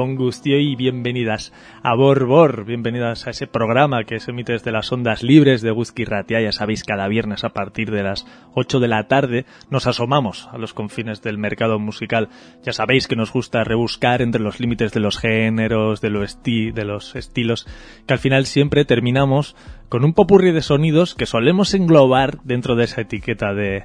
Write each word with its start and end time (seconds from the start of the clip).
Gustio 0.00 0.58
y 0.58 0.76
bienvenidas 0.76 1.52
a 1.82 1.94
Borbor, 1.94 2.64
bienvenidas 2.64 3.26
a 3.26 3.30
ese 3.30 3.46
programa 3.46 4.04
que 4.04 4.18
se 4.18 4.30
emite 4.30 4.54
desde 4.54 4.72
las 4.72 4.90
ondas 4.90 5.22
libres 5.22 5.60
de 5.60 5.74
Ratia. 6.06 6.40
Ya 6.40 6.52
sabéis, 6.52 6.84
cada 6.84 7.06
viernes 7.06 7.44
a 7.44 7.50
partir 7.50 7.90
de 7.90 8.02
las 8.02 8.26
8 8.54 8.80
de 8.80 8.88
la 8.88 9.08
tarde 9.08 9.44
nos 9.68 9.86
asomamos 9.86 10.48
a 10.52 10.56
los 10.58 10.72
confines 10.72 11.20
del 11.20 11.36
mercado 11.36 11.78
musical. 11.78 12.30
Ya 12.62 12.72
sabéis 12.72 13.08
que 13.08 13.16
nos 13.16 13.30
gusta 13.30 13.62
rebuscar 13.62 14.22
entre 14.22 14.40
los 14.40 14.58
límites 14.58 14.92
de 14.92 15.00
los 15.00 15.18
géneros, 15.18 16.00
de, 16.00 16.08
de 16.08 16.84
los 16.84 17.14
estilos, 17.14 17.66
que 18.06 18.14
al 18.14 18.20
final 18.20 18.46
siempre 18.46 18.86
terminamos 18.86 19.54
con 19.90 20.02
un 20.02 20.14
popurrí 20.14 20.50
de 20.52 20.62
sonidos 20.62 21.14
que 21.14 21.26
solemos 21.26 21.74
englobar 21.74 22.40
dentro 22.42 22.74
de 22.74 22.84
esa 22.84 23.02
etiqueta 23.02 23.52
de 23.52 23.84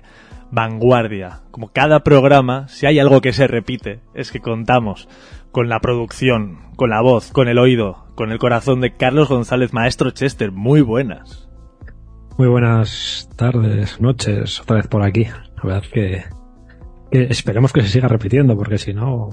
vanguardia. 0.52 1.42
Como 1.52 1.70
cada 1.70 2.02
programa, 2.02 2.68
si 2.68 2.86
hay 2.86 3.00
algo 3.00 3.22
que 3.22 3.34
se 3.34 3.48
repite, 3.48 4.00
es 4.14 4.32
que 4.32 4.40
contamos 4.40 5.08
con 5.56 5.70
la 5.70 5.80
producción, 5.80 6.58
con 6.76 6.90
la 6.90 7.00
voz, 7.00 7.32
con 7.32 7.48
el 7.48 7.60
oído, 7.60 8.08
con 8.16 8.34
el 8.34 8.40
corazón 8.40 8.82
de 8.82 8.98
Carlos 8.98 9.30
González, 9.30 9.72
maestro 9.72 10.12
Chester. 10.12 10.52
Muy 10.52 10.82
buenas. 10.82 11.48
Muy 12.38 12.50
buenas 12.50 13.30
tardes, 13.38 14.02
noches, 14.02 14.60
otra 14.60 14.76
vez 14.76 14.88
por 14.88 15.02
aquí. 15.02 15.24
La 15.24 15.64
verdad 15.64 15.84
que, 15.94 16.26
que 17.10 17.24
esperemos 17.30 17.72
que 17.72 17.84
se 17.84 17.88
siga 17.88 18.10
repitiendo, 18.10 18.58
porque 18.58 18.78
si 18.78 18.94
no, 18.94 19.30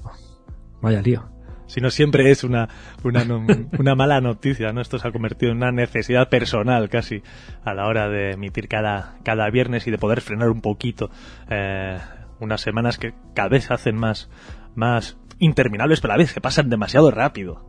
vaya 0.80 1.02
lío. 1.02 1.28
Si 1.66 1.80
no, 1.80 1.90
siempre 1.90 2.30
es 2.30 2.44
una, 2.44 2.68
una, 3.02 3.24
una, 3.80 3.96
mala 3.96 4.20
noticia, 4.20 4.72
¿no? 4.72 4.80
Esto 4.80 5.00
se 5.00 5.08
ha 5.08 5.10
convertido 5.10 5.50
en 5.50 5.56
una 5.56 5.72
necesidad 5.72 6.28
personal 6.28 6.88
casi 6.88 7.24
a 7.64 7.74
la 7.74 7.88
hora 7.88 8.08
de 8.08 8.34
emitir 8.34 8.68
cada, 8.68 9.16
cada 9.24 9.50
viernes 9.50 9.88
y 9.88 9.90
de 9.90 9.98
poder 9.98 10.20
frenar 10.20 10.50
un 10.50 10.60
poquito 10.60 11.10
eh, 11.50 11.98
unas 12.38 12.60
semanas 12.60 12.96
que 12.96 13.12
cada 13.34 13.48
vez 13.48 13.72
hacen 13.72 13.96
más, 13.96 14.30
más 14.76 15.16
interminables, 15.42 16.00
pero 16.00 16.14
a 16.14 16.16
veces 16.16 16.34
se 16.34 16.40
pasan 16.40 16.70
demasiado 16.70 17.10
rápido. 17.10 17.64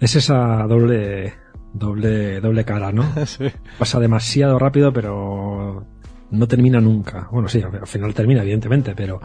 Es 0.00 0.16
esa 0.16 0.66
doble 0.66 1.34
doble 1.72 2.40
doble 2.40 2.64
cara, 2.64 2.90
¿no? 2.90 3.04
Pasa 3.78 4.00
demasiado 4.00 4.58
rápido, 4.58 4.92
pero 4.92 5.84
no 6.30 6.48
termina 6.48 6.80
nunca. 6.80 7.28
Bueno, 7.30 7.48
sí, 7.48 7.62
al 7.62 7.86
final 7.86 8.14
termina, 8.14 8.42
evidentemente, 8.42 8.94
pero 8.96 9.20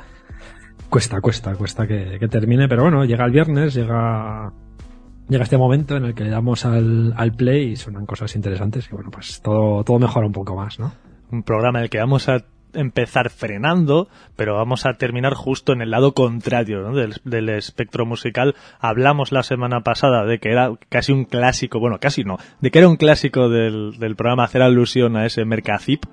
cuesta, 0.90 1.22
cuesta, 1.22 1.56
cuesta 1.56 1.88
que, 1.88 2.28
termine. 2.30 2.68
Pero 2.68 2.84
bueno, 2.84 3.06
llega 3.06 3.26
el 3.26 3.32
viernes, 3.32 3.74
llega 3.74 4.52
llega 5.30 5.44
este 5.44 5.58
momento 5.58 5.96
en 5.96 6.06
el 6.06 6.14
que 6.14 6.26
le 6.26 6.30
damos 6.30 6.66
al, 6.66 7.14
al 7.16 7.32
play 7.32 7.72
y 7.72 7.76
suenan 7.78 8.06
cosas 8.06 8.36
interesantes 8.36 8.90
y 8.92 8.96
bueno, 8.96 9.10
pues 9.10 9.42
todo, 9.42 9.82
todo 9.86 9.98
mejora 9.98 10.28
un 10.28 10.34
poco 10.34 10.58
más, 10.58 10.78
¿no? 10.78 10.92
Un 11.32 11.44
programa 11.44 11.80
en 11.80 11.84
el 11.84 11.90
que 11.90 12.00
vamos 12.00 12.28
a 12.28 12.44
empezar 12.74 13.30
frenando, 13.30 14.08
pero 14.36 14.56
vamos 14.56 14.86
a 14.86 14.94
terminar 14.94 15.34
justo 15.34 15.74
en 15.74 15.82
el 15.82 15.92
lado 15.92 16.14
contrario 16.14 16.92
del, 16.92 17.50
espectro 17.50 18.06
musical. 18.06 18.56
Hablamos 18.80 19.32
la 19.32 19.44
semana 19.44 19.82
pasada 19.82 20.26
de 20.26 20.40
que 20.40 20.52
era 20.52 20.74
casi 20.90 21.12
un 21.12 21.26
clásico, 21.26 21.80
bueno, 21.80 22.00
casi 22.00 22.24
no, 22.24 22.38
de 22.62 22.72
que 22.72 22.80
era 22.80 22.88
un 22.88 22.98
clásico 22.98 23.50
del, 23.50 24.16
programa 24.16 24.44
hacer 24.44 24.62
alusión 24.62 25.18
a 25.18 25.26
ese 25.26 25.46
Mercazip, 25.46 26.06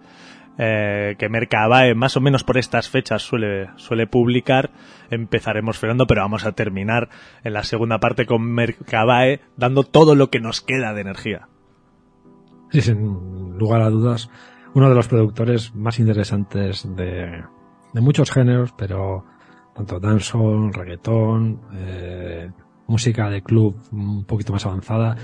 eh, 0.58 1.16
que 1.18 1.28
Mercabae 1.28 1.94
más 1.94 2.16
o 2.16 2.20
menos 2.20 2.44
por 2.44 2.58
estas 2.58 2.88
fechas 2.88 3.22
suele, 3.22 3.70
suele 3.76 4.06
publicar. 4.06 4.70
Empezaremos 5.10 5.78
frenando, 5.78 6.06
pero 6.06 6.22
vamos 6.22 6.44
a 6.44 6.52
terminar 6.52 7.08
en 7.44 7.52
la 7.52 7.64
segunda 7.64 7.98
parte 7.98 8.26
con 8.26 8.42
Mercabae 8.42 9.40
dando 9.56 9.84
todo 9.84 10.14
lo 10.14 10.30
que 10.30 10.40
nos 10.40 10.60
queda 10.60 10.92
de 10.92 11.00
energía. 11.00 11.48
Sí, 12.70 12.82
sin 12.82 13.58
lugar 13.58 13.82
a 13.82 13.90
dudas 13.90 14.30
uno 14.74 14.88
de 14.88 14.94
los 14.94 15.08
productores 15.08 15.74
más 15.74 15.98
interesantes 15.98 16.88
de, 16.96 17.44
de 17.92 18.00
muchos 18.00 18.30
géneros, 18.30 18.72
pero 18.76 19.24
tanto 19.74 20.00
dancehall, 20.00 20.72
reggaetón, 20.72 21.60
eh, 21.74 22.50
música 22.86 23.28
de 23.30 23.42
club 23.42 23.76
un 23.92 24.24
poquito 24.24 24.52
más 24.52 24.66
avanzada, 24.66 25.16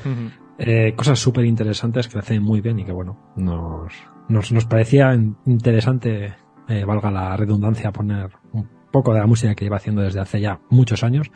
eh, 0.58 0.94
cosas 0.96 1.18
súper 1.18 1.44
interesantes 1.44 2.08
que 2.08 2.18
hacen 2.18 2.42
muy 2.42 2.60
bien 2.60 2.78
y 2.78 2.84
que 2.84 2.92
bueno, 2.92 3.32
nos, 3.36 3.92
nos, 4.28 4.52
nos 4.52 4.64
parecía 4.66 5.14
interesante, 5.44 6.34
eh, 6.68 6.84
valga 6.84 7.10
la 7.10 7.36
redundancia, 7.36 7.92
poner 7.92 8.30
un 8.52 8.68
poco 8.90 9.12
de 9.12 9.20
la 9.20 9.26
música 9.26 9.54
que 9.54 9.64
lleva 9.64 9.76
haciendo 9.76 10.02
desde 10.02 10.20
hace 10.20 10.40
ya 10.40 10.60
muchos 10.70 11.02
años. 11.02 11.30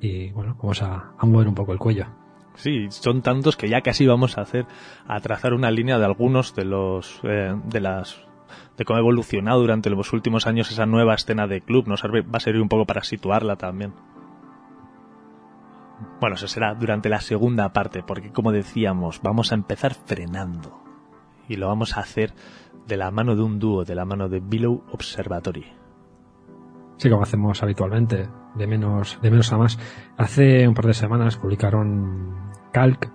Y 0.00 0.32
bueno, 0.32 0.56
vamos 0.60 0.82
a, 0.82 1.12
a 1.18 1.26
mover 1.26 1.46
un 1.48 1.54
poco 1.54 1.72
el 1.72 1.78
cuello. 1.78 2.06
Sí, 2.54 2.88
son 2.90 3.22
tantos 3.22 3.56
que 3.56 3.68
ya 3.68 3.80
casi 3.80 4.06
vamos 4.06 4.36
a 4.36 4.42
hacer, 4.42 4.66
a 5.06 5.20
trazar 5.20 5.54
una 5.54 5.70
línea 5.70 5.98
de 5.98 6.04
algunos 6.04 6.54
de 6.54 6.64
los, 6.64 7.20
eh, 7.22 7.54
de 7.64 7.80
las, 7.80 8.20
de 8.76 8.84
cómo 8.84 8.98
ha 8.98 9.00
evolucionado 9.00 9.60
durante 9.60 9.90
los 9.90 10.12
últimos 10.12 10.46
años 10.46 10.70
esa 10.70 10.86
nueva 10.86 11.14
escena 11.14 11.46
de 11.46 11.60
club. 11.60 11.86
Nos 11.86 12.02
va 12.02 12.36
a 12.36 12.40
servir 12.40 12.60
un 12.60 12.68
poco 12.68 12.84
para 12.84 13.02
situarla 13.02 13.56
también. 13.56 13.94
Bueno, 16.20 16.36
eso 16.36 16.48
será 16.48 16.74
durante 16.74 17.08
la 17.08 17.20
segunda 17.20 17.72
parte, 17.72 18.02
porque 18.02 18.30
como 18.30 18.52
decíamos, 18.52 19.20
vamos 19.22 19.52
a 19.52 19.54
empezar 19.54 19.94
frenando. 19.94 20.82
Y 21.48 21.56
lo 21.56 21.68
vamos 21.68 21.96
a 21.96 22.00
hacer 22.00 22.32
de 22.86 22.96
la 22.96 23.10
mano 23.10 23.36
de 23.36 23.42
un 23.42 23.58
dúo, 23.58 23.84
de 23.84 23.94
la 23.94 24.04
mano 24.04 24.28
de 24.28 24.40
Billow 24.40 24.84
Observatory. 24.92 25.79
Sí, 27.00 27.08
como 27.08 27.22
hacemos 27.22 27.62
habitualmente, 27.62 28.28
de 28.56 28.66
menos, 28.66 29.18
de 29.22 29.30
menos 29.30 29.50
a 29.54 29.56
más. 29.56 29.78
Hace 30.18 30.68
un 30.68 30.74
par 30.74 30.84
de 30.84 30.92
semanas 30.92 31.38
publicaron 31.38 32.50
Calc, 32.74 33.10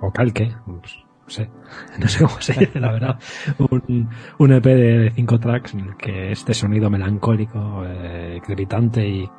o 0.00 0.10
Calque, 0.10 0.52
pues, 0.66 1.04
no 1.22 1.30
sé, 1.30 1.48
no 2.00 2.08
sé 2.08 2.24
cómo 2.24 2.40
se 2.40 2.58
dice 2.58 2.80
la 2.80 2.90
verdad, 2.90 3.20
un, 3.70 4.10
un 4.38 4.52
EP 4.52 4.64
de 4.64 5.12
cinco 5.14 5.38
tracks 5.38 5.72
en 5.74 5.80
el 5.82 5.96
que 5.96 6.32
este 6.32 6.52
sonido 6.52 6.90
melancólico, 6.90 7.84
eh, 7.86 8.40
gritante 8.44 9.06
y, 9.06 9.30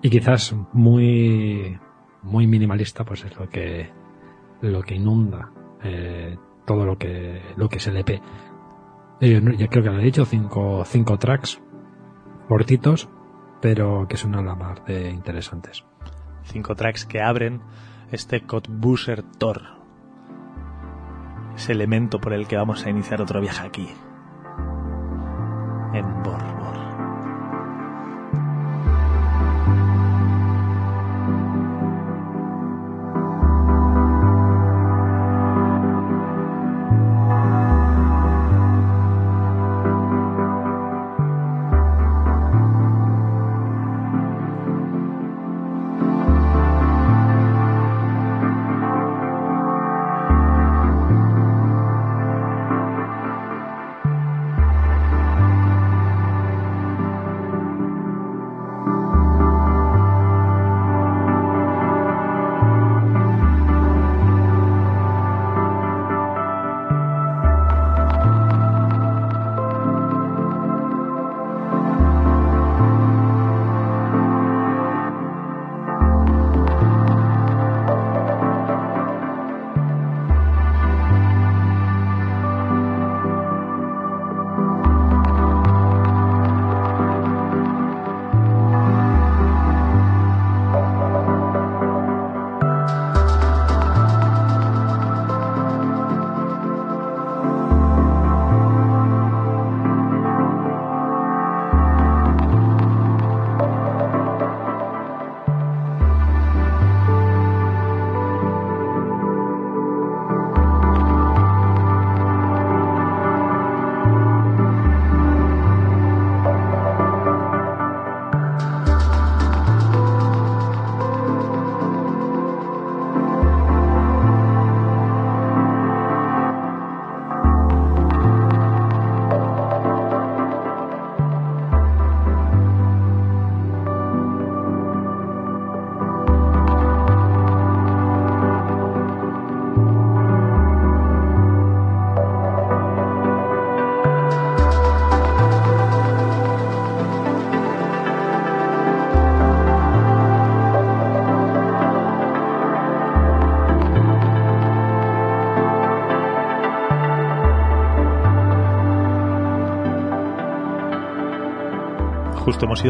y 0.00 0.08
quizás 0.08 0.56
muy, 0.72 1.78
muy 2.22 2.46
minimalista, 2.46 3.04
pues 3.04 3.22
es 3.26 3.36
lo 3.36 3.50
que, 3.50 3.90
lo 4.62 4.80
que 4.80 4.94
inunda 4.94 5.52
eh, 5.82 6.38
todo 6.64 6.86
lo 6.86 6.96
que, 6.96 7.42
lo 7.58 7.68
que 7.68 7.76
es 7.76 7.86
el 7.86 7.98
EP. 7.98 8.18
Yo, 9.20 9.40
ya 9.58 9.68
creo 9.68 9.84
que 9.84 9.90
lo 9.90 10.00
he 10.00 10.04
dicho, 10.04 10.24
cinco, 10.24 10.84
cinco 10.86 11.18
tracks 11.18 11.60
cortitos, 12.48 13.08
pero 13.60 14.06
que 14.08 14.16
son 14.16 14.34
a 14.34 14.42
la 14.42 14.54
mar 14.54 14.84
de 14.84 15.10
interesantes 15.10 15.84
cinco 16.44 16.74
tracks 16.74 17.04
que 17.04 17.20
abren 17.20 17.60
este 18.10 18.42
Cottbusser 18.42 19.22
Tor, 19.22 19.62
ese 21.56 21.72
elemento 21.72 22.20
por 22.20 22.32
el 22.32 22.46
que 22.46 22.56
vamos 22.56 22.84
a 22.84 22.90
iniciar 22.90 23.20
otro 23.20 23.40
viaje 23.40 23.66
aquí, 23.66 23.88
en 25.94 26.22
Bor. 26.22 26.53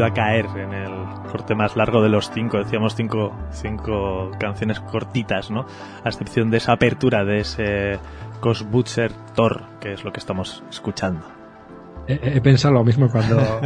A 0.03 0.13
caer 0.13 0.45
en 0.57 0.73
el 0.73 0.91
corte 1.31 1.55
más 1.55 1.75
largo 1.75 2.01
de 2.01 2.09
los 2.09 2.31
cinco. 2.31 2.57
Decíamos 2.57 2.95
cinco, 2.95 3.33
cinco 3.51 4.31
canciones 4.39 4.79
cortitas, 4.79 5.51
¿no? 5.51 5.65
A 6.03 6.09
excepción 6.09 6.51
de 6.51 6.57
esa 6.57 6.73
apertura 6.73 7.23
de 7.23 7.39
ese 7.39 7.99
Butcher 8.69 9.11
Thor, 9.33 9.63
que 9.79 9.93
es 9.93 10.03
lo 10.03 10.11
que 10.11 10.19
estamos 10.19 10.63
escuchando. 10.69 11.25
He, 12.07 12.39
pensado 12.41 12.75
lo 12.75 12.83
mismo 12.83 13.09
cuando, 13.09 13.37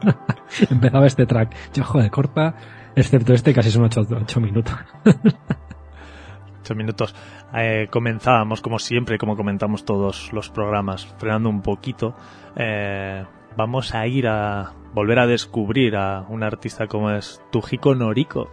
empezaba 0.70 1.06
este 1.06 1.26
track. 1.26 1.54
Yo, 1.74 1.82
joder, 1.82 2.10
corta, 2.10 2.54
excepto 2.94 3.32
este, 3.32 3.52
casi 3.52 3.70
son 3.70 3.84
ocho, 3.84 4.06
ocho 4.08 4.40
minutos. 4.40 4.76
ocho 6.60 6.74
minutos. 6.76 7.14
Eh, 7.52 7.88
comenzábamos, 7.90 8.60
como 8.60 8.78
siempre, 8.78 9.18
como 9.18 9.36
comentamos 9.36 9.84
todos 9.84 10.32
los 10.32 10.50
programas, 10.50 11.06
frenando 11.18 11.48
un 11.48 11.62
poquito. 11.62 12.14
Eh, 12.54 13.24
vamos 13.56 13.92
a 13.94 14.06
ir 14.06 14.28
a 14.28 14.72
volver 14.96 15.18
a 15.18 15.26
descubrir 15.26 15.94
a 15.94 16.24
un 16.30 16.42
artista 16.42 16.86
como 16.86 17.10
es 17.10 17.42
Tujiko 17.52 17.94
Noriko. 17.94 18.48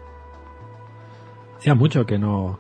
Hacía 1.58 1.74
mucho 1.74 2.06
que 2.06 2.20
no 2.20 2.60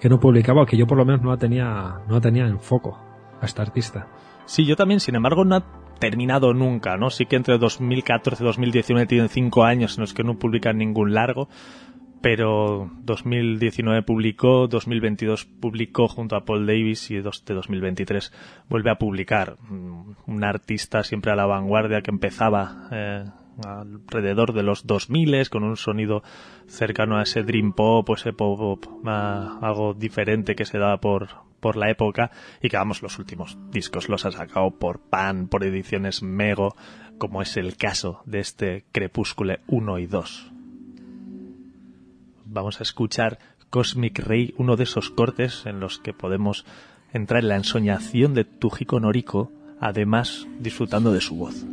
que 0.00 0.08
no 0.08 0.20
publicaba, 0.20 0.64
que 0.64 0.76
yo 0.76 0.86
por 0.86 0.96
lo 0.96 1.04
menos 1.04 1.22
no 1.22 1.30
la 1.30 1.36
tenía 1.36 2.02
no 2.06 2.14
la 2.14 2.20
tenía 2.20 2.46
en 2.46 2.60
foco 2.60 2.96
a 3.40 3.44
esta 3.44 3.62
artista. 3.62 4.06
Sí, 4.44 4.64
yo 4.64 4.76
también, 4.76 5.00
sin 5.00 5.16
embargo, 5.16 5.44
no 5.44 5.56
ha 5.56 5.64
terminado 5.98 6.54
nunca, 6.54 6.96
¿no? 6.96 7.10
Sí 7.10 7.26
que 7.26 7.34
entre 7.34 7.58
2014 7.58 8.44
y 8.44 8.46
2019 8.46 9.06
tienen 9.08 9.28
cinco 9.28 9.64
años 9.64 9.98
en 9.98 10.02
los 10.02 10.14
que 10.14 10.22
no 10.22 10.38
publican 10.38 10.78
ningún 10.78 11.12
largo, 11.12 11.48
pero 12.20 12.90
2019 13.02 14.02
publicó, 14.02 14.68
2022 14.68 15.44
publicó 15.44 16.08
junto 16.08 16.36
a 16.36 16.44
Paul 16.44 16.66
Davis 16.66 17.10
y 17.10 17.16
de 17.16 17.22
2023 17.22 18.32
vuelve 18.68 18.90
a 18.90 18.98
publicar. 18.98 19.56
Mm, 19.68 20.14
un 20.26 20.44
artista 20.44 21.02
siempre 21.02 21.32
a 21.32 21.36
la 21.36 21.46
vanguardia 21.46 22.02
que 22.02 22.10
empezaba 22.10 22.88
eh, 22.90 23.24
alrededor 23.64 24.52
de 24.52 24.62
los 24.62 24.86
2000 24.86 25.48
con 25.50 25.64
un 25.64 25.76
sonido 25.76 26.22
cercano 26.66 27.18
a 27.18 27.22
ese 27.22 27.42
dream 27.42 27.72
pop 27.72 28.08
ese 28.14 28.32
pop, 28.32 28.58
pop 28.58 29.06
algo 29.06 29.94
diferente 29.94 30.54
que 30.54 30.64
se 30.64 30.78
daba 30.78 30.98
por, 30.98 31.28
por 31.60 31.76
la 31.76 31.90
época 31.90 32.30
y 32.62 32.68
que 32.68 32.76
vamos 32.76 33.02
los 33.02 33.18
últimos 33.18 33.58
discos 33.70 34.08
los 34.08 34.24
ha 34.26 34.32
sacado 34.32 34.70
por 34.78 35.00
Pan, 35.00 35.48
por 35.48 35.64
ediciones 35.64 36.22
Mego, 36.22 36.74
como 37.18 37.42
es 37.42 37.56
el 37.56 37.76
caso 37.76 38.22
de 38.26 38.40
este 38.40 38.84
Crepúscule 38.92 39.60
1 39.68 39.98
y 39.98 40.06
2 40.06 40.55
vamos 42.56 42.80
a 42.80 42.82
escuchar 42.82 43.38
Cosmic 43.70 44.18
Ray, 44.18 44.54
uno 44.56 44.76
de 44.76 44.84
esos 44.84 45.10
cortes 45.10 45.64
en 45.66 45.80
los 45.80 45.98
que 45.98 46.12
podemos 46.12 46.64
entrar 47.12 47.42
en 47.42 47.48
la 47.48 47.56
ensoñación 47.56 48.34
de 48.34 48.44
Tujiko 48.44 48.98
Noriko, 48.98 49.52
además 49.80 50.46
disfrutando 50.58 51.12
de 51.12 51.20
su 51.20 51.36
voz. 51.36 51.64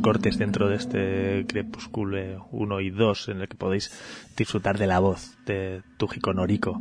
Cortes 0.00 0.38
dentro 0.38 0.68
de 0.68 0.76
este 0.76 1.46
Crepúsculo 1.46 2.46
1 2.50 2.80
y 2.80 2.90
2 2.90 3.28
en 3.28 3.40
el 3.40 3.48
que 3.48 3.56
podéis 3.56 3.90
disfrutar 4.36 4.78
de 4.78 4.86
la 4.86 4.98
voz 4.98 5.36
de 5.46 5.82
Tujiko 5.98 6.32
Noriko, 6.32 6.80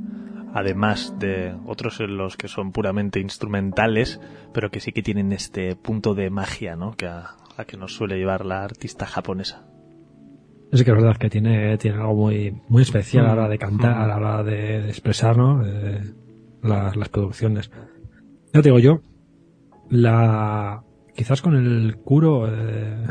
además 0.54 1.16
de 1.20 1.56
otros 1.66 2.00
en 2.00 2.18
los 2.18 2.38
que 2.38 2.48
son 2.48 2.72
puramente 2.72 3.20
instrumentales, 3.20 4.20
pero 4.54 4.72
que 4.72 4.80
sí 4.80 4.92
que 4.92 5.04
tienen 5.04 5.32
este 5.32 5.76
punto 5.76 6.16
de 6.16 6.30
magia, 6.30 6.76
¿no? 6.76 6.94
Que 6.94 7.08
a, 7.08 7.36
que 7.68 7.76
nos 7.76 7.94
suele 7.94 8.18
llevar 8.18 8.46
la 8.46 8.64
artista 8.64 9.06
japonesa. 9.06 9.66
Es 10.72 10.84
que 10.84 10.92
es 10.92 10.96
verdad 10.96 11.18
que 11.18 11.30
tiene, 11.30 11.78
tiene 11.78 11.98
algo 11.98 12.16
muy, 12.16 12.62
muy 12.70 12.84
especial 12.84 13.26
a 13.26 13.28
la 13.30 13.34
hora 13.34 13.50
de 13.50 13.58
cantar, 13.58 13.98
a 13.98 14.08
la 14.08 14.16
hora 14.16 14.44
de, 14.44 14.88
expresar, 14.88 15.38
¿no? 15.38 15.62
las, 16.62 16.96
las 16.96 17.10
producciones. 17.10 17.70
Ya 18.54 18.62
te 18.62 18.70
digo 18.70 18.80
yo, 18.80 19.02
la, 19.90 20.84
quizás 21.20 21.42
con 21.42 21.54
el 21.54 21.98
Curo 21.98 22.48
eh, 22.50 23.08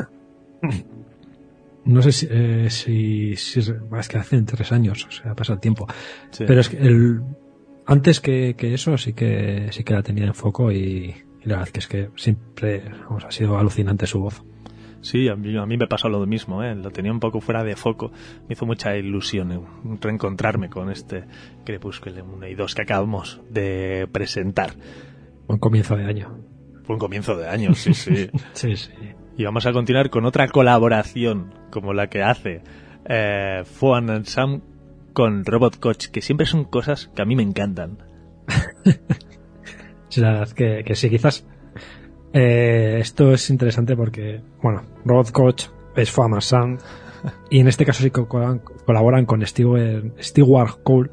no 1.85 2.01
sé 2.01 2.11
si, 2.11 2.27
eh, 2.31 2.67
si, 2.71 3.33
es 3.33 4.07
que 4.09 4.17
hace 4.17 4.41
tres 4.41 4.71
años 4.71 5.05
o 5.07 5.11
sea 5.11 5.35
pasa 5.35 5.53
el 5.53 5.59
tiempo 5.59 5.85
pero 6.39 6.59
es 6.59 6.69
que 6.69 6.77
el 6.77 7.21
antes 7.85 8.19
que, 8.19 8.55
eso 8.59 8.97
sí 8.97 9.13
que 9.13 9.67
sí 9.69 9.83
que 9.83 9.93
la 9.93 10.01
tenía 10.01 10.25
en 10.25 10.33
foco 10.33 10.71
y, 10.71 11.13
la 11.43 11.57
verdad 11.57 11.69
que 11.69 11.79
es 11.81 11.87
que 11.87 12.09
siempre 12.15 12.81
ha 13.23 13.31
sido 13.31 13.59
alucinante 13.59 14.07
su 14.07 14.19
voz 14.19 14.43
Sí, 15.01 15.29
a 15.29 15.35
mí, 15.37 15.55
a 15.55 15.65
mí 15.65 15.77
me 15.77 15.87
pasa 15.87 16.09
lo 16.09 16.25
mismo, 16.25 16.61
¿eh? 16.61 16.75
lo 16.75 16.91
tenía 16.91 17.13
un 17.13 17.21
poco 17.21 17.39
fuera 17.39 17.63
de 17.63 17.77
foco. 17.77 18.11
Me 18.49 18.53
hizo 18.53 18.65
mucha 18.65 18.97
ilusión 18.97 19.53
eh, 19.53 19.61
reencontrarme 20.01 20.69
con 20.69 20.91
este 20.91 21.23
Crepúsculo 21.63 22.21
1 22.21 22.47
y 22.47 22.55
2 22.55 22.75
que 22.75 22.81
acabamos 22.81 23.39
de 23.49 24.09
presentar. 24.11 24.73
Buen 25.47 25.57
comienzo 25.57 25.95
de 25.95 26.03
año 26.03 26.48
un 26.93 26.99
comienzo 26.99 27.35
de 27.35 27.47
año, 27.47 27.73
sí, 27.73 27.93
sí. 27.93 28.29
sí, 28.53 28.75
sí. 28.75 28.91
Y 29.37 29.43
vamos 29.45 29.65
a 29.65 29.71
continuar 29.71 30.09
con 30.09 30.25
otra 30.25 30.47
colaboración 30.47 31.53
como 31.71 31.93
la 31.93 32.07
que 32.07 32.21
hace 32.21 32.61
eh, 33.05 33.63
and 33.81 34.25
Sam 34.25 34.61
con 35.13 35.45
Robot 35.45 35.79
Coach, 35.79 36.07
que 36.07 36.21
siempre 36.21 36.45
son 36.45 36.65
cosas 36.65 37.09
que 37.15 37.21
a 37.21 37.25
mí 37.25 37.35
me 37.35 37.43
encantan. 37.43 37.99
sí, 40.09 40.21
la 40.21 40.31
verdad 40.31 40.51
que, 40.51 40.83
que 40.85 40.95
sí, 40.95 41.09
quizás 41.09 41.45
eh, 42.33 42.97
esto 42.99 43.31
es 43.31 43.49
interesante 43.49 43.95
porque, 43.95 44.41
bueno, 44.61 44.83
Robot 45.05 45.31
Coach 45.31 45.65
es 45.95 46.11
Foaman 46.11 46.41
Sun 46.41 46.77
y 47.49 47.59
en 47.59 47.67
este 47.67 47.85
caso 47.85 48.03
sí 48.03 48.11
colaboran, 48.11 49.25
con 49.25 49.45
Stewart, 49.45 50.13
Stewart 50.21 50.83
Cole. 50.83 51.11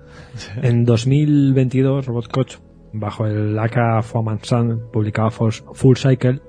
En 0.62 0.85
2022, 0.85 2.06
Robot 2.06 2.28
Coach, 2.28 2.56
bajo 2.98 3.26
el 3.26 3.58
AK 3.58 4.02
Foaman 4.02 4.38
Sun, 4.42 4.90
publicaba 4.92 5.30
Full 5.30 5.96
Cycle. 5.96 6.40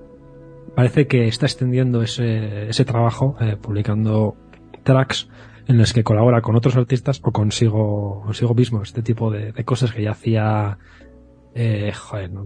Parece 0.75 1.07
que 1.07 1.27
está 1.27 1.45
extendiendo 1.45 2.01
ese, 2.01 2.69
ese 2.69 2.85
trabajo, 2.85 3.35
eh, 3.39 3.57
publicando 3.59 4.35
tracks 4.83 5.29
en 5.67 5.77
los 5.77 5.93
que 5.93 6.03
colabora 6.03 6.41
con 6.41 6.55
otros 6.55 6.75
artistas 6.77 7.19
o 7.23 7.31
consigo, 7.31 8.21
consigo 8.23 8.53
mismo. 8.53 8.81
Este 8.81 9.01
tipo 9.01 9.31
de, 9.31 9.53
cosas 9.65 9.91
que 9.91 10.03
ya 10.03 10.11
hacía, 10.11 10.77
eh, 11.53 11.91
joder, 11.93 12.31
no, 12.31 12.45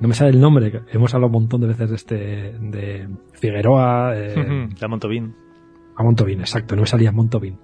me 0.00 0.14
sale 0.14 0.30
el 0.30 0.40
nombre. 0.40 0.82
Hemos 0.90 1.14
hablado 1.14 1.28
un 1.28 1.42
montón 1.42 1.60
de 1.60 1.66
veces 1.66 1.90
de 1.90 1.96
este, 1.96 2.16
de 2.60 3.08
Figueroa, 3.34 4.12
eh, 4.16 4.68
de. 4.80 5.34
A 5.96 6.02
exacto, 6.40 6.74
no 6.74 6.82
me 6.82 6.86
salía 6.86 7.12
Montovín. 7.12 7.58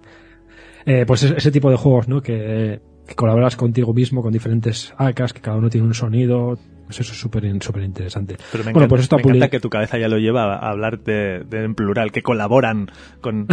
Eh, 0.85 1.04
pues 1.07 1.23
ese, 1.23 1.50
tipo 1.50 1.71
de 1.71 1.76
juegos, 1.76 2.09
¿no? 2.09 2.21
Que, 2.21 2.80
colaboras 3.15 3.57
contigo 3.57 3.93
mismo 3.95 4.23
con 4.23 4.33
diferentes 4.33 4.95
AKs, 4.97 5.33
que 5.33 5.41
cada 5.41 5.57
uno 5.57 5.71
tiene 5.71 5.87
un 5.87 5.95
sonido, 5.95 6.59
pues 6.85 7.00
eso 7.00 7.12
es 7.12 7.21
súper 7.21 7.45
súper 7.62 7.83
interesante. 7.83 8.37
Pero 8.50 8.65
me, 8.65 8.73
bueno, 8.73 8.87
encanta, 8.87 8.88
pues 8.88 9.03
esto 9.03 9.17
me 9.17 9.23
encanta 9.23 9.49
que 9.50 9.61
tu 9.61 9.69
cabeza 9.69 9.99
ya 9.99 10.09
lo 10.09 10.19
lleva 10.19 10.57
a 10.57 10.71
hablar 10.71 11.00
de, 11.00 11.45
en 11.50 11.75
plural, 11.75 12.12
que 12.12 12.23
colaboran 12.23 12.91
con, 13.21 13.47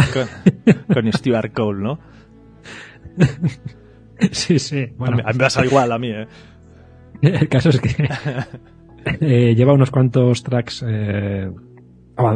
con, 0.92 1.12
Stuart 1.12 1.52
Cole, 1.52 1.82
¿no? 1.82 1.98
sí, 4.30 4.58
sí. 4.58 4.86
Bueno, 4.96 5.18
a 5.24 5.32
mí, 5.32 5.38
me 5.38 5.44
pasa 5.44 5.64
igual 5.64 5.92
a 5.92 5.98
mí, 5.98 6.10
¿eh? 6.10 6.26
El 7.22 7.48
caso 7.48 7.70
es 7.70 7.80
que 7.80 8.08
eh, 9.20 9.54
lleva 9.54 9.72
unos 9.72 9.90
cuantos 9.90 10.42
tracks 10.42 10.84
eh, 10.86 11.50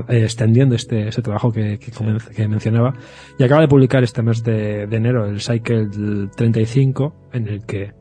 extendiendo 0.08 0.74
este, 0.74 1.08
ese 1.08 1.22
trabajo 1.22 1.52
que, 1.52 1.78
que, 1.78 2.48
mencionaba. 2.48 2.94
Y 3.38 3.44
acaba 3.44 3.62
de 3.62 3.68
publicar 3.68 4.02
este 4.02 4.22
mes 4.22 4.42
de, 4.42 4.82
enero 4.82 5.26
el 5.26 5.40
Cycle 5.40 5.88
35 6.36 7.30
en 7.32 7.48
el 7.48 7.64
que 7.64 7.92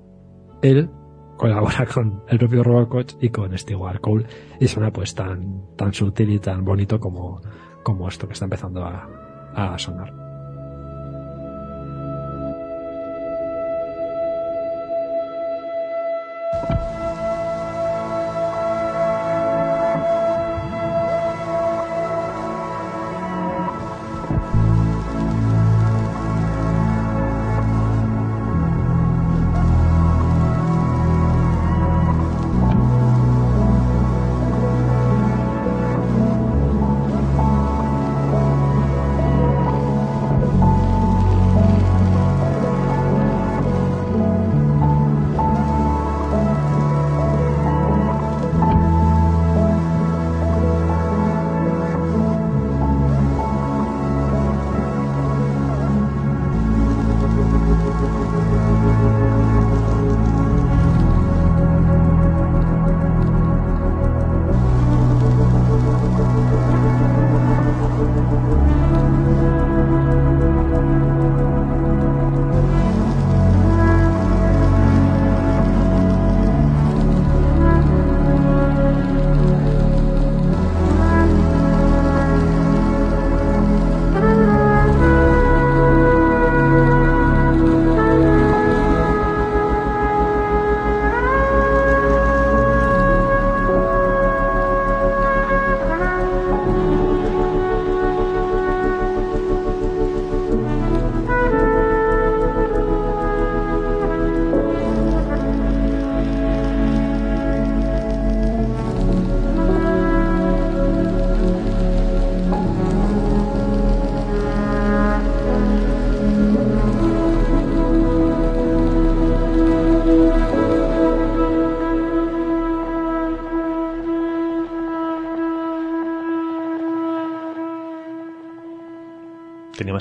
él 0.62 0.90
colabora 1.38 1.86
con 1.86 2.24
el 2.28 2.38
propio 2.38 2.64
Robot 2.64 2.90
Coach 2.90 3.14
y 3.22 3.30
con 3.30 3.58
Stewart 3.58 4.02
Cole 4.02 4.26
y 4.60 4.68
suena 4.68 4.92
pues 4.92 5.16
tan, 5.16 5.76
tan 5.78 5.94
sutil 5.94 6.32
y 6.32 6.40
tan 6.40 6.66
bonito 6.66 7.00
como, 7.00 7.42
como 7.84 8.10
esto 8.10 8.28
que 8.28 8.34
está 8.34 8.46
empezando 8.46 8.84
a, 8.84 9.08
a 9.56 9.78
sonar. 9.78 10.29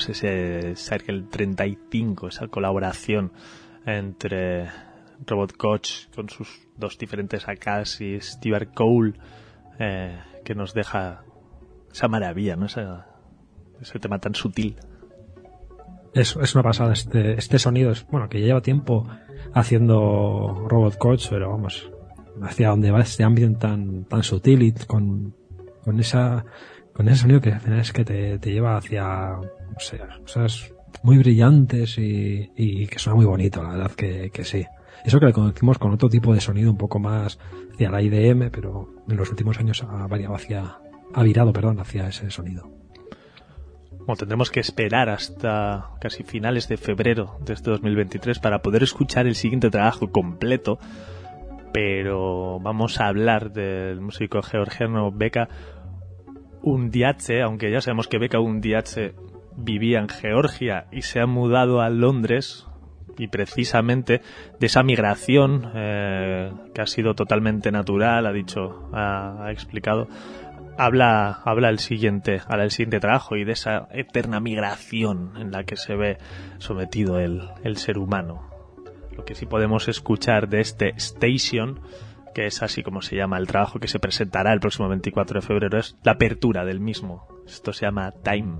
Ese 0.07 0.75
Circle 0.75 1.23
35, 1.29 2.29
esa 2.29 2.47
colaboración 2.47 3.33
entre 3.85 4.69
Robot 5.25 5.57
Coach 5.57 6.07
con 6.15 6.29
sus 6.29 6.47
dos 6.77 6.97
diferentes 6.97 7.47
AKs 7.47 8.01
y 8.01 8.21
Stewart 8.21 8.73
Cole, 8.73 9.13
eh, 9.79 10.17
que 10.45 10.55
nos 10.55 10.73
deja 10.73 11.23
esa 11.91 12.07
maravilla, 12.07 12.55
¿no? 12.55 12.65
ese 12.65 13.99
tema 13.99 14.19
tan 14.19 14.35
sutil. 14.35 14.77
Es, 16.13 16.35
es 16.35 16.55
una 16.55 16.63
pasada 16.63 16.93
este, 16.93 17.33
este 17.33 17.59
sonido, 17.59 17.91
es, 17.91 18.05
bueno, 18.07 18.29
que 18.29 18.39
lleva 18.39 18.61
tiempo 18.61 19.07
haciendo 19.53 20.65
Robot 20.67 20.97
Coach, 20.97 21.27
pero 21.29 21.49
vamos, 21.49 21.91
hacia 22.41 22.69
dónde 22.69 22.91
va 22.91 23.01
este 23.01 23.23
ambiente 23.23 23.59
tan, 23.59 24.05
tan 24.05 24.23
sutil 24.23 24.63
y 24.63 24.71
con, 24.71 25.35
con 25.83 25.99
esa 25.99 26.45
con 26.99 27.07
ese 27.07 27.21
sonido 27.21 27.39
que 27.39 27.53
al 27.53 27.61
final 27.61 27.79
es 27.79 27.93
que 27.93 28.03
te, 28.03 28.39
te 28.39 28.51
lleva 28.51 28.75
hacia 28.75 29.37
o 29.37 29.79
sea, 29.79 30.19
cosas 30.19 30.73
muy 31.01 31.17
brillantes 31.17 31.97
y, 31.97 32.87
que 32.87 32.99
suena 32.99 33.15
muy 33.15 33.25
bonito, 33.25 33.63
la 33.63 33.69
verdad 33.69 33.91
que, 33.91 34.43
sí. 34.43 34.65
Eso 35.05 35.17
que 35.17 35.27
le 35.27 35.31
conocimos 35.31 35.77
con 35.77 35.93
otro 35.93 36.09
tipo 36.09 36.33
de 36.33 36.41
sonido 36.41 36.69
un 36.69 36.75
poco 36.75 36.99
más 36.99 37.39
hacia 37.73 37.89
la 37.89 38.01
IDM, 38.01 38.51
pero 38.51 38.89
en 39.07 39.15
los 39.15 39.29
últimos 39.29 39.57
años 39.59 39.81
ha 39.81 40.07
variado 40.07 40.35
hacia, 40.35 40.79
ha 41.13 41.23
virado, 41.23 41.53
perdón, 41.53 41.79
hacia 41.79 42.09
ese 42.09 42.29
sonido. 42.31 42.69
Bueno, 43.99 44.17
tendremos 44.17 44.51
que 44.51 44.59
esperar 44.59 45.07
hasta 45.07 45.91
casi 46.01 46.23
finales 46.23 46.67
de 46.67 46.75
febrero 46.75 47.37
de 47.45 47.53
este 47.53 47.71
2023 47.71 48.39
para 48.39 48.61
poder 48.61 48.83
escuchar 48.83 49.25
el 49.25 49.35
siguiente 49.35 49.69
trabajo 49.69 50.11
completo, 50.11 50.79
pero 51.71 52.59
vamos 52.59 52.99
a 52.99 53.07
hablar 53.07 53.53
del 53.53 54.01
músico 54.01 54.41
georgiano 54.41 55.13
Beka 55.13 55.47
Undiache, 56.61 57.41
aunque 57.41 57.71
ya 57.71 57.81
sabemos 57.81 58.07
que 58.07 58.17
Beka 58.17 58.39
Undiache 58.39 59.13
vivía 59.55 59.99
en 59.99 60.09
Georgia 60.09 60.87
y 60.91 61.01
se 61.01 61.19
ha 61.19 61.25
mudado 61.25 61.81
a 61.81 61.89
Londres 61.89 62.65
y 63.17 63.27
precisamente 63.27 64.21
de 64.59 64.65
esa 64.65 64.81
migración 64.81 65.71
eh, 65.75 66.51
que 66.73 66.81
ha 66.81 66.87
sido 66.87 67.13
totalmente 67.15 67.71
natural, 67.71 68.25
ha 68.25 68.31
dicho, 68.31 68.89
ha, 68.93 69.49
explicado, 69.51 70.07
habla, 70.77 71.41
habla 71.43 71.69
el 71.69 71.79
siguiente, 71.79 72.41
habla 72.47 72.63
el 72.63 72.71
siguiente 72.71 73.01
trabajo 73.01 73.35
y 73.35 73.43
de 73.43 73.51
esa 73.51 73.89
eterna 73.91 74.39
migración 74.39 75.33
en 75.37 75.51
la 75.51 75.65
que 75.65 75.75
se 75.75 75.95
ve 75.95 76.17
sometido 76.59 77.19
el, 77.19 77.41
el 77.63 77.75
ser 77.75 77.97
humano. 77.97 78.47
Lo 79.15 79.25
que 79.25 79.35
sí 79.35 79.45
podemos 79.45 79.89
escuchar 79.89 80.47
de 80.47 80.61
este 80.61 80.93
Station, 80.95 81.81
que 82.33 82.45
es 82.45 82.61
así 82.61 82.83
como 82.83 83.01
se 83.01 83.15
llama 83.15 83.37
el 83.37 83.47
trabajo 83.47 83.79
que 83.79 83.87
se 83.87 83.99
presentará 83.99 84.53
el 84.53 84.59
próximo 84.59 84.89
24 84.89 85.41
de 85.41 85.47
febrero, 85.47 85.77
es 85.79 85.97
la 86.03 86.13
apertura 86.13 86.65
del 86.65 86.79
mismo. 86.79 87.27
Esto 87.45 87.73
se 87.73 87.85
llama 87.85 88.11
Time. 88.23 88.57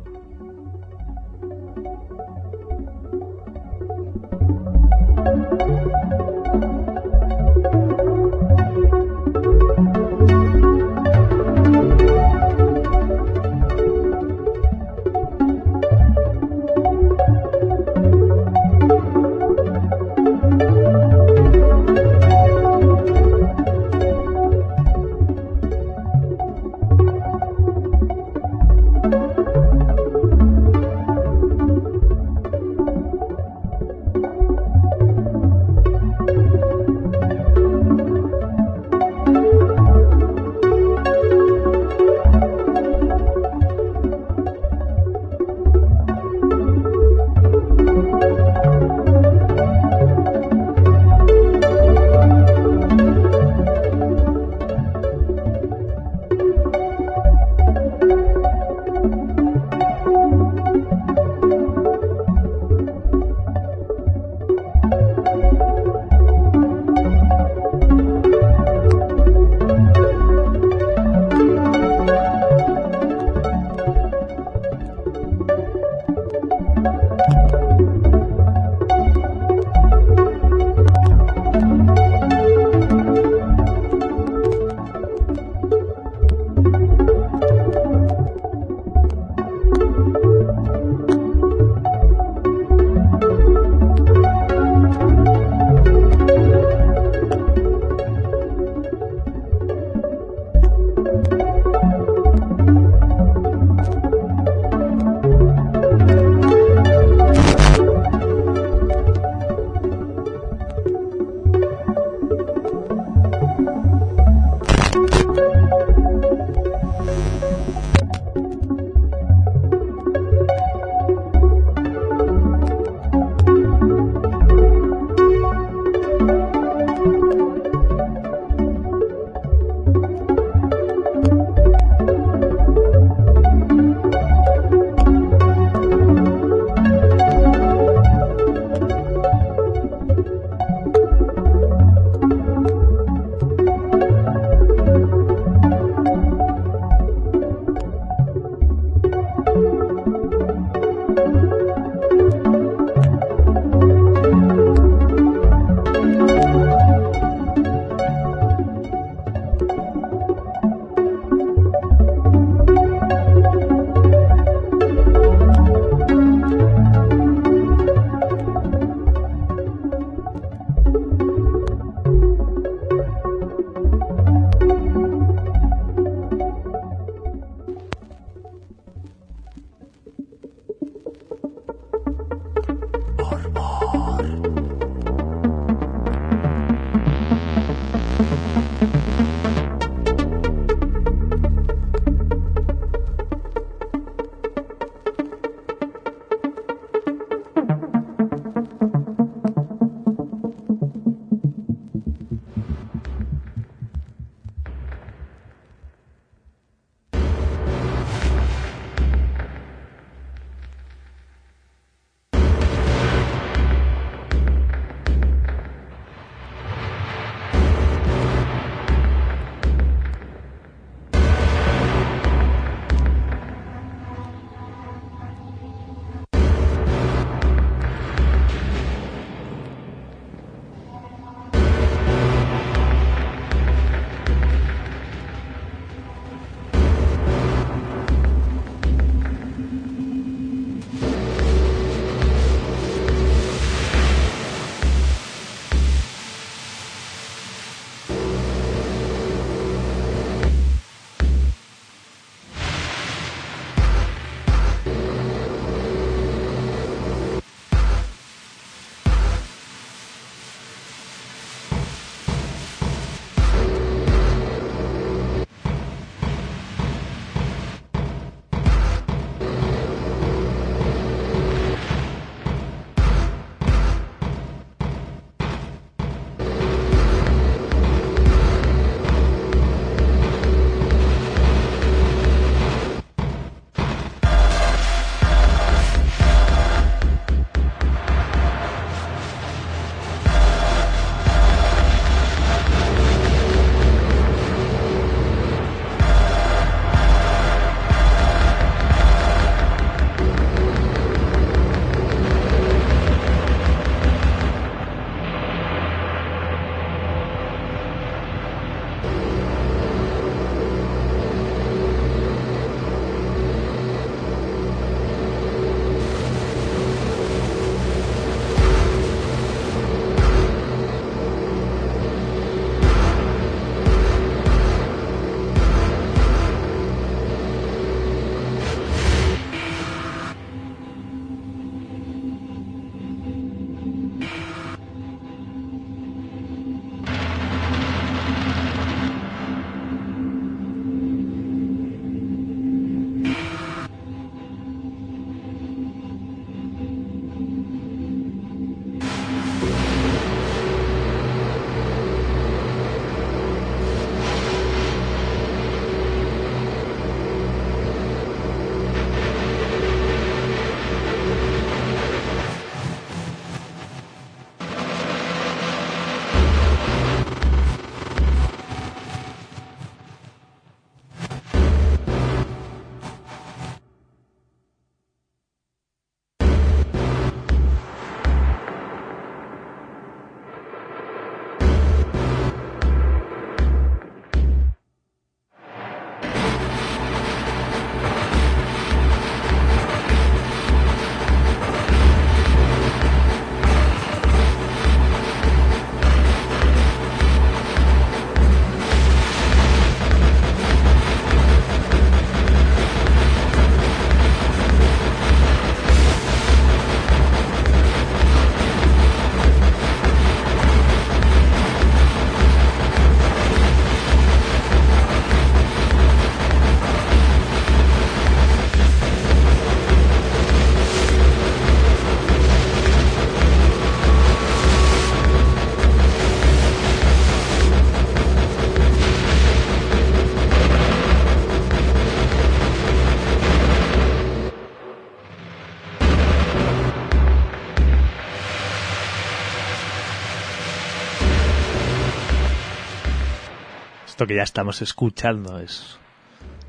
Esto 444.19 444.27
que 444.27 444.35
ya 444.35 444.43
estamos 444.43 444.81
escuchando 444.81 445.59
es 445.59 445.97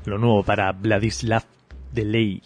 lo 0.05 0.17
nuevo 0.17 0.41
para 0.41 0.71
Vladislav 0.71 1.43
Delay. 1.91 2.41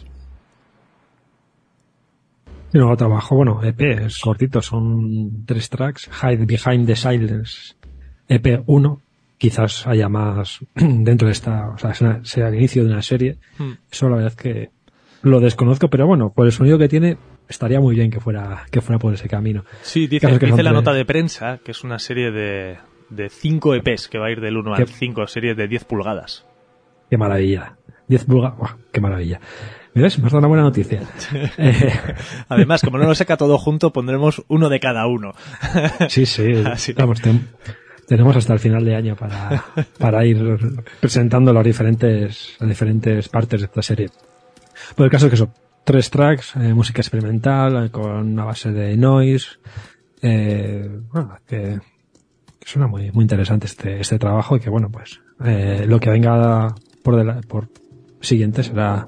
Y 2.74 2.78
nuevo 2.80 2.98
trabajo, 2.98 3.36
bueno, 3.36 3.64
EP, 3.64 3.82
es 3.82 4.18
cortito, 4.18 4.64
son 4.64 5.46
tres 5.46 5.70
tracks. 5.70 6.10
Hide 6.24 6.48
Behind 6.48 6.88
the 6.88 6.96
Silence, 6.96 7.76
EP 8.28 8.64
1. 8.66 9.02
Quizás 9.38 9.86
haya 9.86 10.10
más 10.10 10.62
dentro 10.74 11.28
de 11.28 11.34
esta, 11.34 11.70
o 11.70 11.78
sea, 11.78 11.94
sea 12.24 12.48
el 12.48 12.56
inicio 12.56 12.84
de 12.84 12.90
una 12.90 13.04
serie. 13.04 13.38
Hmm. 13.60 13.74
Eso 13.92 14.10
la 14.10 14.16
verdad 14.16 14.34
es 14.36 14.42
que 14.42 14.72
lo 15.22 15.40
desconozco, 15.40 15.88
pero 15.88 16.08
bueno, 16.08 16.34
por 16.34 16.48
el 16.48 16.52
sonido 16.52 16.80
que 16.80 16.90
tiene, 16.90 17.18
estaría 17.48 17.80
muy 17.80 17.96
bien 17.96 18.10
que 18.10 18.20
fuera, 18.20 18.66
que 18.72 18.82
fuera 18.82 18.98
por 18.98 19.14
ese 19.14 19.30
camino. 19.30 19.66
Sí, 19.84 20.08
dice, 20.08 20.40
dice 20.40 20.64
la 20.64 20.72
nota 20.72 20.94
de 20.94 21.06
prensa 21.06 21.60
que 21.64 21.70
es 21.70 21.84
una 21.84 22.00
serie 22.00 22.32
de, 22.32 22.78
de 23.10 23.30
5 23.30 23.76
EPs 23.76 24.08
que 24.08 24.18
va 24.18 24.28
a 24.28 24.32
ir 24.32 24.42
del 24.42 24.58
1 24.58 24.76
al 24.76 24.88
5, 24.88 25.28
serie 25.28 25.56
de 25.56 25.68
10 25.68 25.86
pulgadas. 25.86 26.46
Qué 27.10 27.18
maravilla. 27.18 27.78
10 28.08 28.26
pulgadas, 28.26 28.76
qué 28.92 29.02
maravilla. 29.02 29.40
¿Ves? 29.96 30.20
Me 30.20 30.26
has 30.26 30.34
dado 30.34 30.40
una 30.40 30.48
buena 30.50 30.64
noticia. 30.64 31.02
Eh, 31.58 31.94
Además, 32.50 32.82
como 32.82 32.98
no 32.98 33.06
lo 33.06 33.16
saca 33.16 33.38
todo 33.38 33.58
junto, 33.58 33.92
pondremos 33.92 34.44
uno 34.50 34.68
de 34.68 34.80
cada 34.80 35.08
uno. 35.08 35.34
sí, 36.10 36.26
sí. 36.26 36.54
Vamos, 36.98 37.22
tenemos 38.06 38.36
hasta 38.36 38.54
el 38.54 38.60
final 38.60 38.84
de 38.84 38.96
año 38.96 39.16
para, 39.16 39.64
para 39.98 40.26
ir 40.26 40.58
presentando 41.00 41.54
las 41.54 41.64
diferentes, 41.64 42.58
las 42.60 42.70
diferentes 42.70 43.30
partes 43.30 43.62
de 43.62 43.66
esta 43.68 43.82
serie. 43.82 44.10
Por 44.96 45.06
el 45.06 45.12
caso 45.12 45.28
es 45.28 45.32
que 45.32 45.38
son 45.38 45.54
tres 45.86 46.10
tracks, 46.10 46.56
eh, 46.58 46.74
música 46.74 47.02
experimental, 47.02 47.86
eh, 47.86 47.90
con 47.90 48.12
una 48.12 48.44
base 48.44 48.72
de 48.72 48.98
noise, 48.98 49.58
bueno, 50.22 51.38
que 51.48 51.80
suena 52.66 52.88
muy, 52.88 53.12
muy 53.12 53.22
interesante 53.24 53.68
este, 53.68 54.02
este 54.02 54.18
trabajo 54.18 54.58
y 54.58 54.60
que 54.60 54.70
bueno, 54.70 54.90
pues 54.90 55.22
eh, 55.46 55.86
lo 55.88 56.00
que 56.00 56.10
venga 56.10 56.74
por, 57.04 57.16
de 57.16 57.48
por 57.48 57.70
siguiente 58.20 58.64
será 58.64 59.06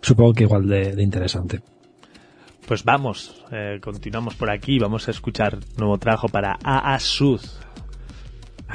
supongo 0.00 0.32
que 0.32 0.44
igual 0.44 0.66
de, 0.68 1.02
interesante. 1.02 1.60
Pues 2.66 2.84
vamos, 2.84 3.44
eh, 3.50 3.80
continuamos 3.82 4.36
por 4.36 4.48
aquí, 4.48 4.78
vamos 4.78 5.08
a 5.08 5.10
escuchar 5.10 5.58
nuevo 5.76 5.98
trabajo 5.98 6.28
para 6.28 6.56
AA 6.62 6.98
Sud. 7.00 7.40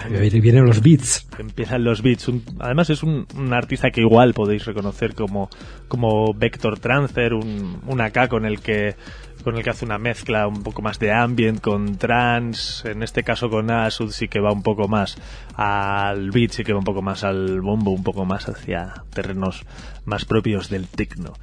Vienen 0.10 0.66
los 0.66 0.82
beats. 0.82 1.28
Empiezan 1.38 1.84
los 1.84 2.02
beats. 2.02 2.30
además 2.60 2.90
es 2.90 3.04
un, 3.04 3.26
artista 3.52 3.92
que 3.92 4.02
igual 4.02 4.34
podéis 4.34 4.66
reconocer 4.66 5.16
como, 5.16 5.50
como 5.88 6.34
Vector 6.34 6.80
Transfer, 6.80 7.34
un, 7.34 7.82
un 7.86 8.02
AK 8.02 8.28
con 8.28 8.46
el 8.46 8.60
que 8.60 8.96
con 9.46 9.56
el 9.56 9.64
que 9.64 9.70
hace 9.70 9.86
una 9.86 10.00
mezcla 10.00 10.48
un 10.48 10.64
poco 10.64 10.82
más 10.82 10.98
de 10.98 11.14
ambient 11.14 11.62
con 11.62 11.98
trance, 11.98 12.90
en 12.90 13.04
este 13.04 13.22
caso 13.22 13.48
con 13.48 13.70
Asud 13.70 14.12
sí 14.12 14.28
que 14.28 14.40
va 14.40 14.52
un 14.52 14.64
poco 14.64 14.88
más 14.88 15.18
al 15.56 16.32
beat, 16.32 16.50
sí 16.52 16.64
que 16.64 16.74
va 16.74 16.80
un 16.80 16.86
poco 16.86 17.04
más 17.04 17.24
al 17.24 17.62
bombo, 17.62 17.92
un 17.92 18.04
poco 18.04 18.26
más 18.26 18.50
hacia 18.50 19.04
terrenos 19.14 19.64
más 20.04 20.26
propios 20.26 20.70
del 20.70 20.88
techno. 20.88 21.34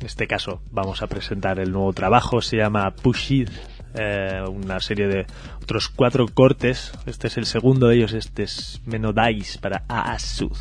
En 0.00 0.06
este 0.06 0.26
caso 0.26 0.62
vamos 0.70 1.02
a 1.02 1.06
presentar 1.06 1.60
el 1.60 1.72
nuevo 1.72 1.92
trabajo, 1.92 2.40
se 2.40 2.56
llama 2.56 2.90
Push 2.94 3.32
It, 3.32 3.50
eh, 3.94 4.42
una 4.48 4.80
serie 4.80 5.08
de 5.08 5.26
otros 5.62 5.88
cuatro 5.88 6.26
cortes, 6.28 6.92
este 7.06 7.28
es 7.28 7.36
el 7.36 7.46
segundo 7.46 7.88
de 7.88 7.96
ellos, 7.96 8.12
este 8.12 8.42
es 8.42 8.80
Menodice 8.86 9.58
para 9.58 9.84
Asud. 9.88 10.52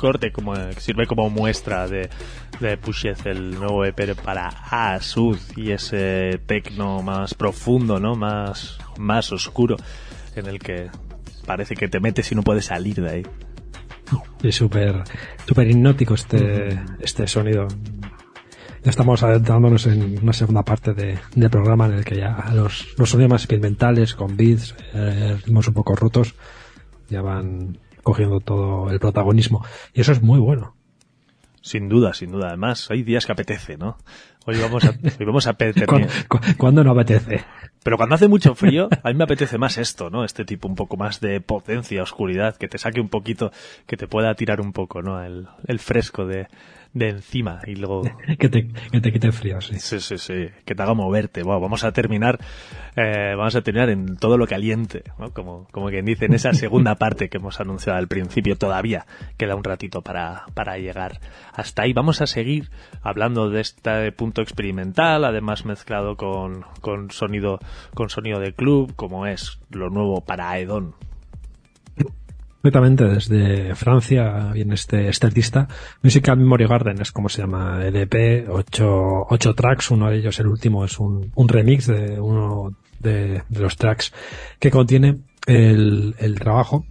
Corte 0.00 0.32
como 0.32 0.54
sirve 0.78 1.06
como 1.06 1.28
muestra 1.28 1.86
de, 1.86 2.08
de 2.58 2.78
Pushes, 2.78 3.26
el 3.26 3.50
nuevo 3.50 3.84
EP 3.84 4.14
para 4.14 4.48
Asud 4.48 5.38
y 5.56 5.72
ese 5.72 6.40
tecno 6.46 7.02
más 7.02 7.34
profundo, 7.34 8.00
¿no? 8.00 8.14
Más, 8.14 8.78
más 8.96 9.30
oscuro 9.30 9.76
en 10.36 10.46
el 10.46 10.58
que 10.58 10.88
parece 11.44 11.74
que 11.74 11.88
te 11.88 12.00
metes 12.00 12.32
y 12.32 12.34
no 12.34 12.42
puedes 12.42 12.64
salir 12.64 13.02
de 13.02 13.10
ahí. 13.10 13.22
Es 14.42 14.56
súper 14.56 15.04
súper 15.46 15.70
hipnótico 15.70 16.14
este, 16.14 16.80
este 17.00 17.26
sonido. 17.26 17.68
estamos 18.82 19.22
adentrándonos 19.22 19.86
en 19.86 20.18
una 20.22 20.32
segunda 20.32 20.62
parte 20.62 20.94
de, 20.94 21.18
del 21.34 21.50
programa 21.50 21.84
en 21.86 21.92
el 21.92 22.04
que 22.06 22.16
ya 22.16 22.50
los, 22.54 22.94
los 22.96 23.10
sonidos 23.10 23.32
más 23.32 23.42
experimentales, 23.42 24.14
con 24.14 24.34
beats, 24.34 24.74
eh, 24.94 25.36
ritmos 25.44 25.68
un 25.68 25.74
poco 25.74 25.94
rotos, 25.94 26.34
ya 27.10 27.20
van 27.20 27.76
cogiendo 28.02 28.40
todo 28.40 28.90
el 28.90 29.00
protagonismo. 29.00 29.64
Y 29.94 30.00
eso 30.00 30.12
es 30.12 30.22
muy 30.22 30.38
bueno. 30.38 30.74
Sin 31.62 31.88
duda, 31.88 32.14
sin 32.14 32.30
duda. 32.32 32.48
Además, 32.48 32.90
hay 32.90 33.02
días 33.02 33.26
que 33.26 33.32
apetece, 33.32 33.76
¿no? 33.76 33.98
Hoy 34.46 34.58
vamos 34.58 34.84
a, 34.84 34.90
hoy 34.90 35.26
vamos 35.26 35.46
a 35.46 35.54
¿Cuándo, 35.86 36.08
¿Cuándo 36.56 36.82
no 36.82 36.92
apetece? 36.92 37.44
Pero 37.82 37.98
cuando 37.98 38.14
hace 38.14 38.28
mucho 38.28 38.54
frío, 38.54 38.88
a 39.02 39.08
mí 39.08 39.14
me 39.14 39.24
apetece 39.24 39.58
más 39.58 39.76
esto, 39.76 40.08
¿no? 40.08 40.24
Este 40.24 40.44
tipo 40.44 40.68
un 40.68 40.74
poco 40.74 40.96
más 40.96 41.20
de 41.20 41.40
potencia, 41.40 42.02
oscuridad, 42.02 42.56
que 42.56 42.68
te 42.68 42.78
saque 42.78 43.00
un 43.00 43.08
poquito, 43.08 43.52
que 43.86 43.98
te 43.98 44.06
pueda 44.06 44.34
tirar 44.34 44.60
un 44.60 44.72
poco, 44.72 45.02
¿no? 45.02 45.22
El, 45.22 45.48
el 45.66 45.78
fresco 45.78 46.24
de, 46.24 46.48
de 46.92 47.08
encima 47.08 47.60
y 47.66 47.76
luego... 47.76 48.02
que, 48.38 48.48
te, 48.48 48.68
que 48.68 49.00
te 49.00 49.12
quite 49.12 49.32
frío, 49.32 49.60
sí. 49.60 49.78
Sí, 49.78 50.00
sí, 50.00 50.18
sí. 50.18 50.48
Que 50.64 50.74
te 50.74 50.82
haga 50.82 50.94
moverte. 50.94 51.42
Bueno, 51.42 51.60
vamos 51.60 51.84
a 51.84 51.92
terminar, 51.92 52.38
eh, 52.96 53.34
vamos 53.36 53.54
a 53.54 53.62
terminar 53.62 53.90
en 53.90 54.16
todo 54.16 54.36
lo 54.36 54.46
caliente, 54.46 55.04
¿no? 55.18 55.32
Como, 55.32 55.66
como 55.70 55.88
quien 55.88 56.04
dice, 56.04 56.26
en 56.26 56.34
esa 56.34 56.52
segunda 56.52 56.94
parte 56.96 57.28
que 57.28 57.38
hemos 57.38 57.60
anunciado 57.60 57.98
al 57.98 58.08
principio. 58.08 58.56
Todavía 58.56 59.06
queda 59.36 59.54
un 59.54 59.64
ratito 59.64 60.02
para, 60.02 60.46
para 60.54 60.78
llegar 60.78 61.20
hasta 61.54 61.82
ahí. 61.82 61.92
Vamos 61.92 62.20
a 62.20 62.26
seguir 62.26 62.70
hablando 63.02 63.50
de 63.50 63.60
este 63.60 64.12
punto 64.12 64.42
experimental, 64.42 65.24
además 65.24 65.64
mezclado 65.64 66.16
con, 66.16 66.64
con 66.80 67.10
sonido, 67.10 67.60
con 67.94 68.10
sonido 68.10 68.40
de 68.40 68.52
club, 68.52 68.94
como 68.96 69.26
es 69.26 69.60
lo 69.70 69.90
nuevo 69.90 70.22
para 70.22 70.50
Aedon. 70.50 70.94
Completamente 72.60 73.04
desde 73.04 73.74
Francia 73.74 74.50
viene 74.52 74.74
este, 74.74 75.08
este 75.08 75.26
artista. 75.26 75.66
Musical 76.02 76.36
Memory 76.36 76.66
Garden 76.66 77.00
es 77.00 77.10
como 77.10 77.30
se 77.30 77.40
llama 77.40 77.80
EDP, 77.82 78.50
ocho, 78.50 79.24
ocho 79.30 79.54
tracks, 79.54 79.90
uno 79.90 80.10
de 80.10 80.18
ellos, 80.18 80.38
el 80.40 80.46
último, 80.46 80.84
es 80.84 80.98
un, 80.98 81.32
un 81.34 81.48
remix 81.48 81.86
de 81.86 82.20
uno 82.20 82.76
de, 82.98 83.40
de, 83.48 83.60
los 83.60 83.76
tracks 83.78 84.12
que 84.58 84.70
contiene 84.70 85.20
el, 85.46 86.14
el 86.18 86.38
trabajo. 86.38 86.84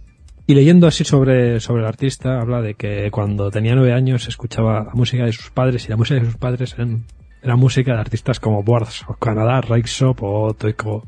Y 0.44 0.54
leyendo 0.54 0.88
así 0.88 1.04
sobre, 1.04 1.60
sobre 1.60 1.82
el 1.82 1.86
artista, 1.88 2.40
habla 2.40 2.60
de 2.62 2.74
que 2.74 3.08
cuando 3.12 3.52
tenía 3.52 3.76
nueve 3.76 3.92
años 3.92 4.26
escuchaba 4.26 4.82
la 4.82 4.94
música 4.94 5.24
de 5.24 5.32
sus 5.32 5.50
padres 5.50 5.86
y 5.86 5.90
la 5.90 5.96
música 5.96 6.18
de 6.18 6.26
sus 6.26 6.36
padres 6.36 6.74
eran, 6.74 7.04
era 7.44 7.54
música 7.54 7.94
de 7.94 8.00
artistas 8.00 8.40
como 8.40 8.64
Boards 8.64 9.04
o 9.06 9.14
Canadá, 9.14 9.60
Raikshop 9.60 10.20
o 10.20 10.52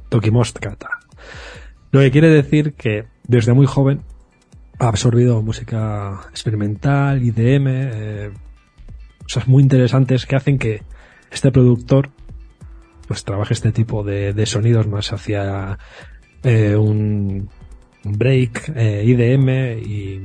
Tokimost 0.09 0.61
Kata. 0.61 1.01
Lo 1.91 1.99
que 1.99 2.13
quiere 2.13 2.29
decir 2.29 2.75
que 2.75 3.07
desde 3.27 3.55
muy 3.55 3.67
joven 3.67 4.03
ha 4.83 4.89
absorbido 4.89 5.41
música 5.43 6.23
experimental, 6.31 7.23
IDM, 7.23 7.67
eh, 7.69 8.31
cosas 9.23 9.47
muy 9.47 9.63
interesantes 9.63 10.27
que 10.27 10.35
hacen 10.35 10.59
que 10.59 10.83
este 11.31 11.53
productor 11.53 12.11
pues 13.07 13.25
trabaje 13.25 13.55
este 13.55 13.71
tipo 13.71 14.03
de, 14.03 14.33
de 14.33 14.45
sonidos 14.45 14.89
más 14.89 15.13
hacia 15.13 15.79
eh, 16.43 16.75
un, 16.75 17.49
break, 18.03 18.73
eh, 18.75 19.05
IDM 19.07 19.79
y, 19.87 20.25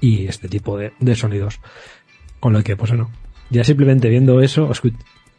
y, 0.00 0.26
este 0.26 0.48
tipo 0.48 0.76
de, 0.76 0.92
de, 0.98 1.14
sonidos. 1.14 1.60
Con 2.40 2.54
lo 2.54 2.64
que, 2.64 2.76
pues 2.76 2.90
bueno, 2.90 3.12
ya 3.50 3.62
simplemente 3.62 4.08
viendo 4.08 4.40
eso, 4.40 4.68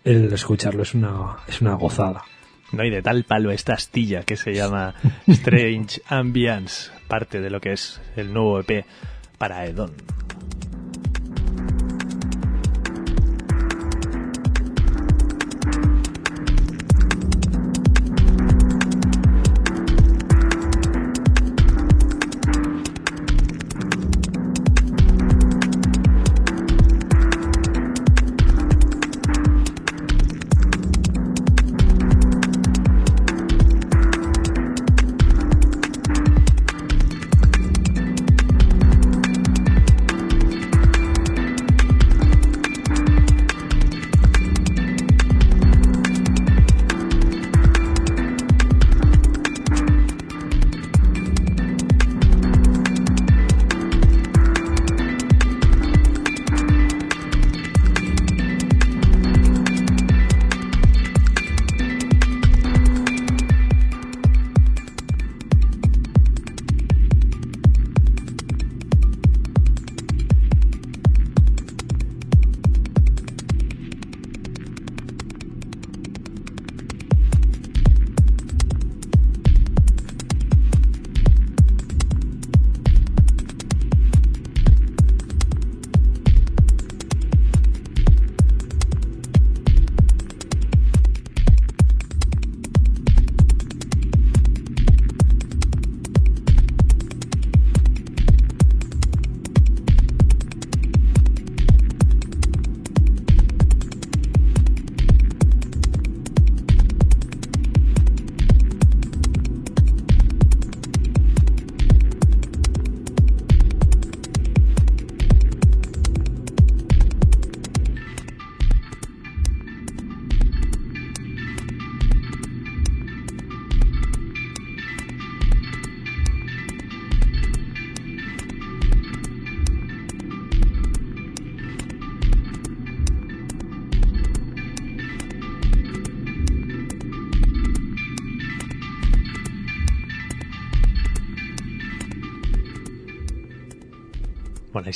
el 0.06 0.32
escucharlo 0.32 0.84
es 0.84 0.94
una, 0.94 1.36
es 1.50 1.60
una 1.60 1.74
gozada. 1.74 2.24
No 2.72 2.84
hay 2.84 2.90
de 2.90 3.02
tal 3.02 3.24
palo 3.24 3.52
esta 3.52 3.74
astilla 3.74 4.24
que 4.24 4.36
se 4.36 4.54
llama 4.54 4.94
Strange 5.28 6.02
Ambience, 6.08 6.92
parte 7.08 7.42
de 7.42 7.50
lo 7.50 7.62
que 7.62 7.74
es 7.74 8.02
el 8.16 8.34
nuevo 8.34 8.60
EP 8.60 8.86
para 9.38 9.66
Edon. 9.66 9.94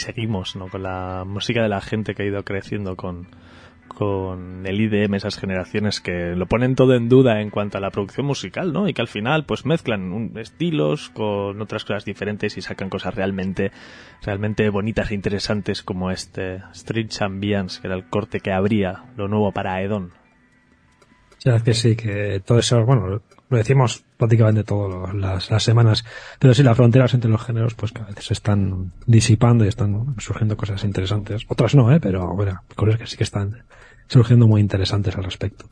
Seguimos, 0.02 0.56
¿no? 0.56 0.68
Con 0.68 0.84
la 0.84 1.24
música 1.26 1.62
de 1.62 1.70
la 1.70 1.82
gente 1.82 2.14
que 2.14 2.24
ha 2.24 2.26
ido 2.26 2.44
creciendo 2.44 2.96
con, 2.96 3.28
con 3.88 4.66
el 4.66 4.82
IDM, 4.82 5.16
esas 5.16 5.38
generaciones 5.38 6.02
que 6.02 6.36
lo 6.36 6.46
ponen 6.46 6.76
todo 6.76 6.96
en 6.96 7.10
duda 7.10 7.42
en 7.42 7.50
cuanto 7.50 7.78
a 7.78 7.82
la 7.82 7.92
producción 7.92 8.26
musical, 8.26 8.74
¿no? 8.74 8.88
Y 8.88 8.94
que 8.94 9.02
al 9.02 9.08
final, 9.08 9.46
pues 9.46 9.66
mezclan 9.66 10.12
un, 10.12 10.38
estilos 10.38 11.10
con 11.10 11.62
otras 11.62 11.86
cosas 11.86 12.06
diferentes 12.06 12.58
y 12.58 12.62
sacan 12.62 12.90
cosas 12.90 13.16
realmente, 13.16 13.72
realmente 14.24 14.70
bonitas 14.70 15.12
e 15.12 15.16
interesantes 15.16 15.84
como 15.84 16.12
este 16.12 16.62
Street 16.74 17.10
Ambience, 17.20 17.82
que 17.82 17.88
era 17.88 17.96
el 17.96 18.06
corte 18.10 18.40
que 18.40 18.52
abría 18.52 19.06
lo 19.18 19.28
nuevo 19.28 19.52
para 19.52 19.82
Edon. 19.82 20.12
Que 21.64 21.74
sí, 21.74 21.96
que 21.96 22.40
todo 22.46 22.60
eso, 22.60 22.86
bueno, 22.86 23.24
lo 23.52 23.58
decimos 23.58 24.06
prácticamente 24.18 24.64
todas 24.64 25.14
las, 25.14 25.52
las, 25.52 25.62
semanas, 25.62 26.06
pero 26.40 26.54
sí, 26.54 26.64
las 26.64 26.78
fronteras 26.78 27.14
entre 27.14 27.30
los 27.30 27.44
géneros, 27.44 27.76
pues 27.76 27.92
cada 27.92 28.08
vez 28.08 28.24
se 28.24 28.34
están 28.34 28.94
disipando 29.06 29.66
y 29.66 29.68
están 29.68 30.16
surgiendo 30.20 30.56
cosas 30.56 30.86
interesantes. 30.86 31.44
Otras 31.50 31.76
no, 31.76 31.92
¿eh? 31.92 32.00
Pero 32.00 32.34
bueno, 32.34 32.64
cosas 32.76 32.98
que 32.98 33.08
sí 33.08 33.18
que 33.18 33.26
están 33.26 33.64
surgiendo 34.08 34.48
muy 34.48 34.62
interesantes 34.62 35.18
al 35.18 35.26
respecto. 35.26 35.66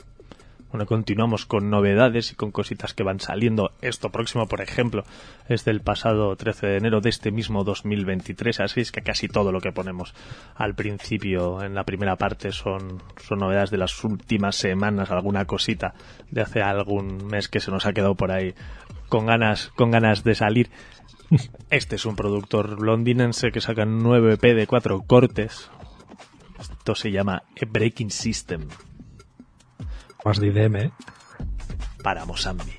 Bueno, 0.72 0.86
continuamos 0.86 1.48
con 1.48 1.72
novedades 1.72 2.32
y 2.32 2.36
con 2.36 2.52
cositas 2.52 2.94
que 2.94 3.02
van 3.02 3.20
saliendo. 3.20 3.72
Esto 3.82 4.12
próximo, 4.12 4.46
por 4.48 4.62
ejemplo, 4.62 5.04
es 5.48 5.66
del 5.66 5.82
pasado 5.82 6.36
13 6.36 6.68
de 6.68 6.78
enero 6.78 7.02
de 7.02 7.10
este 7.10 7.32
mismo 7.32 7.64
2023, 7.64 8.60
así 8.60 8.82
es 8.82 8.92
que 8.92 9.02
casi 9.02 9.28
todo 9.28 9.52
lo 9.52 9.62
que 9.62 9.72
ponemos 9.72 10.14
al 10.54 10.76
principio, 10.76 11.64
en 11.64 11.74
la 11.74 11.86
primera 11.86 12.18
parte, 12.18 12.52
son, 12.52 13.02
son 13.18 13.40
novedades 13.40 13.72
de 13.72 13.80
las 13.80 14.04
últimas 14.04 14.58
semanas, 14.58 15.10
alguna 15.10 15.46
cosita 15.46 15.96
de 16.30 16.42
hace 16.42 16.62
algún 16.62 17.26
mes 17.26 17.50
que 17.50 17.62
se 17.62 17.72
nos 17.72 17.88
ha 17.88 17.94
quedado 17.94 18.14
por 18.14 18.32
ahí 18.32 18.54
con 19.08 19.26
ganas, 19.26 19.70
con 19.70 19.90
ganas 19.90 20.24
de 20.24 20.36
salir. 20.36 20.70
Este 21.72 21.96
es 21.96 22.06
un 22.06 22.16
productor 22.16 22.80
londinense 22.80 23.52
que 23.52 23.62
saca 23.62 23.84
un 23.84 24.04
nuevo 24.04 24.30
EP 24.30 24.42
de 24.42 24.68
cuatro 24.68 25.02
cortes. 25.02 25.72
Esto 26.60 26.94
se 26.94 27.12
llama 27.12 27.42
A 27.60 27.66
Breaking 27.68 28.12
System. 28.12 28.68
Más 30.26 30.40
de 30.40 30.48
IDM, 30.48 30.76
¿eh? 30.76 30.92
Para 32.04 32.26
Mozambique. 32.26 32.78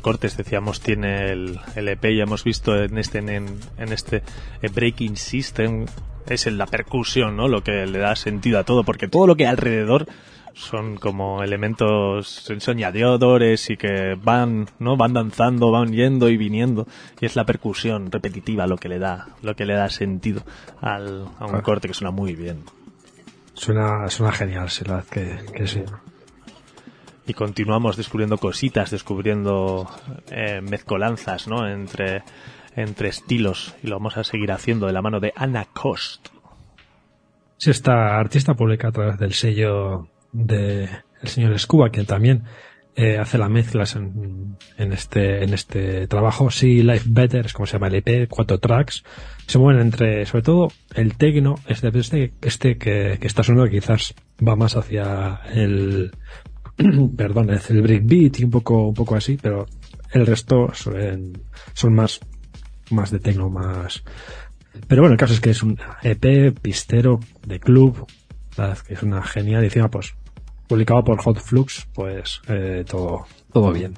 Cortes, 0.00 0.36
decíamos, 0.36 0.80
tiene 0.80 1.30
el, 1.30 1.58
el 1.74 1.88
EP, 1.88 2.02
ya 2.04 2.22
hemos 2.22 2.44
visto 2.44 2.76
en 2.76 2.98
este, 2.98 3.18
en, 3.18 3.28
en 3.78 3.92
este 3.92 4.22
eh, 4.62 4.68
Breaking 4.72 5.16
System, 5.16 5.86
es 6.26 6.46
en 6.46 6.58
la 6.58 6.66
percusión, 6.66 7.36
¿no? 7.36 7.48
Lo 7.48 7.62
que 7.62 7.86
le 7.86 7.98
da 7.98 8.16
sentido 8.16 8.58
a 8.58 8.64
todo, 8.64 8.84
porque 8.84 9.08
todo 9.08 9.26
lo 9.26 9.36
que 9.36 9.44
hay 9.44 9.50
alrededor 9.50 10.06
son 10.54 10.96
como 10.96 11.42
elementos 11.42 12.48
soñadores 12.58 13.68
y 13.68 13.76
que 13.76 14.16
van, 14.20 14.66
¿no? 14.78 14.96
Van 14.96 15.12
danzando, 15.12 15.70
van 15.70 15.92
yendo 15.92 16.30
y 16.30 16.36
viniendo. 16.36 16.86
Y 17.20 17.26
es 17.26 17.36
la 17.36 17.44
percusión 17.44 18.10
repetitiva 18.10 18.66
lo 18.66 18.78
que 18.78 18.88
le 18.88 18.98
da, 18.98 19.28
lo 19.42 19.54
que 19.54 19.66
le 19.66 19.74
da 19.74 19.90
sentido 19.90 20.42
al, 20.80 21.26
a 21.38 21.46
un 21.46 21.60
corte 21.60 21.88
que 21.88 21.94
suena 21.94 22.10
muy 22.10 22.34
bien. 22.34 22.64
Suena, 23.52 24.08
suena 24.08 24.32
genial, 24.32 24.70
sí, 24.70 24.84
la 24.84 24.96
verdad 24.96 25.08
que, 25.10 25.52
que 25.52 25.66
sí 25.66 25.82
y 27.26 27.34
continuamos 27.34 27.96
descubriendo 27.96 28.38
cositas, 28.38 28.90
descubriendo 28.90 29.88
eh, 30.30 30.60
mezcolanzas, 30.60 31.48
¿no? 31.48 31.68
Entre, 31.68 32.22
entre 32.76 33.08
estilos 33.08 33.74
y 33.82 33.88
lo 33.88 33.96
vamos 33.96 34.16
a 34.16 34.24
seguir 34.24 34.52
haciendo 34.52 34.86
de 34.86 34.92
la 34.92 35.02
mano 35.02 35.20
de 35.20 35.32
Anna 35.34 35.66
Cost. 35.72 36.28
Sí, 37.58 37.70
esta 37.70 38.18
artista 38.18 38.54
publica 38.54 38.88
a 38.88 38.92
través 38.92 39.18
del 39.18 39.32
sello 39.32 40.08
de 40.32 40.88
el 41.22 41.28
señor 41.28 41.58
Scuba, 41.58 41.90
que 41.90 42.04
también 42.04 42.44
eh, 42.94 43.18
hace 43.18 43.38
las 43.38 43.50
mezclas 43.50 43.96
en, 43.96 44.56
en, 44.78 44.92
este 44.92 45.42
en 45.42 45.52
este 45.52 46.06
trabajo. 46.06 46.50
Sí, 46.50 46.82
Life 46.82 47.06
Better 47.08 47.46
es 47.46 47.52
como 47.52 47.66
se 47.66 47.74
llama 47.74 47.88
el 47.88 47.96
EP, 47.96 48.28
cuatro 48.28 48.58
tracks. 48.58 49.04
Se 49.46 49.58
mueven 49.58 49.82
entre, 49.82 50.26
sobre 50.26 50.42
todo, 50.42 50.68
el 50.94 51.16
techno, 51.16 51.56
este, 51.66 51.88
este, 51.98 52.34
este 52.42 52.78
que, 52.78 53.18
que 53.20 53.26
está 53.26 53.42
sonando 53.42 53.70
quizás 53.70 54.14
va 54.46 54.56
más 54.56 54.76
hacia 54.76 55.40
el, 55.52 56.12
perdón, 57.16 57.50
el 57.50 57.82
breakbeat 57.82 58.40
y 58.40 58.44
un 58.44 58.50
poco, 58.50 58.88
un 58.88 58.94
poco 58.94 59.16
así, 59.16 59.38
pero 59.40 59.66
el 60.12 60.26
resto 60.26 60.70
son, 60.74 61.32
son 61.72 61.94
más, 61.94 62.20
más 62.90 63.10
de 63.10 63.18
techno, 63.18 63.50
más, 63.50 64.02
pero 64.86 65.02
bueno, 65.02 65.14
el 65.14 65.18
caso 65.18 65.34
es 65.34 65.40
que 65.40 65.50
es 65.50 65.62
un 65.62 65.78
EP 66.02 66.58
pistero 66.60 67.20
de 67.46 67.60
club, 67.60 68.06
que 68.86 68.94
es 68.94 69.02
una 69.02 69.22
genial 69.22 69.62
y 69.62 69.66
encima 69.66 69.90
pues 69.90 70.14
publicado 70.68 71.04
por 71.04 71.20
Hot 71.22 71.40
Flux, 71.40 71.88
pues 71.94 72.40
eh, 72.48 72.84
todo, 72.88 73.26
todo 73.52 73.72
bien. 73.72 73.94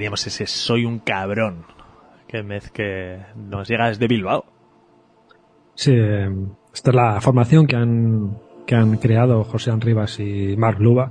Teníamos 0.00 0.26
ese 0.26 0.46
Soy 0.46 0.86
un 0.86 0.98
cabrón, 1.00 1.66
que, 2.26 2.42
mez 2.42 2.70
que 2.70 3.18
nos 3.36 3.68
llega 3.68 3.88
desde 3.88 4.08
Bilbao. 4.08 4.46
Sí, 5.74 5.94
esta 6.72 6.90
es 6.90 6.96
la 6.96 7.20
formación 7.20 7.66
que 7.66 7.76
han, 7.76 8.38
que 8.66 8.76
han 8.76 8.96
creado 8.96 9.44
José 9.44 9.70
Rivas 9.76 10.18
y 10.18 10.56
Mark 10.56 10.80
Luba, 10.80 11.10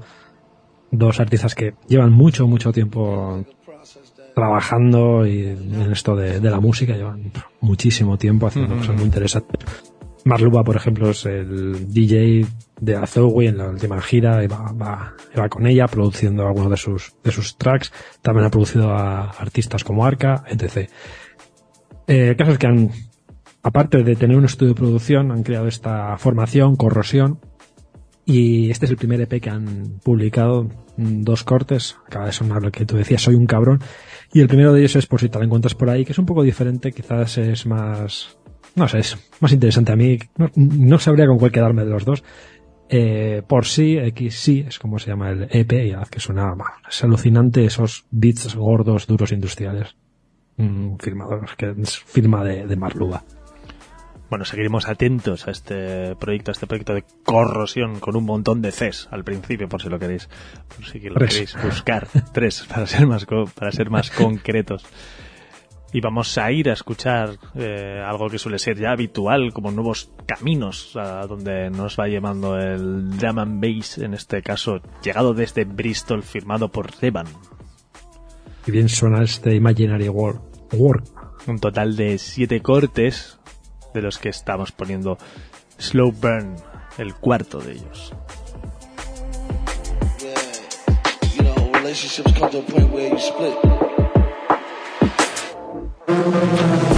dos 0.90 1.20
artistas 1.20 1.54
que 1.54 1.76
llevan 1.88 2.12
mucho, 2.12 2.48
mucho 2.48 2.72
tiempo 2.72 3.46
trabajando 4.34 5.24
y 5.28 5.46
en 5.46 5.92
esto 5.92 6.16
de, 6.16 6.40
de 6.40 6.50
la 6.50 6.60
música, 6.60 6.96
llevan 6.96 7.32
muchísimo 7.62 8.18
tiempo 8.18 8.48
haciendo 8.48 8.76
cosas 8.76 8.96
muy 8.96 9.06
interesantes. 9.06 9.89
Marluba, 10.26 10.64
por 10.64 10.76
ejemplo, 10.76 11.10
es 11.10 11.26
el 11.26 11.92
DJ 11.92 12.46
de 12.80 12.96
Azowie 12.96 13.50
en 13.50 13.58
la 13.58 13.70
última 13.70 14.02
gira 14.02 14.44
y 14.44 14.48
va, 14.48 14.72
va, 14.72 15.16
va, 15.38 15.50
con 15.50 15.66
ella 15.66 15.88
produciendo 15.88 16.48
algunos 16.48 16.70
de 16.70 16.78
sus, 16.78 17.14
de 17.24 17.32
sus 17.32 17.58
tracks. 17.58 17.92
También 18.22 18.46
ha 18.46 18.50
producido 18.50 18.92
a 18.92 19.30
artistas 19.30 19.84
como 19.84 20.06
Arca, 20.06 20.44
etc. 20.48 20.90
Eh, 22.08 22.36
casos 22.38 22.58
que 22.58 22.68
han, 22.68 22.92
aparte 23.64 24.04
de 24.04 24.16
tener 24.16 24.38
un 24.38 24.46
estudio 24.46 24.74
de 24.74 24.80
producción, 24.80 25.32
han 25.32 25.44
creado 25.44 25.68
esta 25.68 26.18
formación, 26.18 26.76
Corrosión, 26.76 27.40
y 28.26 28.70
este 28.70 28.86
es 28.86 28.92
el 28.92 28.98
primer 28.98 29.22
EP 29.22 29.42
que 29.42 29.50
han 29.50 30.00
publicado, 30.04 30.70
dos 30.98 31.44
cortes, 31.44 31.98
acaba 32.06 32.28
de 32.28 32.32
sonar 32.32 32.62
lo 32.62 32.72
que 32.72 32.86
tú 32.86 32.96
decías, 32.96 33.22
soy 33.22 33.36
un 33.36 33.48
cabrón, 33.48 33.80
y 34.34 34.42
el 34.42 34.48
primero 34.48 34.74
de 34.74 34.82
ellos 34.82 34.96
es 34.96 35.08
por 35.08 35.20
si 35.20 35.30
te 35.30 35.40
la 35.40 35.46
encuentras 35.46 35.74
por 35.74 35.90
ahí, 35.90 36.06
que 36.06 36.12
es 36.12 36.20
un 36.20 36.26
poco 36.26 36.44
diferente, 36.44 36.92
quizás 36.92 37.38
es 37.40 37.66
más, 37.66 38.38
no 38.80 38.88
sé, 38.88 39.00
es 39.00 39.18
más 39.40 39.52
interesante 39.52 39.92
a 39.92 39.96
mí. 39.96 40.18
No, 40.38 40.50
no 40.56 41.00
sabría 41.00 41.28
con 41.28 41.38
cuál 41.38 41.52
quedarme 41.52 41.84
de 41.86 41.92
los 41.92 42.06
dos. 42.06 42.24
Eh, 42.90 43.44
por 43.48 43.66
sí, 43.66 43.98
X 43.98 44.40
sí, 44.40 44.66
es 44.68 44.80
como 44.80 44.98
se 44.98 45.12
llama 45.12 45.30
el 45.30 45.48
EP, 45.52 45.72
y 45.86 45.92
haz 45.92 46.10
que 46.10 46.20
suena, 46.20 46.56
es 46.90 47.04
alucinante 47.04 47.64
esos 47.64 48.06
beats 48.10 48.56
gordos, 48.56 49.06
duros 49.06 49.32
industriales. 49.32 49.96
Mm, 50.58 50.96
firmador, 50.98 51.56
que 51.56 51.76
es 51.82 52.00
firma 52.00 52.44
de, 52.44 52.66
de 52.66 52.76
Marluba. 52.76 53.24
Bueno, 54.30 54.46
seguiremos 54.46 54.88
atentos 54.88 55.48
a 55.48 55.52
este 55.52 56.16
proyecto, 56.16 56.52
a 56.52 56.54
este 56.54 56.68
proyecto 56.68 56.94
de 56.94 57.04
corrosión 57.24 58.00
con 58.00 58.16
un 58.16 58.26
montón 58.26 58.62
de 58.62 58.72
Cs 58.72 59.08
al 59.12 59.24
principio, 59.24 59.68
por 59.68 59.82
si 59.82 59.90
lo 59.90 59.98
queréis, 59.98 60.30
por 60.76 60.86
si 60.86 61.00
lo 61.00 61.16
Tres. 61.16 61.32
queréis 61.32 61.58
buscar. 61.64 62.08
Tres, 62.32 62.66
para 62.70 62.86
ser 62.86 63.08
más, 63.08 63.26
para 63.26 63.72
ser 63.72 63.90
más 63.90 64.12
concretos. 64.12 64.86
Y 65.92 66.02
vamos 66.02 66.38
a 66.38 66.52
ir 66.52 66.70
a 66.70 66.74
escuchar 66.74 67.38
eh, 67.56 68.02
algo 68.06 68.30
que 68.30 68.38
suele 68.38 68.60
ser 68.60 68.78
ya 68.78 68.92
habitual, 68.92 69.52
como 69.54 69.72
nuevos 69.72 70.12
caminos 70.28 70.96
a 70.96 71.26
donde 71.26 71.72
nos 71.72 72.00
va 72.00 72.08
llevando 72.08 72.58
el 72.58 73.18
drum 73.18 73.40
and 73.40 73.60
bass, 73.60 73.98
en 73.98 74.14
este 74.14 74.44
caso 74.44 74.82
llegado 75.02 75.34
desde 75.34 75.66
Bristol, 75.66 76.22
firmado 76.22 76.70
por 76.70 76.92
Revan. 77.02 77.26
Y 78.68 78.72
bien 78.72 78.88
suena 78.88 79.24
este 79.24 79.56
Imaginary 79.56 80.10
World. 80.10 80.42
Un 81.48 81.60
total 81.60 81.96
de 81.96 82.20
siete 82.20 82.62
cortes, 82.62 83.40
de 83.94 84.02
los 84.02 84.20
que 84.20 84.30
estamos 84.30 84.72
poniendo 84.72 85.18
Slow 85.80 86.12
Burn, 86.12 86.56
el 86.98 87.16
cuarto 87.16 87.60
de 87.60 87.72
ellos. 87.72 88.14
Yeah. 90.20 90.36
You 91.36 91.44
know, 91.44 91.72
Thank 96.10 96.84
you. 96.84 96.89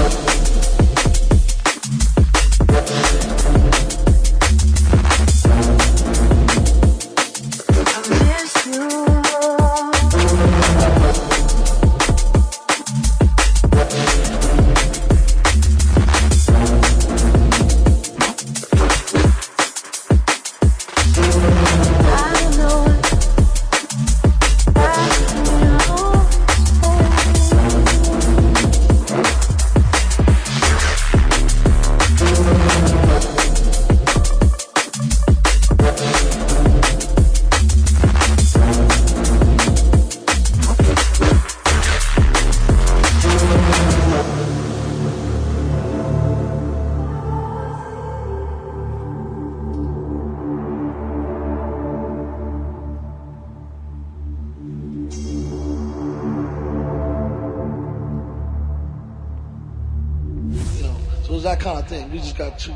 That 61.52 61.60
kind 61.60 61.80
of 61.80 61.88
thing. 61.88 62.10
We 62.12 62.20
just 62.20 62.38
got 62.38 62.58
too 62.58 62.74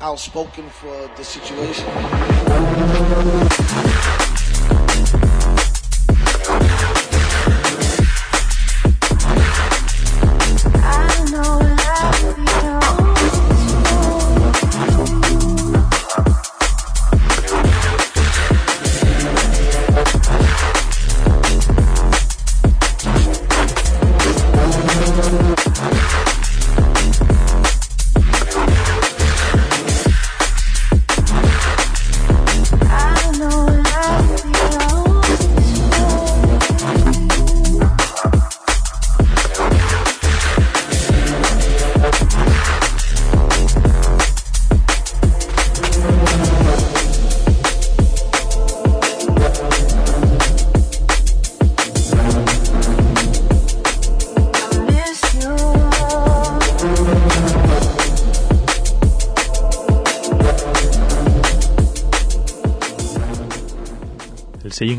outspoken 0.00 0.70
for 0.70 1.10
the 1.16 1.22
situation. 1.22 1.84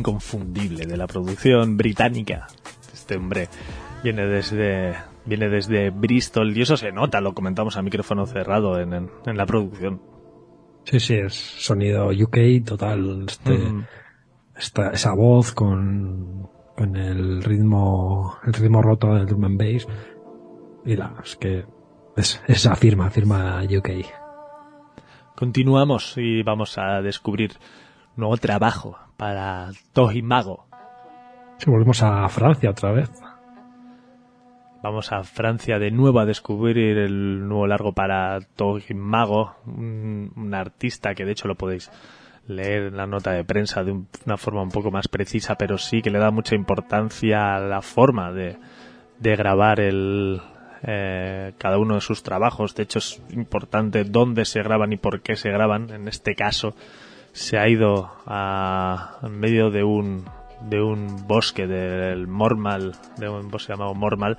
Inconfundible 0.09 0.85
de 0.85 0.97
la 0.97 1.07
producción 1.07 1.77
británica. 1.77 2.47
Este 2.93 3.17
hombre 3.17 3.49
viene 4.03 4.25
desde 4.27 4.95
viene 5.25 5.49
desde 5.49 5.89
Bristol 5.89 6.55
y 6.55 6.61
eso 6.61 6.77
se 6.77 6.91
nota, 6.91 7.19
lo 7.21 7.33
comentamos 7.33 7.75
a 7.77 7.81
micrófono 7.81 8.27
cerrado 8.27 8.79
en, 8.79 8.93
en- 8.93 9.09
en 9.25 9.37
la 9.37 9.47
producción. 9.47 9.99
Sí, 10.83 10.99
sí, 10.99 11.15
es 11.15 11.33
sonido 11.33 12.09
UK 12.09 12.37
total. 12.63 13.25
Este, 13.27 13.57
Mm. 13.57 13.85
esta- 14.55 14.91
esa 14.91 15.13
voz 15.15 15.51
con, 15.53 16.47
con 16.77 16.95
el 16.95 17.41
ritmo, 17.43 18.37
el 18.45 18.53
ritmo 18.53 18.83
roto 18.83 19.15
del 19.15 19.25
drum 19.25 19.45
and 19.45 19.57
bass. 19.59 19.87
Y 20.85 20.95
la, 20.95 21.15
es 21.23 21.35
que 21.37 21.65
es, 22.15 22.39
es 22.47 22.67
afirma, 22.67 23.07
afirma 23.07 23.63
UK. 23.63 23.89
Continuamos 25.35 26.13
y 26.17 26.43
vamos 26.43 26.77
a 26.77 27.01
descubrir 27.01 27.53
nuevo 28.15 28.37
trabajo 28.37 28.97
para 29.17 29.69
Tohi 29.93 30.21
Mago. 30.21 30.65
Si 31.57 31.69
volvemos 31.69 32.01
a 32.03 32.27
Francia 32.29 32.69
otra 32.71 32.91
vez. 32.91 33.09
Vamos 34.83 35.11
a 35.11 35.23
Francia 35.23 35.79
de 35.79 35.89
nuevo 35.89 36.19
a 36.19 36.25
descubrir 36.25 36.97
el 36.99 37.47
nuevo 37.47 37.65
largo 37.65 37.91
para 37.93 38.39
Tohi 38.55 38.93
Mago, 38.93 39.55
un, 39.65 40.31
un 40.35 40.53
artista 40.53 41.15
que 41.15 41.25
de 41.25 41.31
hecho 41.31 41.47
lo 41.47 41.55
podéis 41.55 41.89
leer 42.47 42.83
en 42.83 42.97
la 42.97 43.07
nota 43.07 43.31
de 43.31 43.43
prensa 43.43 43.83
de 43.83 43.91
un- 43.93 44.07
una 44.27 44.37
forma 44.37 44.61
un 44.61 44.69
poco 44.69 44.91
más 44.91 45.07
precisa, 45.07 45.55
pero 45.55 45.79
sí 45.79 46.03
que 46.03 46.11
le 46.11 46.19
da 46.19 46.29
mucha 46.29 46.53
importancia 46.55 47.55
a 47.55 47.59
la 47.59 47.81
forma 47.81 48.31
de, 48.31 48.57
de 49.19 49.35
grabar 49.35 49.79
el, 49.79 50.39
eh, 50.83 51.53
cada 51.57 51.79
uno 51.79 51.95
de 51.95 52.01
sus 52.01 52.21
trabajos. 52.21 52.75
De 52.75 52.83
hecho, 52.83 52.99
es 52.99 53.19
importante 53.31 54.03
dónde 54.03 54.45
se 54.45 54.61
graban 54.61 54.93
y 54.93 54.97
por 54.97 55.21
qué 55.21 55.35
se 55.35 55.49
graban. 55.49 55.89
En 55.89 56.07
este 56.07 56.35
caso, 56.35 56.75
se 57.35 57.57
ha 57.57 57.67
ido 57.67 58.09
a, 58.25 59.17
en 59.21 59.37
medio 59.39 59.69
de 59.69 59.83
un, 59.83 60.23
de 60.61 60.81
un 60.81 61.27
bosque 61.27 61.67
del 61.67 62.27
Mormal, 62.27 62.93
de 63.17 63.27
un 63.27 63.51
bosque 63.51 63.73
llamado 63.73 63.93
Mormal, 63.93 64.37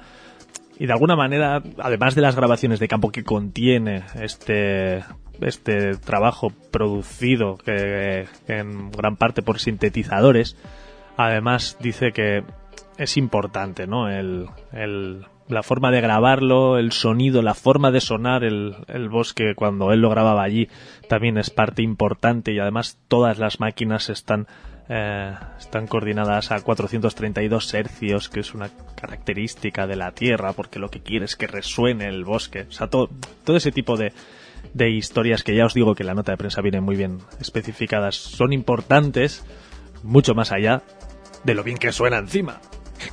y 0.79 0.87
de 0.87 0.93
alguna 0.93 1.15
manera, 1.15 1.63
además 1.79 2.15
de 2.15 2.23
las 2.23 2.35
grabaciones 2.37 2.81
de 2.81 2.89
campo 2.89 3.11
que 3.13 3.23
contiene 3.23 4.05
este 4.15 5.05
este 5.43 5.97
trabajo 5.97 6.51
producido 6.71 7.59
que, 7.59 8.27
en 8.49 8.91
gran 8.91 9.17
parte 9.17 9.43
por 9.43 9.59
sintetizadores, 9.59 10.57
además 11.19 11.77
dice 11.81 12.13
que 12.13 12.43
es 12.97 13.17
importante, 13.19 13.87
¿no? 13.87 14.09
El, 14.09 14.47
el- 14.73 15.27
la 15.49 15.63
forma 15.63 15.91
de 15.91 16.01
grabarlo, 16.01 16.79
el 16.79 16.93
sonido, 16.93 17.43
la 17.43 17.55
forma 17.55 17.91
de 17.91 18.01
sonar 18.01 18.45
el, 18.45 18.77
el 18.89 19.09
bosque 19.09 19.55
cuando 19.55 19.93
él 19.93 20.01
lo 20.01 20.11
grababa 20.11 20.43
allí 20.43 20.69
también 21.09 21.39
es 21.39 21.51
parte 21.51 21.83
importante 21.83 22.53
y 22.53 22.59
además 22.59 22.99
todas 23.09 23.39
las 23.39 23.61
máquinas 23.61 24.11
están 24.11 24.47
eh, 24.89 25.35
están 25.59 25.89
coordinadas 25.89 26.53
a 26.53 26.61
432 26.61 27.75
hercios, 27.75 28.29
que 28.29 28.41
es 28.41 28.55
una 28.55 28.71
característica 28.95 29.87
de 29.87 29.97
la 29.97 30.13
Tierra, 30.13 30.53
porque 30.53 30.79
lo 30.79 30.91
que 30.91 31.01
quiere 31.01 31.25
es 31.25 31.35
que 31.35 31.49
resuene 31.49 32.07
el 32.07 32.25
bosque. 32.25 32.67
O 32.69 32.73
sea, 32.73 32.87
todo, 32.87 33.11
todo 33.45 33.57
ese 33.57 33.73
tipo 33.73 33.97
de, 33.97 34.13
de 34.75 34.91
historias 34.91 35.43
que 35.43 35.57
ya 35.57 35.67
os 35.67 35.75
digo 35.75 35.97
que 35.97 36.05
la 36.05 36.15
nota 36.15 36.33
de 36.33 36.39
prensa 36.39 36.63
viene 36.63 36.81
muy 36.81 36.95
bien 36.95 37.19
especificadas, 37.41 38.15
son 38.15 38.53
importantes, 38.53 39.45
mucho 40.05 40.35
más 40.35 40.53
allá 40.53 40.83
de 41.43 41.55
lo 41.55 41.65
bien 41.65 41.79
que 41.79 41.91
suena 41.91 42.19
encima. 42.19 42.61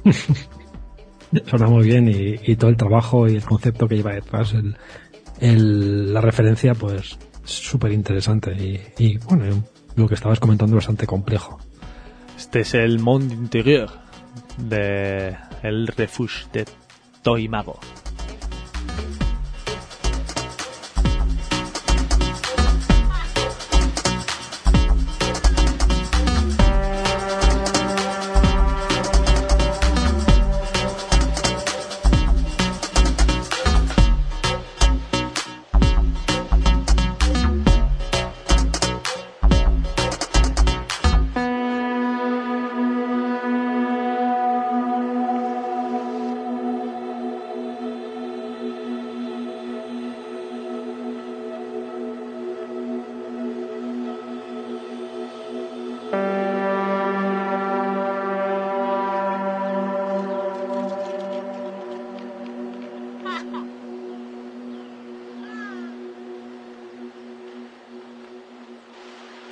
Suena 1.46 1.68
muy 1.68 1.86
bien 1.86 2.08
y, 2.10 2.56
todo 2.56 2.70
el 2.70 2.78
trabajo 2.78 3.28
y 3.28 3.36
el 3.36 3.44
concepto 3.44 3.88
que 3.88 3.96
lleva 3.96 4.14
detrás, 4.14 4.54
el, 5.40 6.14
la 6.14 6.22
referencia, 6.22 6.76
pues 6.76 7.18
súper 7.44 7.92
interesante 7.92 8.94
y, 8.98 9.18
bueno, 9.18 9.64
lo 9.96 10.08
que 10.08 10.16
estabas 10.16 10.40
comentando 10.40 10.76
bastante 10.76 11.06
complejo. 11.06 11.60
Este 12.38 12.62
es 12.62 12.74
el 12.74 13.00
Monde 13.00 13.34
Intérieur 13.34 13.90
de 14.58 15.36
El 15.62 15.88
Refuge 15.88 16.46
de 16.52 16.66
Toy 17.22 17.48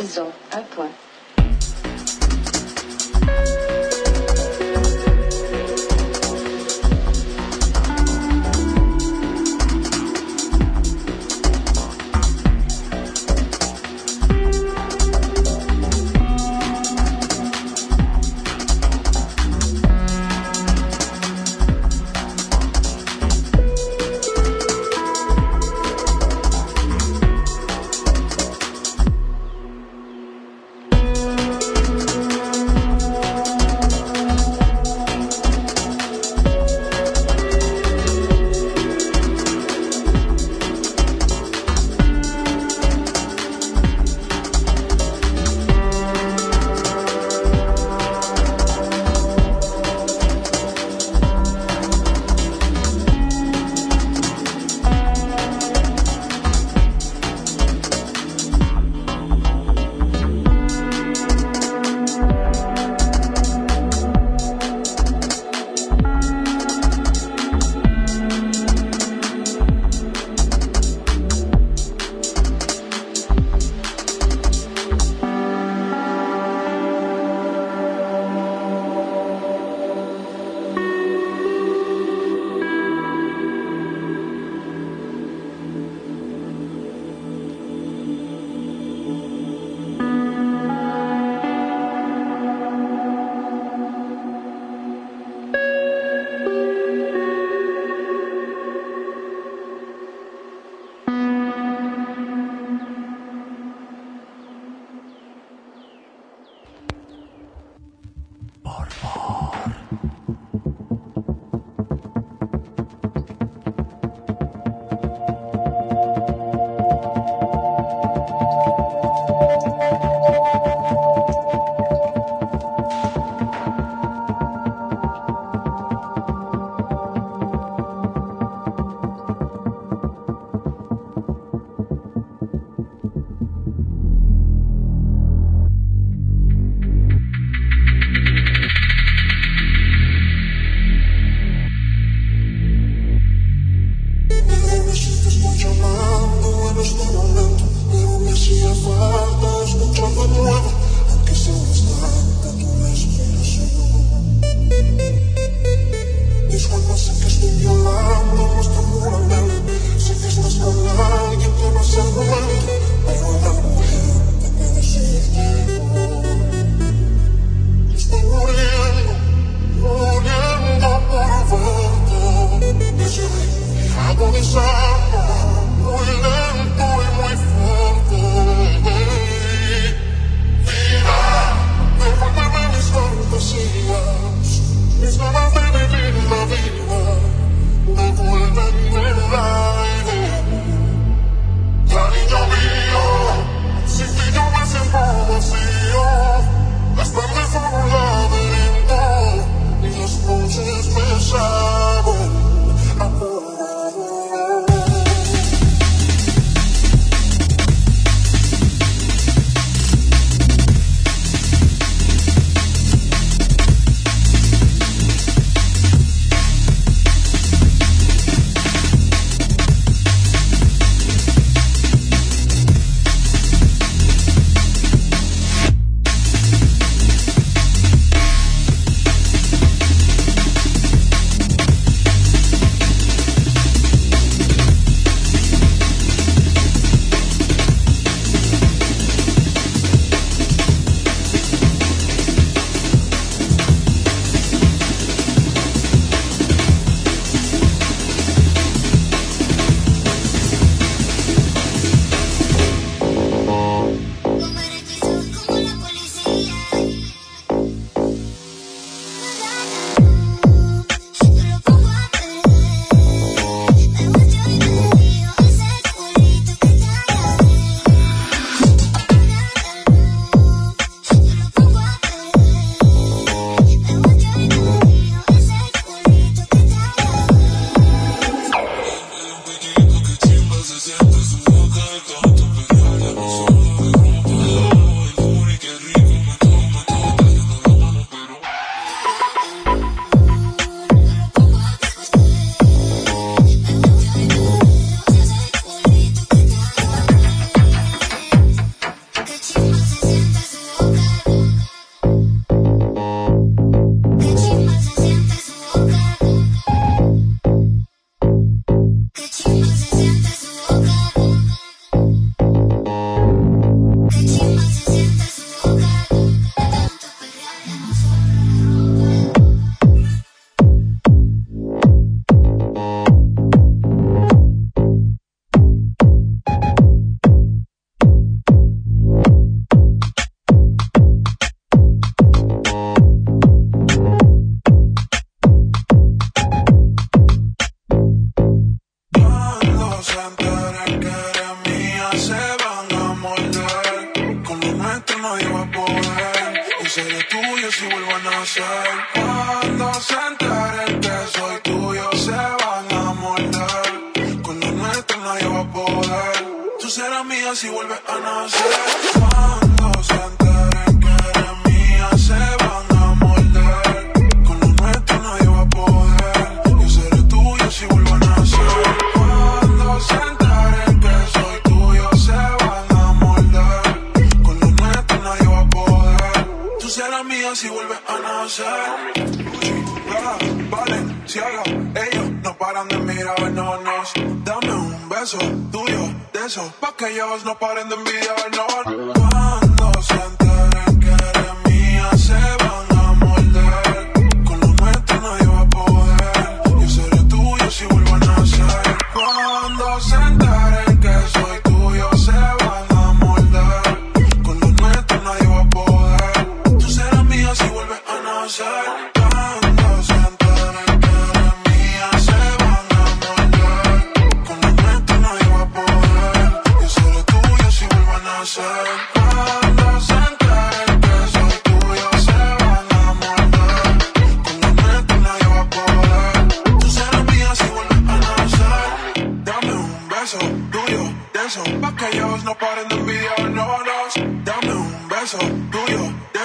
Ils 0.04 0.20
ont 0.20 0.32
un 0.52 0.64
point. 0.64 0.90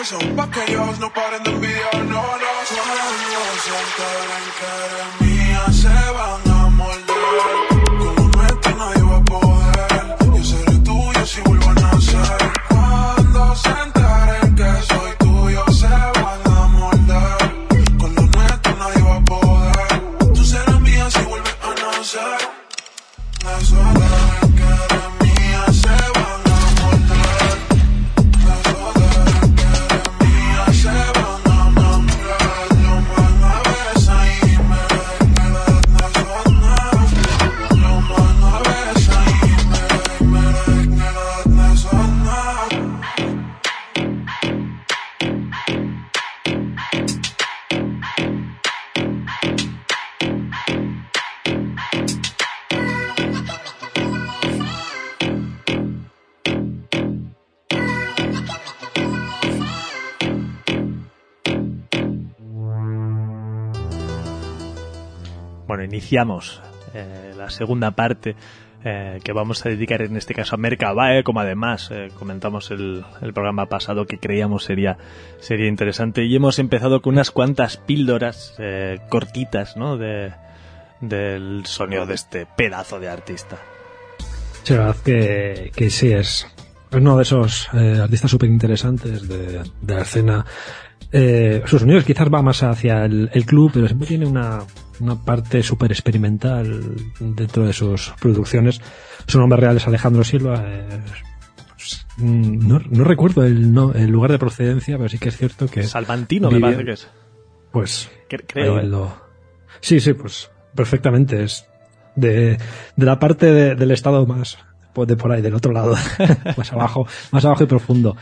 Eso, 0.07 0.19
pa' 0.37 0.49
que 0.51 0.63
ellos 0.71 0.99
no 1.01 1.13
paren 1.13 1.43
de 1.43 1.51
envidiarnos. 1.51 2.27
Cuando 2.77 3.43
se 3.65 3.75
enteren 3.85 4.47
que 4.59 4.69
eres 4.87 5.06
iniciamos 65.97 66.61
eh, 66.93 67.33
la 67.39 67.49
segunda 67.49 67.91
parte 67.93 68.37
eh, 68.85 69.19
que 69.25 69.33
vamos 69.33 69.65
a 69.65 69.71
dedicar 69.71 70.03
en 70.03 70.15
este 70.19 70.35
caso 70.35 70.55
a 70.55 70.59
Mercabae, 70.59 71.25
como 71.25 71.41
además 71.41 71.89
eh, 71.91 72.11
comentamos 72.19 72.71
el, 72.71 73.03
programa 73.35 73.67
pasado 73.67 74.05
que 74.05 74.19
creíamos 74.19 74.65
sería, 74.65 74.99
sería 75.41 75.69
interesante. 75.69 76.25
Y 76.27 76.37
hemos 76.37 76.59
empezado 76.59 77.01
con 77.01 77.15
unas 77.15 77.31
cuantas 77.31 77.79
píldoras 77.79 78.55
cortitas 79.09 79.79
¿no? 79.79 79.97
de, 79.97 80.33
del 81.01 81.65
sonido 81.65 82.05
de 82.05 82.15
este 82.15 82.47
pedazo 82.47 83.01
de 83.01 83.09
artista. 83.09 83.57
Sí, 84.65 84.75
que, 85.03 85.73
que 85.75 85.89
sí, 85.89 86.13
es 86.13 86.47
uno 86.93 87.17
de 87.17 87.23
esos 87.23 87.69
artistas 87.73 88.31
súper 88.31 88.51
interesantes 88.51 89.27
de, 89.27 89.63
de 89.81 89.95
la 89.95 90.03
escena. 90.03 90.45
Sus 91.65 91.81
sonidos 91.81 92.05
quizás 92.05 92.29
va 92.29 92.43
más 92.43 92.63
hacia 92.63 93.07
el 93.07 93.47
club, 93.47 93.71
pero 93.73 93.87
siempre 93.87 94.09
tiene 94.09 94.27
una, 94.27 94.61
una 95.01 95.17
parte 95.23 95.63
súper 95.63 95.93
experimental 95.93 96.97
dentro 97.21 97.67
de 97.67 97.73
sus 97.73 98.13
producciones. 98.21 98.81
Su 99.27 99.39
nombre 99.39 99.59
real 99.61 99.77
es 99.77 99.87
Alejandro 99.87 100.25
Silva. 100.25 100.63
eh, 100.67 101.01
pues, 101.77 102.07
no, 102.19 102.79
no 102.91 103.05
recuerdo 103.05 103.45
el, 103.45 103.73
no, 103.73 103.93
el 103.93 104.11
lugar 104.11 104.33
de 104.33 104.39
procedencia, 104.39 104.97
pero 104.97 105.09
sí 105.09 105.19
que 105.19 105.29
es 105.29 105.37
cierto 105.37 105.67
que... 105.67 105.83
Salvantino 105.85 106.51
me 106.51 106.61
parece 106.61 106.85
que 106.85 106.93
es. 106.93 107.09
Pues 107.73 108.11
Cre- 108.29 108.45
creo, 108.47 108.79
¿eh? 108.79 108.85
lo- 108.85 109.15
Sí, 109.81 110.01
sí, 110.01 110.15
pues 110.15 110.51
perfectamente. 110.75 111.43
Es 111.45 111.67
de, 112.15 112.57
de 112.97 113.07
la 113.07 113.19
parte 113.19 113.47
de- 113.53 113.75
del 113.75 113.91
estado 113.91 114.25
más 114.27 114.57
pues, 114.95 115.07
de 115.09 115.17
por 115.17 115.31
ahí, 115.31 115.43
del 115.43 115.55
otro 115.55 115.73
lado, 115.73 115.95
más 116.57 116.73
abajo, 116.73 117.07
más 117.31 117.45
abajo 117.45 117.65
y 117.65 117.67
profundo. 117.67 118.17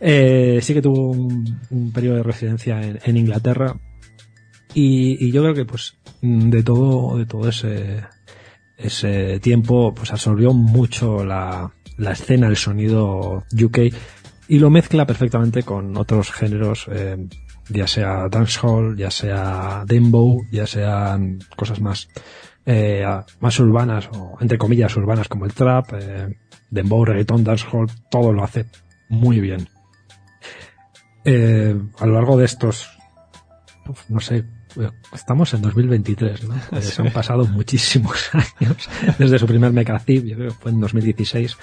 Eh, 0.00 0.58
sí 0.60 0.74
que 0.74 0.82
tuvo 0.82 1.12
un, 1.12 1.60
un 1.70 1.92
periodo 1.92 2.16
de 2.16 2.22
residencia 2.24 2.82
en, 2.82 2.98
en 3.04 3.16
Inglaterra 3.16 3.76
y, 4.74 5.24
y 5.24 5.30
yo 5.30 5.42
creo 5.42 5.54
que 5.54 5.64
pues 5.64 5.95
de 6.22 6.62
todo, 6.62 7.18
de 7.18 7.26
todo 7.26 7.48
ese 7.48 8.04
ese 8.76 9.40
tiempo 9.40 9.94
pues 9.94 10.12
absorbió 10.12 10.52
mucho 10.52 11.24
la, 11.24 11.72
la 11.96 12.12
escena, 12.12 12.46
el 12.46 12.56
sonido 12.56 13.44
UK 13.52 13.78
y 14.48 14.58
lo 14.58 14.70
mezcla 14.70 15.06
perfectamente 15.06 15.62
con 15.62 15.96
otros 15.96 16.30
géneros, 16.30 16.86
eh, 16.92 17.16
ya 17.68 17.86
sea 17.86 18.28
dancehall, 18.28 18.96
ya 18.96 19.10
sea 19.10 19.84
dembow, 19.86 20.46
ya 20.52 20.66
sean 20.66 21.38
cosas 21.56 21.80
más 21.80 22.08
eh, 22.64 23.04
más 23.40 23.58
urbanas 23.60 24.08
o 24.12 24.36
entre 24.40 24.58
comillas 24.58 24.96
urbanas 24.96 25.28
como 25.28 25.46
el 25.46 25.54
trap, 25.54 25.92
eh, 25.94 26.36
dembow, 26.70 27.04
reggaeton, 27.04 27.44
dancehall, 27.44 27.86
todo 28.10 28.32
lo 28.32 28.44
hace 28.44 28.66
muy 29.08 29.40
bien. 29.40 29.68
Eh, 31.24 31.76
a 31.98 32.06
lo 32.06 32.14
largo 32.14 32.36
de 32.36 32.44
estos, 32.44 32.88
no 34.08 34.20
sé, 34.20 34.44
estamos 35.14 35.52
en 35.54 35.62
2023, 35.62 36.44
¿no? 36.44 36.54
Se 36.80 37.02
han 37.02 37.12
pasado 37.12 37.44
muchísimos 37.46 38.30
años 38.60 38.88
desde 39.18 39.38
su 39.38 39.46
primer 39.46 39.72
Mecacip, 39.72 40.24
yo 40.24 40.36
creo 40.36 40.48
que 40.50 40.54
fue 40.56 40.70
en 40.72 40.80
2016. 40.80 41.56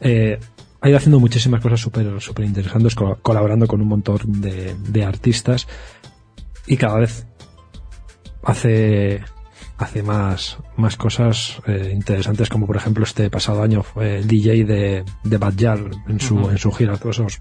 Eh, 0.00 0.38
ha 0.80 0.88
ido 0.88 0.98
haciendo 0.98 1.18
muchísimas 1.20 1.60
cosas 1.62 1.80
súper 1.80 2.20
súper 2.20 2.44
interesantes, 2.44 2.94
co- 2.94 3.18
colaborando 3.22 3.66
con 3.66 3.80
un 3.80 3.88
montón 3.88 4.18
de, 4.40 4.74
de 4.88 5.04
artistas 5.04 5.66
y 6.66 6.76
cada 6.76 6.98
vez 6.98 7.26
hace 8.42 9.22
hace 9.78 10.02
más 10.02 10.58
más 10.76 10.96
cosas 10.96 11.60
eh, 11.66 11.90
interesantes 11.94 12.48
como 12.48 12.66
por 12.66 12.76
ejemplo 12.76 13.04
este 13.04 13.28
pasado 13.30 13.62
año 13.62 13.82
fue 13.82 14.18
el 14.18 14.26
DJ 14.26 14.64
de, 14.64 15.04
de 15.24 15.36
en 16.08 16.20
su 16.20 16.50
en 16.50 16.58
su 16.58 16.70
gira 16.72 16.96
todos 16.96 17.18
esos 17.18 17.40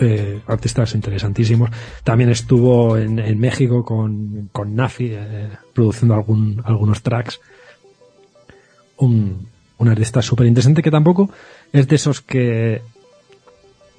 eh, 0.00 0.40
artistas 0.46 0.94
interesantísimos. 0.94 1.70
También 2.04 2.30
estuvo 2.30 2.96
en, 2.96 3.18
en 3.18 3.38
México 3.38 3.84
con, 3.84 4.48
con 4.52 4.74
Nafi 4.74 5.10
eh, 5.12 5.48
produciendo 5.74 6.14
algún, 6.14 6.62
algunos 6.64 7.02
tracks. 7.02 7.40
Un, 8.98 9.48
un 9.78 9.88
artista 9.88 10.22
súper 10.22 10.46
interesante 10.46 10.82
que 10.82 10.90
tampoco 10.90 11.28
es 11.72 11.88
de 11.88 11.96
esos 11.96 12.20
que 12.20 12.82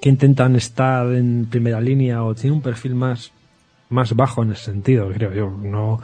que 0.02 0.10
intentan 0.10 0.56
estar 0.58 1.08
en 1.14 1.48
primera 1.50 1.80
línea 1.80 2.24
o 2.24 2.36
tiene 2.36 2.56
un 2.56 2.62
perfil 2.62 2.94
más 2.96 3.32
más 3.90 4.14
bajo 4.16 4.44
en 4.44 4.52
ese 4.52 4.66
sentido 4.66 5.10
creo 5.12 5.34
yo. 5.34 5.50
No 5.50 6.00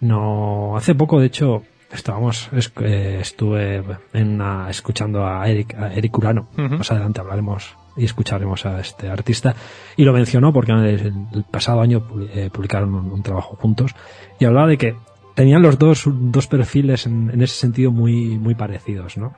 no 0.00 0.76
hace 0.76 0.94
poco 0.94 1.18
de 1.20 1.26
hecho 1.26 1.62
estábamos 1.92 2.48
es- 2.52 2.72
eh, 2.80 3.18
estuve 3.20 3.82
en 4.12 4.28
una- 4.34 4.68
escuchando 4.70 5.26
a 5.26 5.48
Eric 5.48 5.74
a 5.74 5.92
Eric 5.92 6.16
Urano. 6.18 6.48
Más 6.56 6.90
adelante 6.90 7.20
hablaremos 7.20 7.74
y 7.96 8.04
escucharemos 8.04 8.66
a 8.66 8.80
este 8.80 9.08
artista 9.08 9.54
y 9.96 10.04
lo 10.04 10.12
mencionó 10.12 10.52
porque 10.52 10.72
el, 10.72 11.44
pasado 11.50 11.80
año 11.80 12.06
eh, 12.32 12.50
publicaron 12.52 12.94
un, 12.94 13.10
un 13.12 13.22
trabajo 13.22 13.56
juntos 13.56 13.92
y 14.38 14.44
hablaba 14.44 14.66
de 14.68 14.78
que 14.78 14.96
tenían 15.34 15.62
los 15.62 15.78
dos 15.78 16.04
dos 16.06 16.46
perfiles 16.46 17.06
en, 17.06 17.30
en 17.32 17.42
ese 17.42 17.54
sentido 17.54 17.90
muy 17.90 18.38
muy 18.38 18.54
parecidos 18.54 19.16
no 19.16 19.34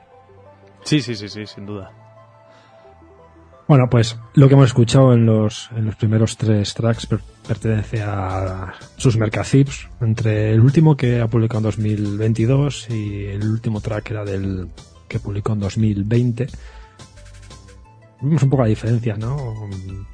Sí, 0.85 1.01
sí, 1.03 1.15
sí, 1.17 1.29
sí, 1.29 1.45
sin 1.47 1.67
duda. 1.67 1.91
Bueno, 3.67 3.91
pues 3.91 4.17
lo 4.35 4.49
que 4.49 4.55
hemos 4.55 4.69
escuchado 4.69 5.13
en 5.13 5.27
los, 5.27 5.69
en 5.77 5.85
los 5.85 5.97
primeros 5.97 6.39
tres 6.39 6.73
tracks 6.73 7.05
per- 7.07 7.21
pertenece 7.47 8.01
a 8.01 8.73
sus 8.97 9.19
Mercacips, 9.19 9.89
entre 10.01 10.53
el 10.53 10.61
último 10.61 10.97
que 10.97 11.21
ha 11.21 11.27
publicado 11.27 11.59
en 11.59 11.65
2022 11.65 12.89
y 12.89 13.27
el 13.27 13.47
último 13.47 13.83
track 13.83 14.11
era 14.13 14.25
del 14.25 14.69
que 15.07 15.19
publicó 15.19 15.53
en 15.53 15.61
2020. 15.61 16.47
Vemos 18.21 18.43
un 18.43 18.51
poco 18.51 18.63
la 18.63 18.69
diferencia, 18.69 19.17
¿no? 19.17 19.69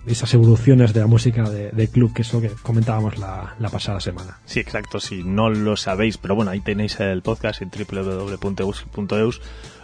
Esas 0.07 0.33
evoluciones 0.35 0.93
de 0.93 1.01
la 1.01 1.07
música 1.07 1.49
de, 1.49 1.71
de 1.71 1.89
club, 1.89 2.13
que 2.13 2.23
es 2.23 2.33
lo 2.35 2.41
que 2.41 2.51
comentábamos 2.63 3.19
la, 3.19 3.55
la 3.59 3.71
pasada 3.71 4.01
semana. 4.01 4.41
Sí, 4.45 4.61
exacto, 4.61 5.01
si 5.01 5.25
no 5.25 5.49
lo 5.49 5.77
sabéis, 5.77 6.19
pero 6.19 6.35
bueno, 6.35 6.51
ahí 6.51 6.61
tenéis 6.61 7.01
el 7.01 7.23
podcast 7.23 7.63
en 7.63 7.71
www.eus.eus. 7.71 9.41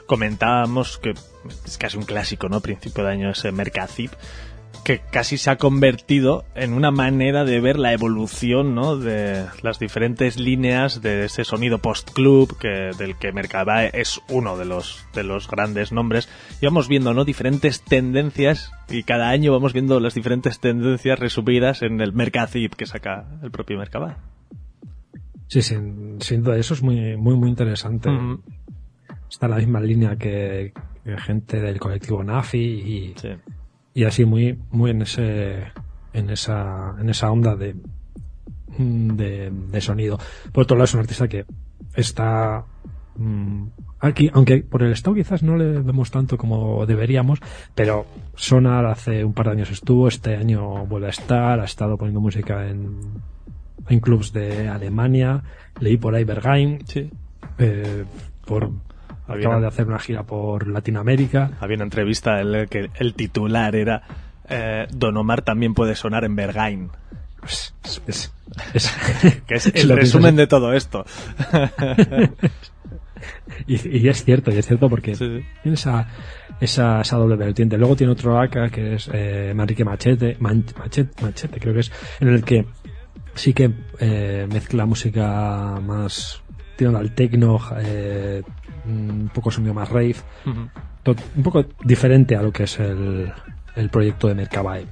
Comentábamos 0.07 0.99
que 0.99 1.15
es 1.65 1.79
casi 1.79 1.97
un 1.97 2.05
clásico, 2.05 2.49
¿no? 2.49 2.61
Principio 2.61 3.05
de 3.05 3.13
año 3.13 3.31
ese 3.31 3.53
Mercazip, 3.53 4.13
que 4.85 5.01
casi 5.11 5.39
se 5.39 5.51
ha 5.51 5.57
convertido 5.57 6.45
en 6.55 6.73
una 6.73 6.91
manera 6.91 7.45
de 7.45 7.61
ver 7.61 7.79
la 7.79 7.93
evolución, 7.93 8.75
¿no? 8.75 8.97
De 8.97 9.47
las 9.63 9.79
diferentes 9.79 10.39
líneas 10.39 11.03
de 11.03 11.25
ese 11.25 11.45
sonido 11.45 11.79
post-club, 11.79 12.57
que, 12.59 12.91
del 12.97 13.17
que 13.17 13.33
Mercabae 13.33 13.91
es 13.95 14.21
uno 14.29 14.57
de 14.57 14.65
los, 14.65 15.07
de 15.15 15.23
los 15.23 15.49
grandes 15.49 15.93
nombres. 15.93 16.29
Y 16.61 16.67
vamos 16.67 16.89
viendo, 16.89 17.15
¿no? 17.15 17.25
Diferentes 17.25 17.83
tendencias 17.83 18.73
y 18.89 19.03
cada 19.03 19.29
año 19.29 19.53
vamos 19.53 19.73
viendo 19.73 20.01
las 20.01 20.15
diferentes 20.15 20.61
tendencias 20.61 21.19
resumidas 21.19 21.83
en 21.83 22.01
el 22.01 22.13
Mercazip 22.13 22.75
que 22.75 22.87
saca 22.87 23.27
el 23.43 23.51
propio 23.51 23.79
Mercabae. 23.79 24.17
Sí, 25.47 25.63
sin, 25.63 26.21
sin 26.21 26.43
duda, 26.43 26.57
eso 26.57 26.75
es 26.75 26.83
muy, 26.83 27.17
muy, 27.17 27.35
muy 27.37 27.49
interesante. 27.49 28.09
Ujú. 28.09 28.41
Está 29.29 29.47
en 29.47 29.51
la 29.51 29.59
misma 29.59 29.81
línea 29.81 30.17
que, 30.17 30.73
que 31.05 31.19
gente 31.19 31.61
del 31.61 31.79
colectivo 31.79 32.23
Nafi 32.23 32.59
y, 32.59 33.15
Sí. 33.17 33.31
Y 34.01 34.05
así 34.05 34.25
muy 34.25 34.59
muy 34.71 34.91
en 34.91 35.03
ese 35.03 35.65
en 36.13 36.31
esa 36.31 36.95
en 37.01 37.09
esa 37.11 37.31
onda 37.31 37.55
de 37.57 37.77
de, 38.79 39.51
de 39.73 39.81
sonido 39.81 40.19
por 40.53 40.63
otro 40.65 40.77
lado 40.77 40.85
es 40.85 40.95
un 40.95 41.01
artista 41.01 41.29
que 41.29 41.45
está 41.95 42.65
mm, 43.17 43.65
aquí, 44.01 44.31
aunque 44.33 44.59
por 44.63 44.83
el 44.83 44.93
estado 44.93 45.17
quizás 45.17 45.43
no 45.43 45.57
le 45.57 45.81
vemos 45.83 46.11
tanto 46.11 46.39
como 46.39 46.87
deberíamos, 46.87 47.41
pero 47.75 48.07
Sonar 48.35 48.87
hace 48.87 49.25
un 49.25 49.35
par 49.35 49.47
de 49.47 49.53
años 49.53 49.71
estuvo, 49.71 50.09
este 50.09 50.37
año 50.37 50.87
vuelve 50.87 51.09
a 51.09 51.11
estar, 51.11 51.61
ha 51.61 51.65
estado 51.65 51.99
poniendo 51.99 52.21
música 52.21 52.69
en, 52.69 52.99
en 53.89 54.01
clubs 54.01 54.33
de 54.33 54.69
Alemania, 54.69 55.43
leí 55.81 55.97
por 55.99 56.15
ahí 56.15 56.25
Berghain, 56.25 56.79
Sí. 56.87 57.11
eh, 57.59 58.05
por, 58.47 58.71
Acaba 59.33 59.61
de 59.61 59.67
hacer 59.67 59.87
una 59.87 59.99
gira 59.99 60.23
por 60.25 60.67
Latinoamérica. 60.67 61.53
Había 61.61 61.77
una 61.77 61.85
entrevista 61.85 62.41
en 62.41 62.53
la 62.53 62.67
que 62.67 62.91
el 62.99 63.15
titular 63.15 63.75
era 63.77 64.03
eh, 64.49 64.87
Don 64.93 65.17
Omar 65.17 65.43
también 65.43 65.75
puede 65.75 65.95
sonar 65.95 66.25
en 66.25 66.35
Bergain. 66.37 66.91
Es, 67.47 67.75
es- 68.07 68.07
es- 68.75 68.93
Que 69.47 69.55
es 69.55 69.67
es 69.69 69.85
el 69.85 69.91
resumen 69.97 70.37
de 70.37 70.47
todo 70.47 70.73
esto. 70.73 71.05
y, 73.67 73.99
y 73.99 74.09
es 74.09 74.25
cierto, 74.25 74.51
y 74.51 74.59
es 74.59 74.67
cierto 74.67 74.89
porque 74.89 75.15
Sí, 75.15 75.27
sí. 75.41 75.45
tiene 75.63 75.75
esa, 75.75 76.09
esa, 76.61 77.01
esa 77.03 77.17
doble 77.17 77.37
vertiente. 77.37 77.77
Luego 77.79 77.97
tiene 77.97 78.13
otro 78.13 78.39
acá 78.41 78.69
que 78.71 78.95
es 78.95 79.09
eh, 79.13 79.53
Manrique 79.55 79.85
Machete, 79.85 80.37
Man- 80.41 80.65
Machete, 80.79 81.23
Machete, 81.23 81.61
creo 81.61 81.75
que 81.75 81.81
es, 81.81 81.93
en 82.21 82.29
el 82.29 82.45
que 82.45 82.67
sí 83.35 83.53
que 83.55 83.71
eh, 83.99 84.47
mezcla 84.51 84.87
música 84.87 85.79
más 85.85 86.43
tirando 86.77 86.99
al 86.99 87.15
techno, 87.15 87.61
eh, 87.79 88.43
un 88.91 89.31
poco 89.33 89.51
sonido 89.51 89.75
más 89.75 89.89
rave, 89.89 90.17
un 91.07 91.43
poco 91.43 91.65
diferente 91.85 92.37
a 92.37 92.43
lo 92.43 92.53
que 92.53 92.65
es 92.65 92.79
el, 92.79 93.33
el 93.77 93.89
proyecto 93.91 94.29
de 94.29 94.35
Mercabae. 94.35 94.87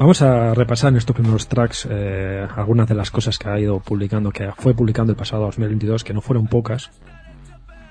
Vamos 0.00 0.22
a 0.22 0.54
repasar 0.54 0.92
en 0.92 0.96
estos 0.96 1.14
primeros 1.14 1.46
tracks 1.46 1.86
eh, 1.90 2.46
algunas 2.56 2.88
de 2.88 2.94
las 2.94 3.10
cosas 3.10 3.38
que 3.38 3.50
ha 3.50 3.60
ido 3.60 3.80
publicando, 3.80 4.30
que 4.30 4.50
fue 4.56 4.72
publicando 4.72 5.12
el 5.12 5.16
pasado 5.16 5.44
2022, 5.44 6.04
que 6.04 6.14
no 6.14 6.22
fueron 6.22 6.46
pocas. 6.46 6.90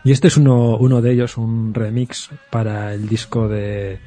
Y 0.03 0.11
este 0.11 0.27
es 0.27 0.37
uno, 0.37 0.77
uno 0.77 1.03
de 1.03 1.11
ellos, 1.11 1.37
un 1.37 1.71
remix 1.71 2.31
para 2.49 2.95
el 2.95 3.07
disco 3.07 3.47
de 3.47 3.99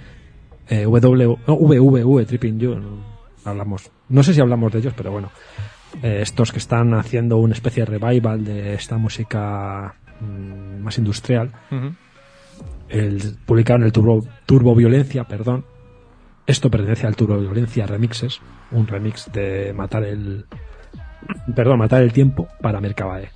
eh, 0.69 0.83
W, 0.85 1.37
no, 1.47 2.25
Tripping 2.27 2.59
You. 2.59 2.75
No, 2.75 3.05
hablamos, 3.45 3.89
no 4.09 4.25
sé 4.25 4.35
si 4.35 4.41
hablamos 4.41 4.73
de 4.73 4.81
ellos, 4.81 4.95
pero 4.97 5.13
bueno. 5.13 5.31
Eh, 6.03 6.23
estos 6.23 6.51
que 6.51 6.59
están 6.59 6.95
haciendo 6.95 7.37
una 7.37 7.55
especie 7.55 7.85
de 7.85 7.99
revival 7.99 8.45
de 8.45 8.75
esta 8.75 8.97
música 8.97 9.95
más 10.23 10.99
industrial 10.99 11.51
el, 12.93 13.37
publicaron 13.47 13.85
el 13.85 13.93
Turbo, 13.93 14.25
Turbo 14.47 14.75
Violencia, 14.75 15.25
perdón. 15.25 15.65
Esto 16.47 16.71
pertenece 16.71 17.07
al 17.07 17.17
Turbo 17.17 17.39
Violencia 17.39 17.87
Remixes, 17.87 18.41
un 18.71 18.87
remix 18.87 19.31
de 19.33 19.73
matar 19.73 20.05
el, 20.05 20.47
perdón, 21.55 21.79
matar 21.79 22.03
el 22.03 22.13
tiempo 22.13 22.49
para 22.61 22.81
Mercabae. 22.81 23.31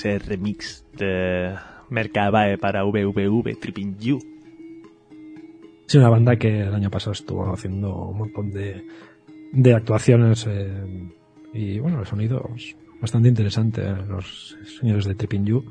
Ese 0.00 0.18
remix 0.18 0.84
de 0.96 1.54
Mercabae 1.90 2.56
para 2.56 2.84
VVV 2.84 3.58
Tripping 3.60 3.98
You. 3.98 4.18
Es 5.86 5.94
una 5.94 6.08
banda 6.08 6.36
que 6.36 6.60
el 6.62 6.74
año 6.74 6.90
pasado 6.90 7.12
estuvo 7.12 7.52
haciendo 7.52 7.94
un 8.06 8.18
montón 8.18 8.50
de, 8.50 9.74
actuaciones 9.74 10.46
eh, 10.48 11.10
y 11.52 11.78
bueno, 11.80 12.00
el 12.00 12.06
sonido 12.06 12.48
es 12.56 12.76
bastante 13.00 13.28
interesante, 13.28 13.82
eh, 13.82 13.94
los 14.08 14.56
señores 14.78 15.04
de 15.04 15.14
Tripping 15.16 15.44
You. 15.44 15.64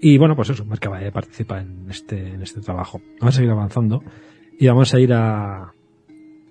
Y 0.00 0.18
bueno, 0.18 0.36
pues 0.36 0.50
eso, 0.50 0.64
Mercabae 0.66 1.10
participa 1.10 1.60
en 1.60 1.86
este, 1.88 2.34
en 2.34 2.42
este 2.42 2.60
trabajo. 2.60 3.00
Vamos 3.20 3.34
a 3.34 3.38
seguir 3.38 3.52
avanzando 3.52 4.02
y 4.58 4.66
vamos 4.66 4.92
a 4.92 5.00
ir 5.00 5.12
a, 5.14 5.72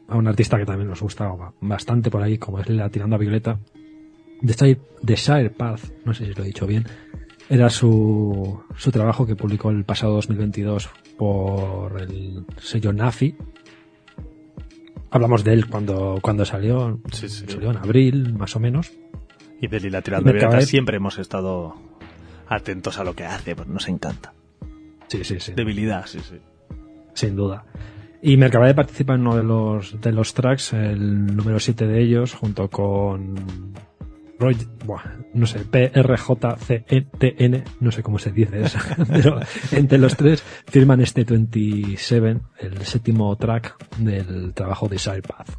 a 0.08 0.18
un 0.18 0.28
artista 0.28 0.58
que 0.58 0.66
también 0.66 0.90
nos 0.90 1.02
gusta 1.02 1.28
ba- 1.28 1.54
bastante 1.62 2.10
por 2.10 2.24
ahí, 2.24 2.38
como 2.40 2.60
es 2.60 2.70
la 2.70 2.90
Tirando 2.90 3.18
Violeta. 3.20 3.60
Desire, 4.44 4.80
Desire 5.02 5.50
Path, 5.50 5.82
no 6.06 6.14
sé 6.14 6.26
si 6.26 6.34
lo 6.34 6.44
he 6.44 6.48
dicho 6.48 6.68
bien, 6.68 6.86
era 7.50 7.70
su, 7.70 8.62
su 8.76 8.92
trabajo 8.92 9.26
que 9.26 9.36
publicó 9.36 9.70
el 9.72 9.86
pasado 9.86 10.14
2022 10.16 10.90
por 11.18 12.02
el 12.02 12.46
sello 12.58 12.94
Nafi. 12.94 13.36
Hablamos 15.12 15.44
de 15.44 15.54
él 15.54 15.68
cuando, 15.68 16.20
cuando 16.22 16.44
salió, 16.44 17.00
Sí, 17.12 17.30
sí. 17.30 17.46
salió 17.48 17.72
en 17.72 17.78
abril, 17.78 18.34
más 18.34 18.56
o 18.56 18.60
menos. 18.60 18.92
Y 19.62 19.68
de 19.68 19.80
Lila 19.80 20.02
Tirando 20.02 20.32
Violeta 20.32 20.62
siempre 20.62 20.98
hemos 20.98 21.18
estado 21.20 21.76
atentos 22.48 23.00
a 23.00 23.04
lo 23.04 23.16
que 23.16 23.24
hace, 23.24 23.56
pues 23.56 23.68
nos 23.68 23.88
encanta. 23.88 24.34
Sí, 25.08 25.24
sí, 25.24 25.40
sí. 25.40 25.54
Debilidad, 25.56 26.06
sí, 26.06 26.20
sí. 26.20 26.36
Sin 27.14 27.36
duda. 27.36 27.66
Y 28.22 28.38
Mercabae 28.38 28.74
participa 28.74 29.16
en 29.16 29.22
uno 29.22 29.36
de 29.38 29.44
los, 29.44 30.02
de 30.02 30.12
los 30.12 30.34
tracks, 30.34 30.74
el 30.74 31.28
número 31.36 31.60
7 31.60 31.86
de 31.88 32.02
ellos, 32.02 32.34
junto 32.34 32.70
con 32.70 33.36
Roy, 34.44 34.58
buah, 34.86 35.02
no 35.34 35.46
sé, 35.46 35.60
PRJCETN, 35.60 37.64
no 37.80 37.94
sé 37.94 38.04
cómo 38.04 38.20
se 38.20 38.34
dice 38.34 38.62
eso, 38.62 38.78
pero 39.08 39.40
entre 39.72 39.98
los 39.98 40.18
tres 40.18 40.44
firman 40.68 41.00
este 41.00 41.24
27, 41.24 42.42
el 42.60 42.86
séptimo 42.86 43.34
track 43.38 43.98
del 44.00 44.54
trabajo 44.54 44.90
de 44.90 45.00
Sire 45.00 45.22
Path. 45.22 45.52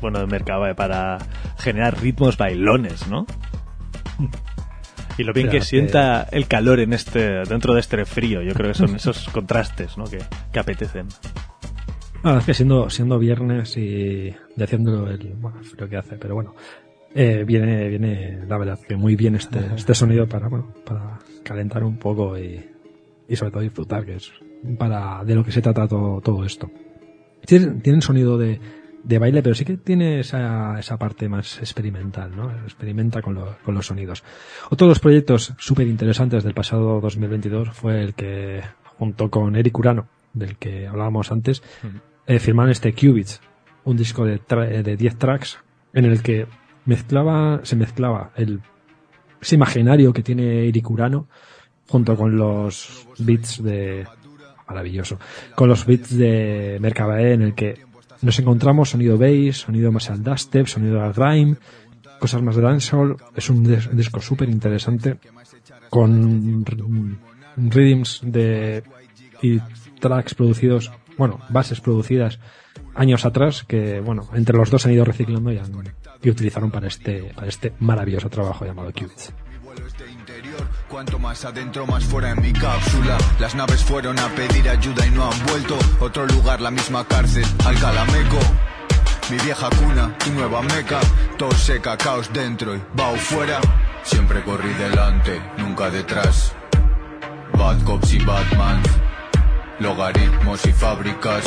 Bueno, 0.00 0.20
de 0.20 0.26
Mercabae 0.26 0.74
para 0.74 1.18
generar 1.58 2.00
ritmos 2.00 2.36
bailones, 2.36 3.06
¿no? 3.08 3.26
Y 5.18 5.24
lo 5.24 5.32
bien 5.32 5.48
que 5.48 5.62
sienta 5.62 6.26
el 6.30 6.46
calor 6.46 6.80
en 6.80 6.92
este, 6.92 7.42
dentro 7.44 7.74
de 7.74 7.80
este 7.80 8.04
frío, 8.04 8.42
yo 8.42 8.52
creo 8.52 8.68
que 8.68 8.74
son 8.74 8.94
esos 8.94 9.28
contrastes, 9.32 9.96
¿no? 9.96 10.04
Que, 10.04 10.18
que 10.52 10.58
apetecen. 10.58 11.08
La 12.22 12.32
verdad 12.32 12.40
es 12.40 12.46
que 12.46 12.54
siendo, 12.54 12.90
siendo 12.90 13.18
viernes 13.18 13.76
y, 13.76 14.34
y 14.56 14.62
haciendo 14.62 15.08
el 15.08 15.34
bueno, 15.36 15.62
frío 15.62 15.88
que 15.88 15.96
hace, 15.96 16.16
pero 16.16 16.34
bueno, 16.34 16.54
eh, 17.14 17.44
viene, 17.46 17.88
viene 17.88 18.44
la 18.46 18.58
verdad 18.58 18.78
que 18.86 18.96
muy 18.96 19.16
bien 19.16 19.36
este, 19.36 19.60
este 19.74 19.94
sonido 19.94 20.28
para, 20.28 20.48
bueno, 20.48 20.74
para 20.84 21.18
calentar 21.42 21.82
un 21.82 21.98
poco 21.98 22.36
y, 22.38 22.62
y 23.28 23.36
sobre 23.36 23.52
todo 23.52 23.62
disfrutar, 23.62 24.04
que 24.04 24.16
es 24.16 24.30
para 24.78 25.24
de 25.24 25.34
lo 25.34 25.44
que 25.44 25.52
se 25.52 25.62
trata 25.62 25.88
todo, 25.88 26.20
todo 26.20 26.44
esto. 26.44 26.70
Tienen, 27.46 27.80
tienen 27.80 28.02
sonido 28.02 28.36
de, 28.36 28.60
de 29.06 29.18
baile, 29.20 29.40
pero 29.42 29.54
sí 29.54 29.64
que 29.64 29.76
tiene 29.76 30.18
esa, 30.20 30.78
esa 30.80 30.96
parte 30.98 31.28
más 31.28 31.58
experimental, 31.60 32.34
¿no? 32.34 32.50
Experimenta 32.64 33.22
con, 33.22 33.34
lo- 33.34 33.56
con 33.64 33.74
los 33.74 33.86
sonidos. 33.86 34.24
Otro 34.68 34.86
de 34.86 34.90
los 34.90 34.98
proyectos 34.98 35.54
súper 35.58 35.86
interesantes 35.86 36.42
del 36.42 36.54
pasado 36.54 37.00
2022 37.00 37.70
fue 37.70 38.02
el 38.02 38.14
que, 38.14 38.62
junto 38.98 39.30
con 39.30 39.54
Eric 39.54 39.78
Urano, 39.78 40.08
del 40.32 40.56
que 40.56 40.88
hablábamos 40.88 41.30
antes, 41.30 41.62
eh, 42.26 42.40
firmaron 42.40 42.72
este 42.72 42.92
Qubits, 42.92 43.40
un 43.84 43.96
disco 43.96 44.24
de, 44.24 44.40
tra- 44.40 44.68
eh, 44.68 44.82
de 44.82 44.96
10 44.96 45.16
tracks 45.16 45.58
en 45.92 46.04
el 46.04 46.20
que 46.20 46.46
mezclaba, 46.84 47.60
se 47.62 47.76
mezclaba 47.76 48.32
el, 48.34 48.60
ese 49.40 49.54
imaginario 49.54 50.12
que 50.12 50.22
tiene 50.24 50.66
Eric 50.68 50.90
Urano 50.90 51.28
junto 51.88 52.16
con 52.16 52.36
los 52.36 53.06
beats 53.20 53.62
de 53.62 54.04
maravilloso 54.68 55.20
con 55.54 55.68
los 55.68 55.86
beats 55.86 56.18
de 56.18 56.78
Mercabae 56.80 57.34
en 57.34 57.42
el 57.42 57.54
que 57.54 57.85
nos 58.22 58.38
encontramos 58.38 58.90
sonido 58.90 59.18
bass, 59.18 59.58
sonido 59.58 59.92
más 59.92 60.10
al 60.10 60.22
dubstep, 60.22 60.66
sonido 60.66 61.02
al 61.02 61.12
grime, 61.12 61.56
cosas 62.18 62.42
más 62.42 62.56
de 62.56 62.62
dancehall. 62.62 63.16
Es 63.34 63.50
un, 63.50 63.64
dis- 63.64 63.90
un 63.90 63.96
disco 63.96 64.20
súper 64.20 64.48
interesante 64.48 65.18
con 65.90 66.64
rhythms 67.56 68.20
de 68.22 68.82
y 69.42 69.60
tracks 70.00 70.34
producidos, 70.34 70.90
bueno, 71.18 71.40
bases 71.50 71.80
producidas 71.80 72.38
años 72.94 73.24
atrás 73.26 73.64
que, 73.64 74.00
bueno, 74.00 74.28
entre 74.34 74.56
los 74.56 74.70
dos 74.70 74.86
han 74.86 74.92
ido 74.92 75.04
reciclando 75.04 75.52
y, 75.52 75.58
han, 75.58 75.72
y 76.22 76.30
utilizaron 76.30 76.70
para 76.70 76.86
este, 76.88 77.32
para 77.34 77.48
este 77.48 77.74
maravilloso 77.80 78.30
trabajo 78.30 78.64
llamado 78.64 78.90
Qubits. 78.92 79.32
Cuanto 80.88 81.18
más 81.18 81.44
adentro 81.44 81.86
más 81.86 82.04
fuera 82.04 82.30
en 82.30 82.40
mi 82.40 82.52
cápsula. 82.52 83.18
Las 83.38 83.54
naves 83.54 83.82
fueron 83.84 84.18
a 84.18 84.28
pedir 84.28 84.68
ayuda 84.68 85.06
y 85.06 85.10
no 85.10 85.30
han 85.30 85.46
vuelto. 85.46 85.78
Otro 86.00 86.26
lugar, 86.26 86.60
la 86.60 86.70
misma 86.70 87.04
cárcel, 87.04 87.44
Alcalameco. 87.64 88.38
Mi 89.30 89.38
vieja 89.38 89.68
cuna, 89.70 90.16
tu 90.18 90.30
nueva 90.32 90.62
meca. 90.62 91.00
Todo 91.36 91.52
seca, 91.52 91.96
caos 91.96 92.32
dentro 92.32 92.74
y 92.76 92.82
bao 92.94 93.16
fuera. 93.16 93.60
Siempre 94.02 94.42
corrí 94.42 94.72
delante, 94.74 95.40
nunca 95.58 95.90
detrás. 95.90 96.52
Bad 97.54 97.82
cops 97.84 98.12
y 98.12 98.18
Batman. 98.18 98.82
Logaritmos 99.80 100.64
y 100.66 100.72
fábricas. 100.72 101.44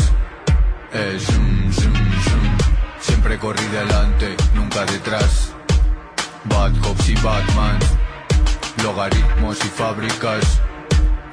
El 0.91 1.19
zoom, 1.19 1.71
zoom, 1.71 1.93
zoom. 1.93 2.57
Siempre 2.99 3.37
corrí 3.37 3.65
delante, 3.67 4.35
nunca 4.53 4.85
detrás. 4.85 5.53
Bad 6.45 6.75
cops 6.81 7.09
y 7.09 7.15
Batman. 7.15 7.79
Logaritmos 8.83 9.57
y 9.65 9.67
fábricas. 9.69 10.61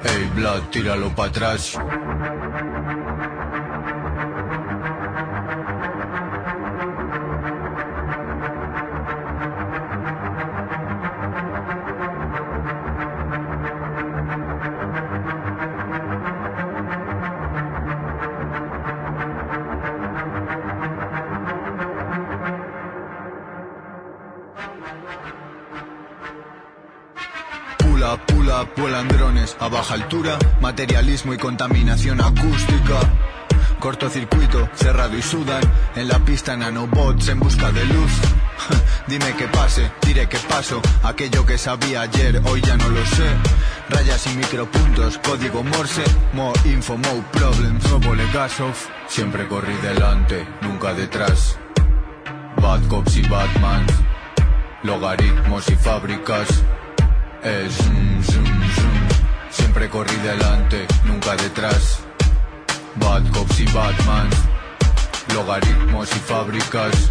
Ey, 0.03 0.29
Blood, 0.35 0.61
tíralo 0.71 1.09
para 1.15 1.29
atrás. 1.29 1.77
Vuelan 28.77 29.07
drones 29.07 29.57
a 29.59 29.67
baja 29.67 29.95
altura, 29.95 30.37
materialismo 30.61 31.33
y 31.33 31.37
contaminación 31.37 32.21
acústica. 32.21 32.99
Cortocircuito, 33.79 34.69
cerrado 34.73 35.17
y 35.17 35.21
sudan, 35.21 35.61
en 35.95 36.07
la 36.07 36.19
pista 36.19 36.55
nanobots 36.55 37.27
en 37.29 37.39
busca 37.39 37.71
de 37.71 37.85
luz. 37.85 38.11
Dime 39.07 39.35
que 39.35 39.47
pase, 39.47 39.91
diré 40.05 40.27
que 40.27 40.37
paso, 40.39 40.81
aquello 41.03 41.45
que 41.45 41.57
sabía 41.57 42.01
ayer, 42.01 42.41
hoy 42.45 42.61
ya 42.61 42.75
no 42.75 42.89
lo 42.89 43.05
sé. 43.05 43.27
Rayas 43.89 44.25
y 44.27 44.37
micropuntos, 44.37 45.17
código 45.19 45.63
morse, 45.63 46.03
more 46.33 46.59
info, 46.65 46.97
more 46.97 47.23
problems. 47.31 47.83
Nuevo 47.89 48.15
Legasov, 48.15 48.75
siempre 49.07 49.47
corrí 49.47 49.73
delante, 49.81 50.47
nunca 50.61 50.93
detrás. 50.93 51.57
Bad 52.61 52.87
cops 52.87 53.17
y 53.17 53.21
Batman, 53.27 53.85
logaritmos 54.83 55.69
y 55.69 55.75
fábricas. 55.75 56.47
El 57.47 57.71
zoom, 57.71 58.23
zoom. 58.23 58.45
Siempre 59.49 59.87
corrí 59.89 60.13
delante, 60.17 60.85
nunca 61.05 61.33
detrás. 61.37 61.99
Bad 62.95 63.23
cops 63.31 63.61
y 63.61 63.65
Batman. 63.71 64.29
Logaritmos 65.33 66.13
y 66.13 66.19
fábricas. 66.19 67.09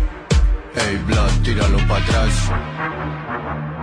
Ey, 0.74 0.98
Blood, 1.06 1.30
tíralo 1.42 1.78
para 1.88 2.04
atrás. 2.04 3.75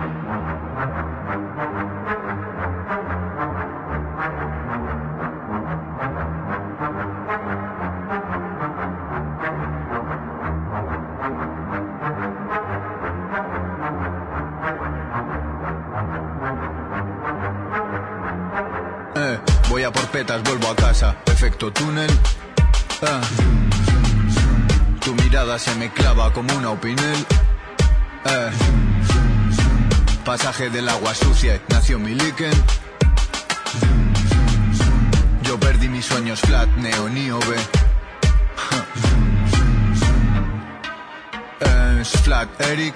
Vuelvo 20.26 20.70
a 20.70 20.76
casa. 20.76 21.16
Efecto 21.26 21.72
túnel. 21.72 22.10
Eh. 22.10 23.20
Tu 25.00 25.14
mirada 25.14 25.58
se 25.58 25.74
me 25.74 25.90
clava 25.92 26.32
como 26.32 26.54
una 26.56 26.70
opinel. 26.70 27.26
Eh. 28.24 28.50
Pasaje 30.24 30.70
del 30.70 30.88
agua 30.88 31.14
sucia, 31.14 31.60
nació 31.68 31.98
mi 31.98 32.14
líquen. 32.14 32.52
Yo 35.42 35.60
perdí 35.60 35.88
mis 35.88 36.06
sueños 36.06 36.40
flat, 36.40 36.68
neo, 36.76 37.08
níobe. 37.10 37.56
Eh, 41.60 41.98
es 42.00 42.10
flat, 42.22 42.48
Eric. 42.60 42.94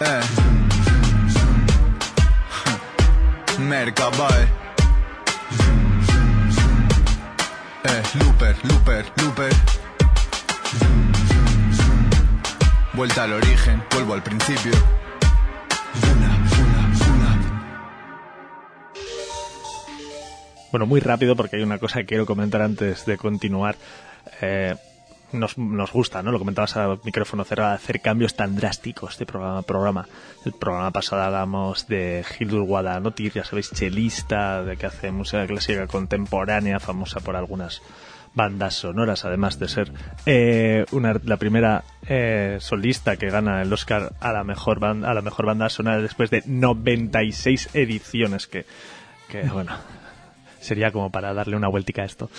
Eh. 0.00 0.20
Mercabae. 3.58 4.65
Looper, 7.86 8.56
looper, 8.64 9.04
looper. 9.22 9.52
Vuelta 12.94 13.22
al 13.22 13.32
origen, 13.34 13.82
vuelvo 13.92 14.14
al 14.14 14.22
principio. 14.22 14.72
Bueno, 20.72 20.86
muy 20.86 21.00
rápido 21.00 21.36
porque 21.36 21.56
hay 21.56 21.62
una 21.62 21.78
cosa 21.78 22.00
que 22.00 22.06
quiero 22.06 22.26
comentar 22.26 22.60
antes 22.60 23.06
de 23.06 23.16
continuar. 23.16 23.76
Eh, 24.40 24.74
nos, 25.32 25.58
nos 25.58 25.92
gusta, 25.92 26.22
¿no? 26.22 26.32
Lo 26.32 26.38
comentabas 26.38 26.76
a 26.76 26.98
micrófono 27.04 27.44
cerrado, 27.44 27.74
hacer 27.74 28.00
cambios 28.00 28.34
tan 28.34 28.56
drásticos 28.56 29.18
de 29.18 29.26
programa 29.26 29.58
a 29.58 29.62
programa. 29.62 30.08
El 30.44 30.52
programa 30.52 30.90
pasado 30.90 31.22
hablamos 31.22 31.86
de 31.88 32.24
Hildur 32.38 32.62
Guadanotir, 32.62 33.32
ya 33.32 33.44
sabéis, 33.44 33.70
chelista, 33.72 34.62
de 34.62 34.76
que 34.76 34.86
hace 34.86 35.10
música 35.10 35.46
clásica 35.46 35.86
contemporánea, 35.86 36.80
famosa 36.80 37.20
por 37.20 37.36
algunas 37.36 37.82
bandas 38.34 38.74
sonoras, 38.74 39.24
además 39.24 39.58
de 39.58 39.68
ser 39.68 39.92
eh, 40.26 40.84
una, 40.92 41.18
la 41.24 41.38
primera 41.38 41.84
eh, 42.06 42.58
solista 42.60 43.16
que 43.16 43.30
gana 43.30 43.62
el 43.62 43.72
Oscar 43.72 44.12
a 44.20 44.32
la 44.32 44.44
mejor 44.44 44.78
banda, 44.78 45.10
a 45.10 45.14
la 45.14 45.22
mejor 45.22 45.46
banda 45.46 45.70
sonora 45.70 46.02
después 46.02 46.30
de 46.30 46.42
96 46.46 47.70
ediciones 47.72 48.46
que, 48.46 48.66
que 49.30 49.42
bueno, 49.48 49.72
sería 50.60 50.92
como 50.92 51.10
para 51.10 51.32
darle 51.32 51.56
una 51.56 51.68
vueltica 51.68 52.02
a 52.02 52.04
esto. 52.04 52.30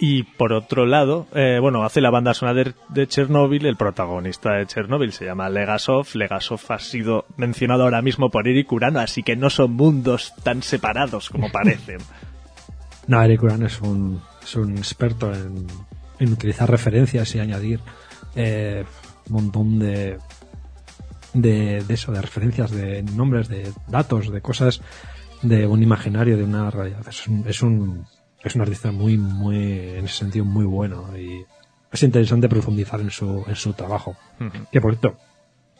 Y 0.00 0.22
por 0.22 0.52
otro 0.52 0.86
lado, 0.86 1.26
eh, 1.34 1.58
bueno, 1.60 1.82
hace 1.82 2.00
la 2.00 2.10
banda 2.10 2.32
sonora 2.32 2.62
de, 2.62 2.74
de 2.88 3.08
Chernobyl, 3.08 3.66
el 3.66 3.76
protagonista 3.76 4.52
de 4.52 4.66
Chernobyl 4.66 5.12
se 5.12 5.24
llama 5.24 5.50
Legasov. 5.50 6.06
Legasov 6.14 6.60
ha 6.68 6.78
sido 6.78 7.26
mencionado 7.36 7.82
ahora 7.82 8.00
mismo 8.00 8.30
por 8.30 8.46
Eric 8.46 8.70
Urano, 8.70 9.00
así 9.00 9.24
que 9.24 9.34
no 9.34 9.50
son 9.50 9.72
mundos 9.72 10.34
tan 10.44 10.62
separados 10.62 11.30
como 11.30 11.50
parecen. 11.52 11.98
No, 13.08 13.20
Eric 13.22 13.42
Uran 13.42 13.64
es 13.64 13.80
un, 13.80 14.22
es 14.40 14.54
un 14.54 14.78
experto 14.78 15.32
en, 15.32 15.66
en 16.20 16.32
utilizar 16.32 16.70
referencias 16.70 17.34
y 17.34 17.40
añadir 17.40 17.80
eh, 18.36 18.84
un 19.28 19.32
montón 19.32 19.78
de, 19.80 20.18
de, 21.34 21.82
de 21.82 21.94
eso, 21.94 22.12
de 22.12 22.22
referencias, 22.22 22.70
de 22.70 23.02
nombres, 23.02 23.48
de 23.48 23.72
datos, 23.88 24.30
de 24.30 24.40
cosas 24.40 24.80
de 25.42 25.66
un 25.66 25.82
imaginario, 25.82 26.36
de 26.36 26.44
una 26.44 26.70
realidad. 26.70 27.06
Es 27.08 27.26
un, 27.26 27.44
es 27.48 27.62
un, 27.62 28.06
es 28.44 28.54
un 28.54 28.60
artista 28.62 28.92
muy, 28.92 29.16
muy, 29.18 29.56
en 29.96 30.04
ese 30.04 30.14
sentido, 30.18 30.44
muy 30.44 30.64
bueno 30.64 31.16
y 31.18 31.44
es 31.90 32.02
interesante 32.02 32.48
profundizar 32.48 33.00
en 33.00 33.10
su, 33.10 33.44
en 33.46 33.56
su 33.56 33.72
trabajo. 33.72 34.16
Que 34.70 34.80
por 34.80 34.94
cierto, 34.96 35.18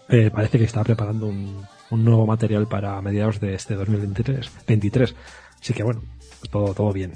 eh, 0.09 0.31
parece 0.33 0.59
que 0.59 0.65
está 0.65 0.83
preparando 0.85 1.27
un, 1.27 1.63
un 1.91 2.05
nuevo 2.05 2.27
material 2.27 2.67
para 2.67 3.01
mediados 3.03 3.41
de 3.41 3.55
este 3.55 3.75
2023. 3.75 4.51
23. 4.67 5.15
Así 5.61 5.73
que 5.75 5.83
bueno, 5.83 6.03
todo, 6.51 6.73
todo 6.75 6.93
bien. 6.93 7.13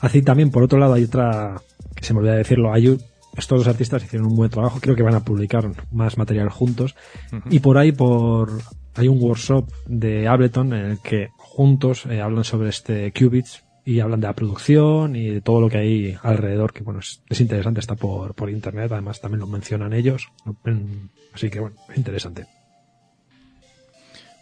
Así 0.00 0.22
también, 0.22 0.50
por 0.50 0.62
otro 0.62 0.78
lado, 0.78 0.94
hay 0.94 1.04
otra, 1.04 1.60
que 1.94 2.04
se 2.04 2.14
me 2.14 2.20
olvidó 2.20 2.34
decirlo, 2.34 2.72
hay 2.72 2.88
un- 2.88 3.02
estos 3.36 3.58
dos 3.60 3.68
artistas 3.68 4.02
hicieron 4.02 4.28
un 4.28 4.36
buen 4.36 4.50
trabajo, 4.50 4.78
creo 4.80 4.96
que 4.96 5.02
van 5.02 5.14
a 5.14 5.20
publicar 5.24 5.70
más 5.92 6.18
material 6.18 6.48
juntos. 6.50 6.96
Y 7.50 7.60
por 7.60 7.78
ahí, 7.78 7.92
por, 7.92 8.50
hay 8.96 9.08
un 9.08 9.22
workshop 9.22 9.70
de 9.86 10.26
Ableton 10.26 10.72
en 10.72 10.84
el 10.86 10.98
que 10.98 11.28
juntos 11.50 12.06
eh, 12.06 12.20
hablan 12.20 12.44
sobre 12.44 12.68
este 12.68 13.12
Qubits 13.12 13.64
y 13.84 14.00
hablan 14.00 14.20
de 14.20 14.28
la 14.28 14.34
producción 14.34 15.16
y 15.16 15.28
de 15.28 15.40
todo 15.40 15.60
lo 15.60 15.68
que 15.68 15.78
hay 15.78 16.16
alrededor, 16.22 16.72
que 16.72 16.82
bueno, 16.84 17.00
es, 17.00 17.22
es 17.28 17.40
interesante, 17.40 17.80
está 17.80 17.96
por, 17.96 18.34
por 18.34 18.48
internet, 18.48 18.92
además 18.92 19.20
también 19.20 19.40
lo 19.40 19.46
mencionan 19.46 19.92
ellos. 19.92 20.28
Así 21.34 21.50
que 21.50 21.60
bueno, 21.60 21.76
es 21.90 21.96
interesante. 21.96 22.46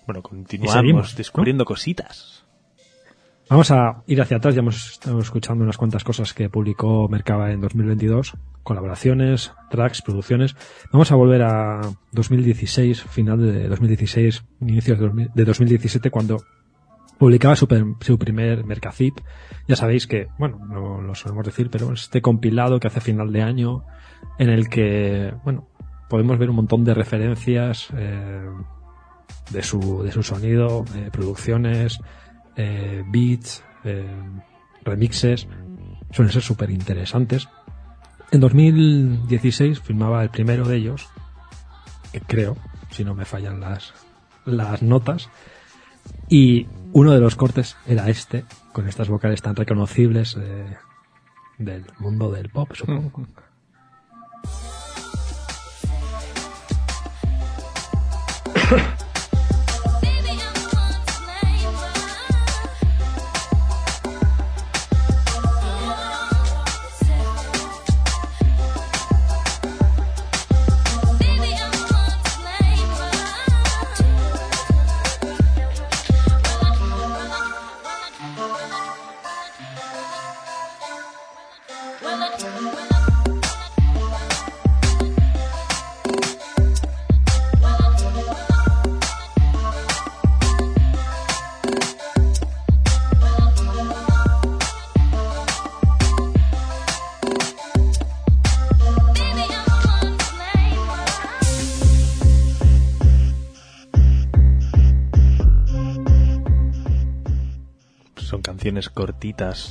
Bueno, 0.06 0.22
continuamos 0.22 0.74
seguimos, 0.74 1.12
¿no? 1.12 1.16
descubriendo 1.16 1.64
cositas. 1.64 2.44
Vamos 3.48 3.70
a 3.70 4.02
ir 4.06 4.20
hacia 4.20 4.36
atrás, 4.36 4.54
ya 4.54 4.60
hemos 4.60 4.90
estado 4.90 5.18
escuchando 5.20 5.64
unas 5.64 5.78
cuantas 5.78 6.04
cosas 6.04 6.34
que 6.34 6.50
publicó 6.50 7.08
Mercaba 7.08 7.50
en 7.50 7.62
2022, 7.62 8.34
colaboraciones, 8.62 9.52
tracks, 9.70 10.02
producciones. 10.02 10.54
Vamos 10.92 11.10
a 11.12 11.14
volver 11.14 11.42
a 11.42 11.80
2016, 12.12 13.02
final 13.04 13.40
de 13.40 13.68
2016, 13.68 14.44
inicios 14.60 14.98
de 14.98 15.06
2000 15.06 15.30
de 15.34 15.44
2017, 15.46 16.10
cuando 16.10 16.44
publicaba 17.18 17.56
su, 17.56 17.66
primer 17.66 18.64
Mercazip. 18.64 19.18
Ya 19.66 19.76
sabéis 19.76 20.06
que, 20.06 20.28
bueno, 20.38 20.58
no 20.66 21.02
lo 21.02 21.14
solemos 21.14 21.44
decir, 21.44 21.68
pero 21.70 21.92
este 21.92 22.22
compilado 22.22 22.80
que 22.80 22.86
hace 22.86 23.00
final 23.00 23.32
de 23.32 23.42
año, 23.42 23.84
en 24.38 24.50
el 24.50 24.68
que, 24.68 25.34
bueno, 25.44 25.68
podemos 26.08 26.38
ver 26.38 26.50
un 26.50 26.56
montón 26.56 26.84
de 26.84 26.94
referencias 26.94 27.88
eh, 27.96 28.48
de, 29.50 29.62
su, 29.62 30.02
de 30.02 30.12
su 30.12 30.22
sonido, 30.22 30.84
eh, 30.94 31.10
producciones, 31.12 31.98
eh, 32.56 33.02
beats, 33.08 33.64
remixes, 34.84 35.48
suelen 36.10 36.32
ser 36.32 36.42
súper 36.42 36.70
interesantes. 36.70 37.48
En 38.30 38.40
2016 38.40 39.80
filmaba 39.80 40.22
el 40.22 40.30
primero 40.30 40.66
de 40.66 40.76
ellos, 40.76 41.08
que 42.12 42.20
creo, 42.20 42.56
si 42.90 43.04
no 43.04 43.14
me 43.14 43.24
fallan 43.24 43.60
las, 43.60 43.94
las 44.44 44.82
notas, 44.82 45.30
y 46.28 46.66
uno 46.92 47.12
de 47.12 47.20
los 47.20 47.36
cortes 47.36 47.76
era 47.86 48.08
este, 48.08 48.44
con 48.72 48.88
estas 48.88 49.08
vocales 49.08 49.42
tan 49.42 49.56
reconocibles 49.56 50.36
eh, 50.38 50.76
del 51.58 51.84
mundo 51.98 52.30
del 52.30 52.48
pop. 52.50 52.70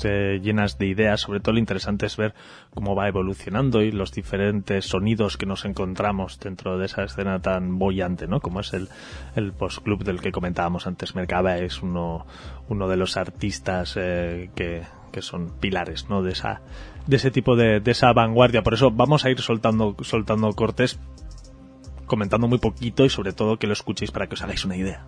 eh, 0.04 0.40
llenas 0.42 0.78
de 0.78 0.88
ideas. 0.88 1.22
Sobre 1.22 1.40
todo 1.40 1.54
lo 1.54 1.60
interesante 1.60 2.06
es 2.06 2.18
ver 2.18 2.34
cómo 2.74 2.96
va 2.96 3.08
evolucionando 3.08 3.82
y 3.82 3.92
los 3.92 4.12
diferentes 4.12 4.86
sonidos 4.86 5.38
que 5.38 5.46
nos 5.46 5.66
encontramos 5.66 6.40
dentro 6.40 6.78
de 6.78 6.86
esa 6.86 7.04
escena 7.04 7.42
tan 7.42 7.80
bollante, 7.80 8.28
¿no? 8.28 8.40
Como 8.40 8.60
es 8.60 8.74
el, 8.74 8.90
el 9.36 9.54
post-club 9.54 10.04
del 10.04 10.22
que 10.22 10.32
comentábamos 10.32 10.88
antes. 10.88 11.16
Mercaba 11.16 11.58
es 11.58 11.82
uno, 11.82 12.26
uno 12.70 12.88
de 12.88 12.98
los 12.98 13.18
artistas 13.18 13.96
eh, 13.98 14.50
que, 14.56 14.84
que 15.12 15.22
son 15.22 15.52
pilares, 15.60 16.10
¿no? 16.10 16.22
De 16.22 16.32
esa, 16.32 16.62
de 17.06 17.16
ese 17.16 17.32
tipo 17.32 17.56
de, 17.56 17.80
de 17.80 17.92
esa 17.92 18.12
vanguardia. 18.14 18.64
Por 18.64 18.74
eso 18.74 18.92
vamos 18.92 19.26
a 19.26 19.30
ir 19.30 19.40
soltando, 19.42 19.96
soltando 20.02 20.52
cortes, 20.54 21.00
comentando 22.06 22.48
muy 22.48 22.58
poquito 22.58 23.06
y 23.06 23.10
sobre 23.10 23.34
todo 23.34 23.58
que 23.58 23.68
lo 23.68 23.74
escuchéis 23.74 24.12
para 24.12 24.28
que 24.28 24.36
os 24.36 24.42
hagáis 24.42 24.66
una 24.66 24.78
idea. 24.78 25.06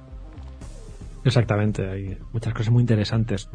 Exactamente, 1.24 1.88
hay 1.88 2.18
muchas 2.32 2.54
cosas 2.54 2.72
muy 2.72 2.82
interesantes. 2.82 3.50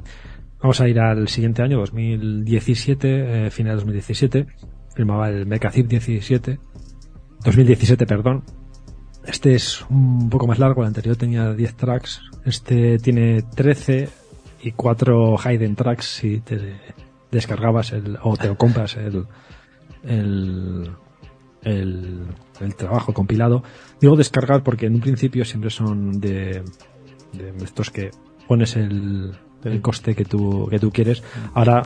Vamos 0.61 0.81
a 0.81 0.89
ir 0.89 0.99
al 0.99 1.28
siguiente 1.28 1.62
año, 1.62 1.78
2017, 1.78 3.47
eh, 3.47 3.51
final 3.51 3.73
de 3.73 3.77
2017. 3.77 4.47
Filmaba 4.95 5.28
el 5.28 5.47
Mecazip 5.47 5.86
17. 5.86 6.59
2017, 7.45 8.07
perdón. 8.07 8.45
Este 9.27 9.55
es 9.55 9.85
un 9.89 10.28
poco 10.31 10.47
más 10.47 10.59
largo, 10.59 10.82
el 10.82 10.89
anterior 10.89 11.16
tenía 11.16 11.53
10 11.53 11.74
tracks. 11.77 12.23
Este 12.45 12.99
tiene 12.99 13.43
13 13.43 14.09
y 14.62 14.73
4 14.73 15.36
hidden 15.36 15.77
tracks 15.77 16.07
si 16.07 16.41
te 16.41 16.78
descargabas 17.31 17.93
el, 17.93 18.19
o 18.23 18.36
te 18.36 18.55
compras 18.57 18.97
el, 18.97 19.27
el, 20.03 20.91
el 21.62 22.74
trabajo 22.77 23.12
compilado. 23.12 23.62
Digo 24.01 24.16
descargar 24.16 24.62
porque 24.62 24.86
en 24.86 24.95
un 24.95 25.01
principio 25.01 25.45
siempre 25.45 25.70
son 25.70 26.20
de, 26.20 26.62
de 27.39 27.65
estos 27.65 27.90
que 27.90 28.11
pones 28.48 28.77
el, 28.77 29.35
el 29.65 29.81
coste 29.81 30.15
que 30.15 30.24
tú, 30.24 30.66
que 30.70 30.78
tú 30.78 30.90
quieres. 30.90 31.23
Ahora, 31.55 31.82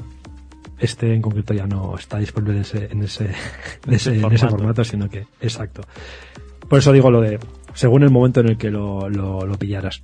este 0.79 1.13
en 1.15 1.23
concreto 1.23 1.55
ya 1.55 1.67
no 1.67 1.97
está 1.97 2.19
disponible 2.19 2.55
en 2.57 2.61
ese, 2.63 2.89
en 2.91 3.03
ese, 3.03 3.25
en 3.87 3.95
ese, 3.95 4.19
en 4.21 4.33
ese 4.33 4.49
formato. 4.49 4.85
sino 4.85 5.09
que, 5.09 5.27
exacto. 5.41 5.83
Por 6.69 6.79
eso 6.81 6.93
digo 6.93 7.11
lo 7.11 7.21
de, 7.21 7.39
según 7.75 8.03
el 8.03 8.11
momento 8.11 8.41
en 8.41 8.49
el 8.49 8.59
que 8.59 8.71
lo, 8.71 9.09
lo, 9.09 9.47
lo 9.47 9.59
pillaras. 9.59 10.03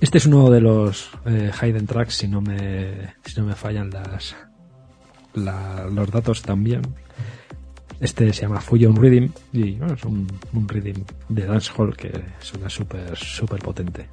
Este 0.00 0.18
es 0.18 0.26
uno 0.26 0.50
de 0.50 0.60
los 0.60 1.10
eh, 1.26 1.50
hidden 1.60 1.86
tracks, 1.86 2.14
si 2.14 2.28
no 2.28 2.40
me, 2.40 3.14
si 3.24 3.40
no 3.40 3.46
me 3.46 3.54
fallan 3.56 3.90
las, 3.90 4.36
la- 5.34 5.86
los 5.92 6.10
datos 6.10 6.42
también. 6.42 6.82
Este 8.00 8.32
se 8.32 8.42
llama 8.42 8.60
Fusion 8.60 8.94
Rhythm 8.94 9.32
y 9.52 9.72
bueno, 9.72 9.94
es 9.94 10.04
un, 10.04 10.28
un 10.52 10.68
rhythm 10.68 11.02
de 11.28 11.46
dancehall 11.46 11.96
que 11.96 12.12
suena 12.38 12.70
súper, 12.70 13.16
súper 13.16 13.58
potente. 13.58 14.06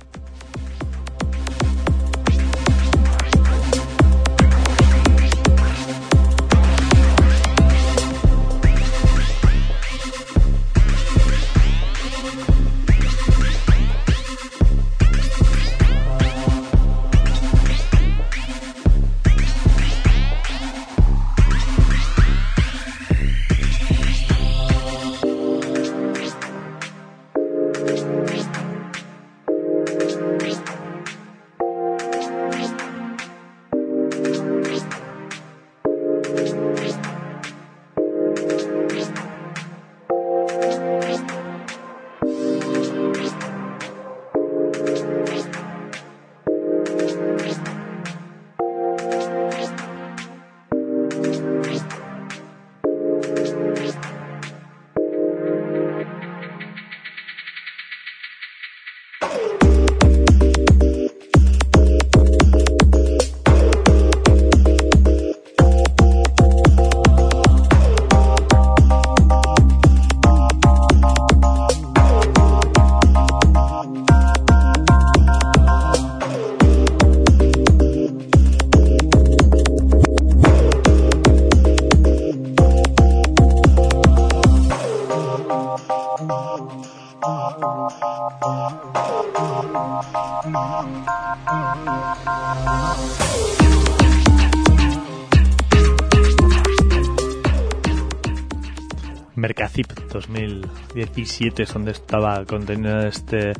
2017 101.15 101.63
es 101.63 101.73
donde 101.73 101.91
estaba 101.91 102.43
contenido 102.45 102.99
este 103.07 103.53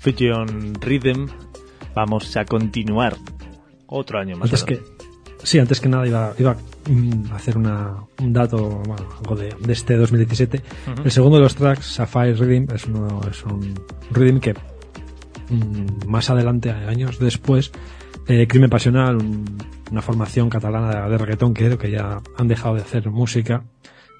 Fusion 0.00 0.74
Rhythm. 0.80 1.26
Vamos 1.94 2.36
a 2.36 2.44
continuar 2.44 3.16
otro 3.86 4.18
año 4.20 4.36
más. 4.36 4.46
Antes 4.46 4.64
que, 4.64 4.80
sí, 5.42 5.58
antes 5.58 5.80
que 5.80 5.88
nada 5.88 6.06
iba, 6.06 6.32
iba 6.38 6.56
a 7.32 7.36
hacer 7.36 7.58
una, 7.58 7.96
un 8.20 8.32
dato, 8.32 8.68
bueno, 8.86 9.06
algo 9.20 9.36
de, 9.36 9.54
de 9.60 9.72
este 9.72 9.96
2017. 9.96 10.62
Ujú. 10.92 11.02
El 11.04 11.10
segundo 11.10 11.36
de 11.38 11.42
los 11.42 11.54
tracks, 11.54 11.84
Sapphire 11.86 12.34
Rhythm, 12.34 12.72
es, 12.74 12.86
uno, 12.86 13.20
es 13.30 13.42
un 13.44 13.74
rhythm 14.12 14.38
que 14.38 14.54
mm, 15.50 16.06
más 16.08 16.30
adelante, 16.30 16.70
años 16.70 17.18
después, 17.18 17.72
eh, 18.28 18.46
Crimen 18.46 18.70
Pasional, 18.70 19.16
un- 19.16 19.58
una 19.90 20.00
formación 20.00 20.48
catalana 20.48 21.04
de, 21.04 21.10
de 21.10 21.18
reggaetón 21.18 21.52
que 21.52 21.66
creo 21.66 21.76
que 21.76 21.90
ya 21.90 22.22
han 22.38 22.48
dejado 22.48 22.76
de 22.76 22.80
hacer 22.80 23.10
música, 23.10 23.62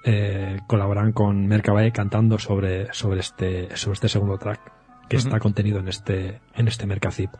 eh, 0.04 0.58
colaboran 0.66 1.12
con 1.12 1.46
Mercabae 1.46 1.92
cantando 1.92 2.38
sobre, 2.38 2.92
sobre 2.92 3.20
este, 3.20 3.76
sobre 3.76 3.94
este 3.94 4.08
segundo 4.08 4.38
track 4.38 4.60
que 5.08 5.16
está 5.16 5.38
contenido 5.38 5.78
en 5.78 5.88
este, 5.88 6.40
en 6.54 6.68
este 6.68 6.86
Mercazip. 6.86 7.30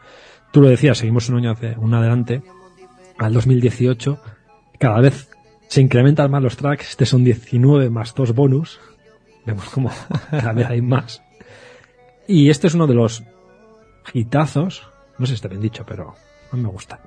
Tú 0.52 0.60
lo 0.60 0.68
decías, 0.68 0.98
seguimos 0.98 1.28
un 1.30 1.38
año 1.38 1.50
hace, 1.50 1.74
un 1.78 1.94
adelante, 1.94 2.42
al 3.18 3.32
2018, 3.32 4.20
cada 4.78 5.00
vez 5.00 5.30
se 5.68 5.80
incrementan 5.80 6.30
más 6.30 6.42
los 6.42 6.56
tracks, 6.56 6.90
este 6.90 7.06
son 7.06 7.24
19 7.24 7.88
más 7.88 8.14
2 8.14 8.34
bonus, 8.34 8.78
vemos 9.46 9.68
como 9.70 9.90
cada 10.30 10.52
vez 10.52 10.66
hay 10.66 10.82
más. 10.82 11.22
Y 12.28 12.50
este 12.50 12.66
es 12.66 12.74
uno 12.74 12.86
de 12.86 12.94
los 12.94 13.24
hitazos, 14.12 14.86
no 15.18 15.26
sé 15.26 15.30
si 15.30 15.36
está 15.36 15.48
bien 15.48 15.62
dicho, 15.62 15.84
pero 15.86 16.14
a 16.50 16.56
mí 16.56 16.62
me 16.62 16.68
gusta, 16.68 17.00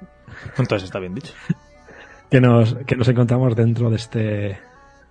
Entonces 0.58 0.86
está 0.86 1.00
bien 1.00 1.14
dicho. 1.14 1.34
que 2.30 2.42
nos, 2.42 2.74
que 2.88 2.96
nos 2.96 3.08
encontramos 3.08 3.56
dentro 3.56 3.90
de 3.90 3.96
este, 3.98 4.60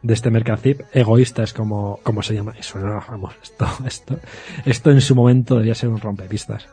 de 0.04 0.14
este 0.14 0.30
Mercazip. 0.30 0.82
Egoísta 0.92 1.42
es 1.42 1.52
como, 1.52 1.98
como 2.02 2.22
se 2.22 2.34
llama. 2.34 2.54
Eso 2.56 2.78
no, 2.78 3.02
vamos, 3.08 3.34
esto, 3.42 3.66
esto, 3.86 4.18
esto 4.64 4.90
en 4.90 5.00
su 5.00 5.14
momento 5.16 5.56
debía 5.56 5.74
ser 5.74 5.88
un 5.88 5.98
rompepistas. 5.98 6.68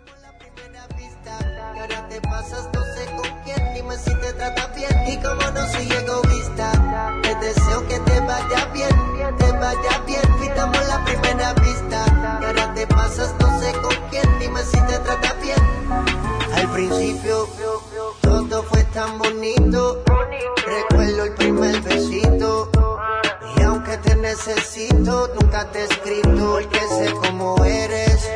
Necesito, 24.47 25.29
nunca 25.39 25.69
te 25.71 25.81
he 25.81 25.83
escrito 25.83 26.51
porque 26.51 26.79
sé 26.79 27.13
cómo 27.13 27.63
eres. 27.63 28.29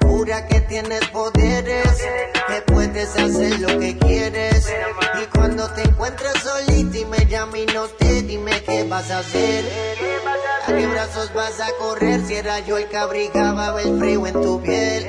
Jura 0.00 0.46
que 0.46 0.60
tienes 0.62 1.06
poderes, 1.08 2.02
que 2.46 2.62
puedes 2.72 3.10
hacer 3.16 3.60
lo 3.60 3.78
que 3.78 3.98
quieres. 3.98 4.72
Y 5.22 5.26
cuando 5.26 5.68
te 5.74 5.82
encuentres 5.82 6.32
solita 6.42 6.98
y 6.98 7.04
me 7.04 7.26
llame 7.26 7.62
y 7.62 7.66
no 7.66 7.86
te 7.86 8.22
dime 8.22 8.62
qué 8.62 8.84
vas 8.84 9.10
a 9.10 9.18
hacer. 9.18 9.64
¿A 10.66 10.72
qué 10.72 10.86
brazos 10.86 11.32
vas 11.34 11.60
a 11.60 11.70
correr? 11.78 12.20
Si 12.26 12.34
era 12.34 12.60
yo 12.60 12.78
el 12.78 12.88
que 12.88 12.96
abrigaba 12.96 13.80
el 13.82 13.98
frío 13.98 14.26
en 14.26 14.40
tu 14.40 14.62
piel. 14.62 15.06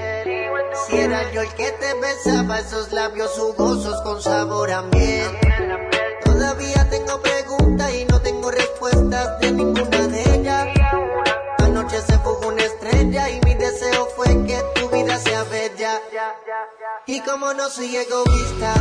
Si 0.88 0.98
era 0.98 1.32
yo 1.32 1.41
el 1.41 1.53
que 1.53 1.72
te 1.72 1.94
besaba 2.02 2.60
esos 2.60 2.91
labios 2.91 3.32
jugosos 3.32 4.02
con 4.02 4.22
sabor 4.22 4.72
a 4.72 4.82
miel. 4.82 5.30
Todavía 6.26 6.90
tengo 6.90 7.22
preguntas 7.22 7.94
y 7.94 8.06
no 8.06 8.20
tengo 8.22 8.52
respuestas 8.52 9.40
de 9.40 9.52
ninguna 9.52 10.07
de 10.07 10.22
ellas. 10.22 10.33
Anoche 11.84 12.02
se 12.02 12.18
fugó 12.20 12.48
una 12.48 12.64
estrella 12.64 13.30
y 13.30 13.42
mi 13.42 13.56
deseo 13.56 14.08
fue 14.16 14.28
que 14.46 14.58
tu 14.74 14.88
vida 14.88 15.20
sea 15.20 15.44
bella. 15.44 16.00
Y 17.08 17.20
como 17.20 17.54
no 17.54 17.70
soy 17.70 17.94
egoísta, 17.94 18.74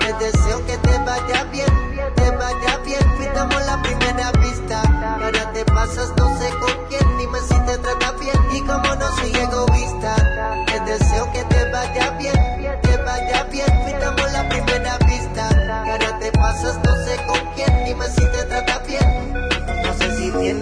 te 0.00 0.12
deseo 0.24 0.66
que 0.66 0.76
te 0.78 0.98
vaya 0.98 1.44
bien, 1.52 2.14
te 2.16 2.30
vaya 2.32 2.78
bien. 2.78 2.98
Quitamos 3.16 3.64
la 3.64 3.80
primera 3.80 4.32
pista. 4.32 4.82
Y 5.20 5.22
ahora 5.22 5.52
te 5.52 5.64
pasas, 5.66 6.12
no 6.16 6.36
sé 6.36 6.50
con 6.58 6.86
quién, 6.88 7.18
dime 7.18 7.38
si 7.42 7.60
te 7.60 7.78
trata 7.78 8.12
bien. 8.18 8.36
Y 8.52 8.60
como 8.62 8.92
no 8.96 9.16
soy 9.18 9.32
egoísta, 9.36 10.16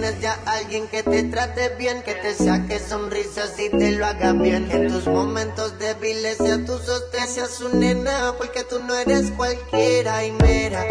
tienes 0.07 0.21
ya 0.21 0.39
alguien 0.45 0.87
que 0.87 1.03
te 1.03 1.23
trate 1.23 1.69
bien, 1.77 2.01
que 2.03 2.13
te 2.15 2.33
saque 2.33 2.79
sonrisas 2.79 3.59
y 3.59 3.69
te 3.69 3.91
lo 3.91 4.05
haga 4.05 4.33
bien. 4.33 4.69
En 4.71 4.87
tus 4.87 5.07
momentos 5.07 5.77
débiles 5.79 6.37
sea 6.37 6.57
tu 6.65 6.77
sostén, 6.77 7.27
sea 7.27 7.47
su 7.47 7.75
nena, 7.75 8.33
porque 8.37 8.63
tú 8.63 8.79
no 8.79 8.95
eres 8.95 9.31
cualquiera 9.31 10.25
y 10.25 10.31
mera. 10.31 10.85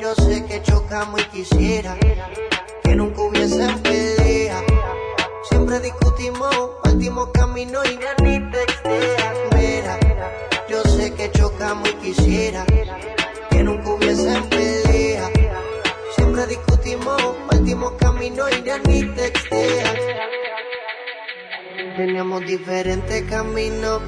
Yo 0.00 0.14
sé 0.14 0.44
que 0.44 0.62
chocamos 0.62 1.20
y 1.20 1.24
quisiera 1.24 1.96
que 2.82 2.94
nunca 2.94 3.22
hubiese 3.22 3.66
pelea. 3.82 4.62
Siempre 5.48 5.80
discutimos, 5.80 6.54
partimos 6.82 7.30
camino 7.32 7.80
y 7.84 7.98
ya 7.98 8.14
ni 8.22 8.50
texteas. 8.50 9.36
Mira, 9.54 9.98
yo 10.68 10.82
sé 10.82 11.12
que 11.14 11.30
chocamos 11.30 11.88
y 11.88 11.94
quisiera 11.94 12.64
que 13.50 13.62
nunca 13.62 13.90
hubiese 13.90 14.40
pelea. 14.50 14.91
Siempre 16.32 16.56
discutimos, 16.56 17.22
partimos 17.46 17.92
camino 18.00 18.48
y 18.48 18.62
ya 18.62 18.78
ni 18.78 19.02
texteas. 19.02 19.98
Teníamos 21.94 22.40
diferentes 22.46 23.22
caminos, 23.28 24.00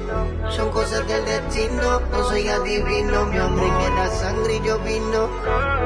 son 0.49 0.71
cosas 0.71 1.07
del 1.07 1.23
destino. 1.23 1.99
No 1.99 2.23
soy 2.27 2.47
adivino, 2.47 3.25
mi 3.27 3.37
hombre 3.37 3.67
que 3.77 3.85
era 3.85 4.09
sangre 4.09 4.55
y 4.55 4.65
yo 4.65 4.79
vino. 4.79 5.29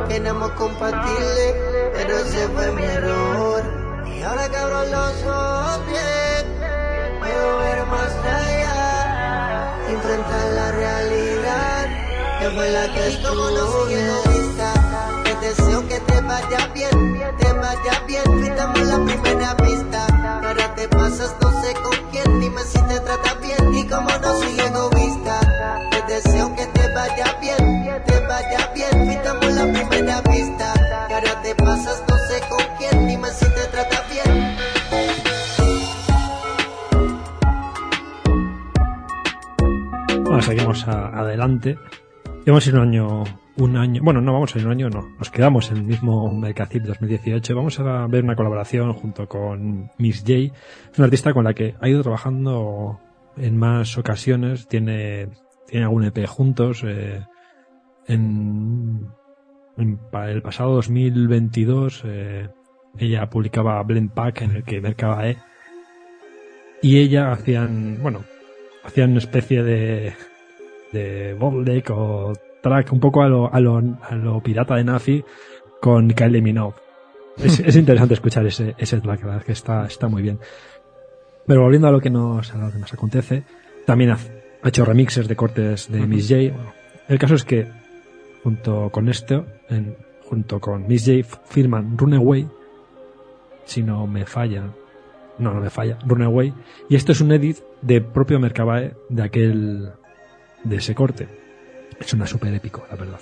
Éramos 0.09 0.51
compatibles, 0.51 1.55
pero 1.91 2.17
ese 2.19 2.47
fue 2.47 2.71
mi 2.71 2.83
error. 2.83 3.63
Y 4.07 4.21
ahora 4.23 4.47
que 4.47 4.55
abro 4.55 4.85
los 4.85 5.23
ojos 5.23 5.85
bien, 5.87 7.19
puedo 7.19 7.57
ver 7.57 7.85
más 7.85 8.15
allá. 8.23 9.75
Enfrentar 9.89 10.51
la 10.53 10.71
realidad, 10.71 11.87
que 12.39 12.49
fue 12.51 12.69
la 12.69 12.93
que 12.93 13.07
es 13.07 14.38
vaya 16.41 16.67
bien, 16.73 17.37
te 17.37 17.53
vaya 17.53 18.03
bien. 18.07 18.23
Quitamos 18.43 18.79
la 18.81 19.05
primera 19.05 19.57
pista. 19.57 20.07
Ahora 20.43 20.75
te 20.75 20.87
pasas, 20.87 21.35
no 21.41 21.61
sé 21.61 21.73
con 21.73 22.11
quién, 22.11 22.39
dime 22.39 22.61
si 22.63 22.79
te 22.83 22.99
trata 22.99 23.33
bien. 23.41 23.73
Y 23.75 23.87
como 23.87 24.09
no 24.09 24.33
soy 24.39 24.59
egoísta, 24.59 25.39
te 25.91 26.13
deseo 26.13 26.55
que 26.55 26.65
te 26.67 26.93
vaya 26.93 27.25
bien, 27.41 28.03
te 28.05 28.19
vaya 28.27 28.71
bien. 28.73 29.09
Quitamos 29.09 29.51
la 29.53 29.63
primera 29.73 30.21
pista. 30.23 30.73
Ahora 31.09 31.41
te 31.41 31.55
pasas, 31.55 32.03
no 32.09 32.17
sé 32.27 32.41
con 32.49 32.65
quién, 32.77 33.07
dime 33.07 33.27
si 33.29 33.45
te 33.45 33.65
trata 33.71 34.03
bien. 34.11 34.55
Bueno, 40.23 40.41
seguimos 40.41 40.87
a- 40.87 41.07
adelante. 41.19 41.77
A 42.47 42.51
ir 42.51 42.75
un 42.75 42.81
año, 42.81 43.23
un 43.59 43.75
año, 43.77 44.01
bueno, 44.03 44.21
no 44.21 44.33
vamos 44.33 44.55
a 44.55 44.59
ir 44.59 44.65
un 44.65 44.71
año, 44.71 44.89
no, 44.89 45.09
nos 45.17 45.29
quedamos 45.29 45.69
en 45.71 45.77
el 45.77 45.83
mismo 45.83 46.31
Mercacip 46.31 46.83
2018. 46.83 47.55
Vamos 47.55 47.79
a 47.79 48.07
ver 48.07 48.23
una 48.23 48.35
colaboración 48.35 48.93
junto 48.93 49.27
con 49.27 49.91
Miss 49.97 50.23
J, 50.25 50.53
una 50.97 51.05
artista 51.05 51.33
con 51.33 51.43
la 51.43 51.53
que 51.53 51.75
ha 51.79 51.89
ido 51.89 52.01
trabajando 52.01 52.99
en 53.37 53.57
más 53.57 53.97
ocasiones, 53.97 54.67
tiene, 54.67 55.29
tiene 55.67 55.85
algún 55.85 56.05
EP 56.05 56.25
juntos, 56.27 56.83
eh, 56.85 57.25
en, 58.07 59.07
en 59.77 59.99
el 60.13 60.41
pasado 60.41 60.75
2022, 60.75 62.03
eh, 62.05 62.49
ella 62.97 63.29
publicaba 63.29 63.81
Blend 63.83 64.11
Pack 64.11 64.41
en 64.41 64.51
el 64.57 64.63
que 64.63 64.81
Mercabae 64.81 65.37
y 66.81 66.99
ella 66.99 67.31
hacían, 67.31 67.99
bueno, 68.01 68.23
hacían 68.83 69.11
una 69.11 69.19
especie 69.19 69.63
de 69.63 70.13
de 70.91 71.37
o 71.89 72.33
track 72.61 72.91
un 72.93 72.99
poco 72.99 73.21
a 73.23 73.29
lo, 73.29 73.53
a 73.53 73.59
lo, 73.59 73.77
a 73.77 74.15
lo 74.15 74.41
pirata 74.41 74.75
de 74.75 74.83
Nafi 74.83 75.23
con 75.81 76.09
Kylie 76.09 76.41
Minogue. 76.41 76.75
Es, 77.37 77.59
es 77.59 77.75
interesante 77.75 78.13
escuchar 78.15 78.45
ese, 78.45 78.75
ese 78.77 78.99
track, 78.99 79.21
la 79.21 79.27
verdad 79.27 79.43
que 79.45 79.53
está, 79.53 79.85
está 79.85 80.07
muy 80.07 80.21
bien. 80.21 80.39
Pero 81.47 81.61
volviendo 81.61 81.87
a 81.87 81.91
lo 81.91 81.99
que 82.01 82.09
nos, 82.09 82.53
a 82.53 82.57
lo 82.57 82.71
que 82.71 82.77
nos 82.79 82.93
acontece, 82.93 83.43
también 83.85 84.11
ha, 84.11 84.17
ha 84.61 84.67
hecho 84.67 84.83
remixes 84.85 85.27
de 85.27 85.35
cortes 85.35 85.89
de 85.91 86.05
Miss 86.05 86.27
J. 86.27 86.53
Bueno, 86.53 86.73
el 87.07 87.17
caso 87.17 87.35
es 87.35 87.43
que 87.45 87.67
junto 88.43 88.89
con 88.89 89.07
esto, 89.09 89.45
en- 89.69 89.95
junto 90.29 90.59
con 90.59 90.85
Miss 90.87 91.05
J 91.05 91.23
firman 91.45 91.97
Runaway, 91.97 92.47
si 93.65 93.81
no 93.83 94.05
me 94.05 94.25
falla, 94.25 94.63
no, 95.39 95.53
no 95.53 95.61
me 95.61 95.69
falla, 95.69 95.97
Runaway, 96.05 96.53
y 96.89 96.95
esto 96.95 97.13
es 97.13 97.21
un 97.21 97.31
edit 97.31 97.57
de 97.81 98.01
propio 98.01 98.39
Mercabae 98.39 98.93
de 99.09 99.23
aquel 99.23 99.89
de 100.63 100.75
ese 100.75 100.93
corte. 100.93 101.27
Es 101.99 102.13
una 102.13 102.25
súper 102.25 102.53
épico, 102.53 102.85
la 102.89 102.95
verdad. 102.95 103.19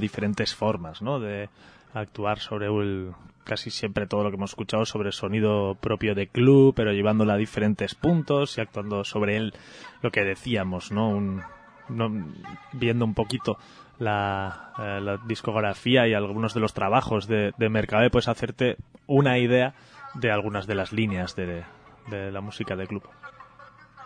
Diferentes 0.00 0.54
formas, 0.54 1.02
¿no? 1.02 1.18
De 1.20 1.48
actuar 1.94 2.38
sobre 2.40 2.66
el, 2.66 3.12
casi 3.44 3.70
siempre 3.70 4.06
todo 4.06 4.22
lo 4.24 4.30
que 4.30 4.36
hemos 4.36 4.50
escuchado 4.50 4.84
sobre 4.84 5.08
el 5.08 5.12
sonido 5.12 5.76
propio 5.80 6.14
de 6.14 6.26
club, 6.28 6.74
pero 6.74 6.92
llevándolo 6.92 7.32
a 7.32 7.36
diferentes 7.36 7.94
puntos 7.94 8.58
y 8.58 8.60
actuando 8.60 9.04
sobre 9.04 9.36
él, 9.36 9.54
lo 10.02 10.10
que 10.10 10.24
decíamos, 10.24 10.92
¿no? 10.92 11.08
Un, 11.08 11.42
no- 11.88 12.26
viendo 12.72 13.04
un 13.04 13.14
poquito 13.14 13.56
la, 13.98 14.72
eh, 14.78 15.00
la 15.00 15.16
discografía 15.16 16.06
y 16.06 16.12
algunos 16.14 16.52
de 16.52 16.60
los 16.60 16.74
trabajos 16.74 17.26
de, 17.28 17.52
de 17.56 17.68
pues 18.10 18.28
hacerte 18.28 18.76
una 19.06 19.38
idea 19.38 19.74
de 20.14 20.30
algunas 20.30 20.66
de 20.66 20.74
las 20.74 20.92
líneas 20.92 21.34
de, 21.36 21.64
de 22.10 22.30
la 22.32 22.40
música 22.40 22.76
de 22.76 22.86
club. 22.86 23.04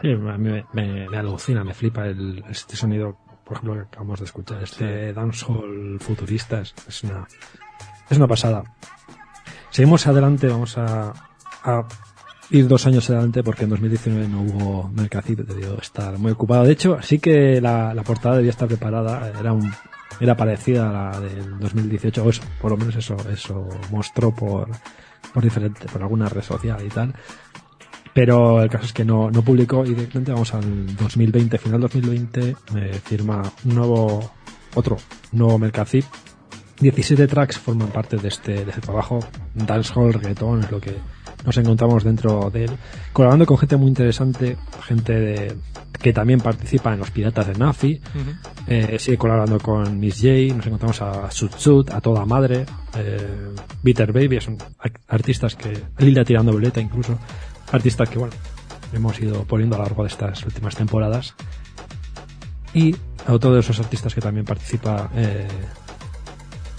Sí, 0.01 0.09
me, 0.15 0.39
me- 0.39 0.65
me 1.09 1.17
alucina, 1.17 1.65
me 1.65 1.75
flipa 1.75 2.07
el, 2.07 2.43
este 2.49 2.77
sonido, 2.77 3.17
por 3.51 3.57
ejemplo, 3.57 3.75
que 3.75 3.89
acabamos 3.89 4.21
de 4.21 4.27
escuchar, 4.27 4.63
este 4.63 5.13
dancehall 5.13 5.99
futurista, 5.99 6.61
es, 6.61 6.73
es 6.87 7.03
una, 7.03 7.27
es 8.09 8.17
una 8.17 8.29
pasada. 8.29 8.63
Seguimos 9.71 10.07
adelante, 10.07 10.47
vamos 10.47 10.79
a, 10.79 11.13
a 11.65 11.85
ir 12.51 12.69
dos 12.69 12.87
años 12.87 13.11
adelante 13.11 13.43
porque 13.43 13.65
en 13.65 13.71
2019 13.71 14.29
no 14.29 14.43
hubo 14.43 14.89
Mercacid, 14.91 15.41
debió 15.41 15.81
estar 15.81 16.17
muy 16.17 16.31
ocupado. 16.31 16.63
De 16.63 16.71
hecho, 16.71 17.03
sí 17.03 17.19
que 17.19 17.61
la, 17.61 17.93
la 17.93 18.05
portada 18.05 18.37
debía 18.37 18.53
estar 18.53 18.69
preparada, 18.69 19.33
era 19.41 19.53
un 19.53 19.69
era 20.21 20.37
parecida 20.37 20.89
a 20.89 20.93
la 20.93 21.21
del 21.21 21.59
2018, 21.59 22.23
o 22.25 22.31
eso, 22.31 22.43
por 22.61 22.71
lo 22.71 22.77
menos 22.77 22.95
eso, 22.95 23.17
eso 23.33 23.67
mostró 23.91 24.31
por, 24.31 24.69
por 25.35 25.43
diferente, 25.43 25.87
por 25.93 26.03
alguna 26.03 26.29
red 26.29 26.43
social 26.43 26.87
y 26.87 26.89
tal. 26.89 27.13
Pero 28.13 28.63
el 28.63 28.69
caso 28.69 28.87
es 28.87 28.93
que 28.93 29.05
no, 29.05 29.31
no 29.31 29.43
publicó 29.43 29.85
y 29.85 29.91
directamente 29.91 30.33
vamos 30.33 30.53
al 30.55 30.97
2020, 30.97 31.59
final 31.59 31.81
2020, 31.81 32.57
me 32.75 32.93
firma 32.95 33.43
un 33.65 33.75
nuevo, 33.75 34.33
otro 34.75 34.97
nuevo 35.33 35.59
Mercacid. 35.59 36.05
17 36.81 37.27
tracks 37.27 37.59
forman 37.59 37.89
parte 37.89 38.17
de 38.17 38.29
este, 38.29 38.65
de 38.65 38.71
este 38.71 38.81
trabajo. 38.81 39.21
Dancehall, 39.55 40.15
reggaeton 40.15 40.61
es 40.61 40.71
lo 40.71 40.81
que 40.81 40.97
nos 41.45 41.57
encontramos 41.57 42.05
dentro 42.05 42.51
de 42.51 42.65
él. 42.65 42.71
Colaborando 43.13 43.47
con 43.47 43.59
gente 43.59 43.77
muy 43.77 43.89
interesante, 43.89 44.57
gente 44.83 45.13
de, 45.13 45.57
que 46.01 46.13
también 46.13 46.41
participa 46.41 46.93
en 46.93 46.99
los 46.99 47.11
Piratas 47.11 47.47
de 47.47 47.55
Nafi. 47.55 48.01
Eh, 48.67 48.99
sigue 48.99 49.19
colaborando 49.19 49.59
con 49.59 49.99
Miss 49.99 50.17
J, 50.17 50.55
nos 50.55 50.67
encontramos 50.67 51.03
a 51.03 51.31
Sud, 51.31 51.91
a 51.91 52.01
Toda 52.01 52.25
Madre, 52.25 52.65
eh, 52.97 53.55
Bitter 53.83 54.13
Baby, 54.13 54.41
son 54.41 54.57
artistas 55.09 55.57
que, 55.57 55.73
Lila 55.99 56.25
tirando 56.25 56.53
boleta 56.53 56.81
incluso, 56.81 57.19
artistas 57.73 58.09
que 58.09 58.19
bueno, 58.19 58.35
hemos 58.93 59.21
ido 59.21 59.45
poniendo 59.45 59.77
a 59.77 59.79
lo 59.79 59.85
largo 59.85 60.03
de 60.03 60.09
estas 60.09 60.45
últimas 60.45 60.77
temporadas. 60.77 61.35
Y 62.75 62.95
otro 63.29 63.53
de 63.53 63.61
esos 63.61 63.79
artistas 63.81 64.15
que 64.15 64.21
también 64.21 64.47
participa 64.47 65.11
eh, 65.15 65.47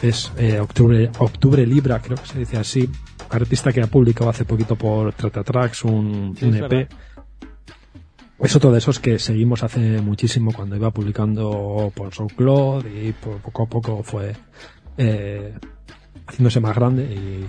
es 0.01 0.31
eh, 0.37 0.59
Octubre, 0.59 1.11
Octubre 1.19 1.65
Libra, 1.65 2.01
creo 2.01 2.17
que 2.17 2.25
se 2.25 2.39
dice 2.39 2.57
así, 2.57 2.89
artista 3.29 3.71
que 3.71 3.81
ha 3.81 3.87
publicado 3.87 4.29
hace 4.29 4.45
poquito 4.45 4.75
por 4.75 5.13
Trata 5.13 5.43
Tracks 5.43 5.83
un, 5.83 6.35
Sí, 6.37 6.45
un 6.45 6.55
es 6.55 6.61
EP. 6.61 6.69
verdad. 6.69 6.89
Es 8.39 8.55
otro 8.55 8.71
de 8.71 8.79
esos 8.79 8.99
que 8.99 9.19
seguimos 9.19 9.61
hace 9.63 10.01
muchísimo 10.01 10.51
cuando 10.51 10.75
iba 10.75 10.89
publicando 10.89 11.91
por 11.93 12.11
SoundCloud 12.11 12.85
y 12.87 13.11
por 13.11 13.37
poco 13.37 13.63
a 13.63 13.65
poco 13.67 14.03
fue 14.03 14.35
eh, 14.97 15.53
haciéndose 16.25 16.59
más 16.59 16.75
grande 16.75 17.03
y 17.03 17.45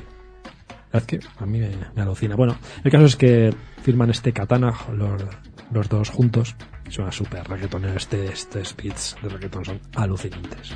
verdad 0.92 1.06
que 1.06 1.20
a 1.38 1.46
mí 1.46 1.60
me, 1.94 2.02
alucina. 2.02 2.36
Bueno, 2.36 2.56
el 2.84 2.90
caso 2.90 3.06
es 3.06 3.16
que 3.16 3.54
firman 3.82 4.10
este 4.10 4.32
Katana 4.32 4.74
los, 4.96 5.22
los 5.72 5.88
dos 5.88 6.10
juntos. 6.10 6.54
Suena 6.88 7.10
súper 7.10 7.48
reggaetonero. 7.48 7.96
Este, 7.96 8.26
este 8.26 8.62
beats 8.82 9.16
de 9.22 9.28
reggaeton 9.28 9.64
son 9.64 9.80
alucinantes. 9.94 10.74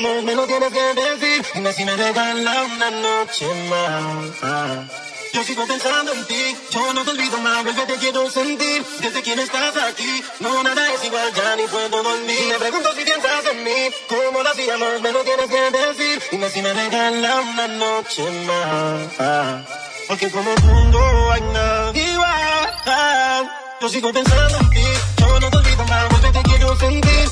Me 0.00 0.34
lo 0.34 0.46
tienes 0.46 0.72
que 0.72 0.94
decir. 0.94 1.46
Dime 1.54 1.72
si 1.72 1.84
me 1.84 1.96
regala 1.96 2.64
una 2.64 2.90
noche 2.90 3.46
más. 3.68 4.90
Yo 5.32 5.42
sigo 5.42 5.66
pensando 5.66 6.12
en 6.12 6.24
ti, 6.26 6.56
yo 6.70 6.92
no 6.94 7.02
te 7.04 7.10
olvido 7.10 7.38
más, 7.38 7.64
vuelve 7.64 7.86
te 7.86 7.94
quiero 7.94 8.30
sentir. 8.30 8.84
Desde 9.00 9.22
que 9.22 9.34
no 9.34 9.42
estás 9.42 9.76
aquí, 9.76 10.22
no 10.40 10.62
nada 10.62 10.92
es 10.94 11.04
igual, 11.04 11.32
ya 11.34 11.56
ni 11.56 11.64
puedo 11.64 12.02
dormir. 12.02 12.46
Me 12.50 12.58
pregunto 12.58 12.92
si 12.94 13.04
piensas 13.04 13.44
en 13.46 13.64
mí, 13.64 13.90
cómo 14.08 14.42
lo 14.42 14.48
hacíamos, 14.48 15.00
me 15.00 15.12
lo 15.12 15.24
tienes 15.24 15.46
que 15.46 15.70
decir. 15.70 16.22
Dime 16.30 16.50
si 16.50 16.62
me 16.62 16.72
regala 16.72 17.40
una 17.40 17.68
noche 17.68 18.22
más. 18.46 19.64
Porque 20.08 20.30
como 20.30 20.54
tú 20.54 20.66
no 20.66 21.32
hay 21.32 21.40
nadie 21.40 22.18
más. 22.18 23.44
Yo 23.80 23.88
sigo 23.88 24.12
pensando 24.12 24.58
en 24.58 24.70
ti, 24.70 24.84
yo 25.18 25.40
no 25.40 25.50
te 25.50 25.56
olvido 25.56 25.84
más, 25.84 26.08
vuelve 26.10 26.30
te 26.32 26.42
quiero 26.42 26.76
sentir. 26.78 27.28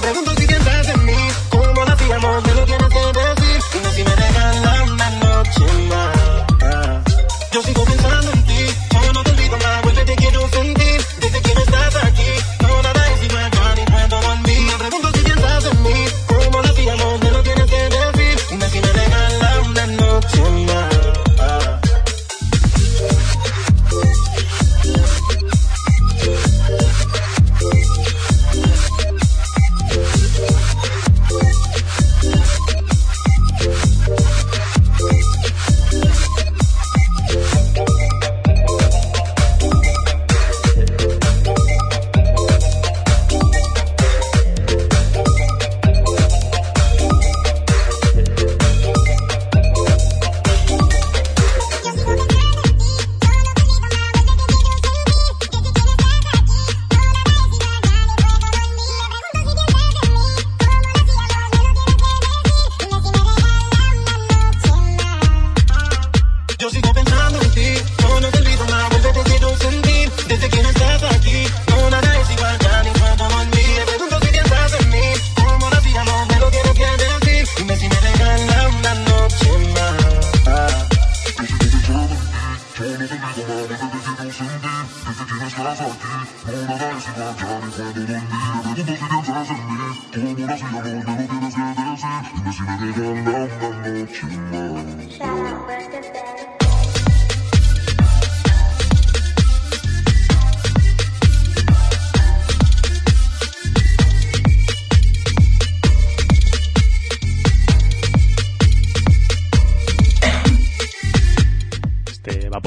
Pregunto 0.00 0.39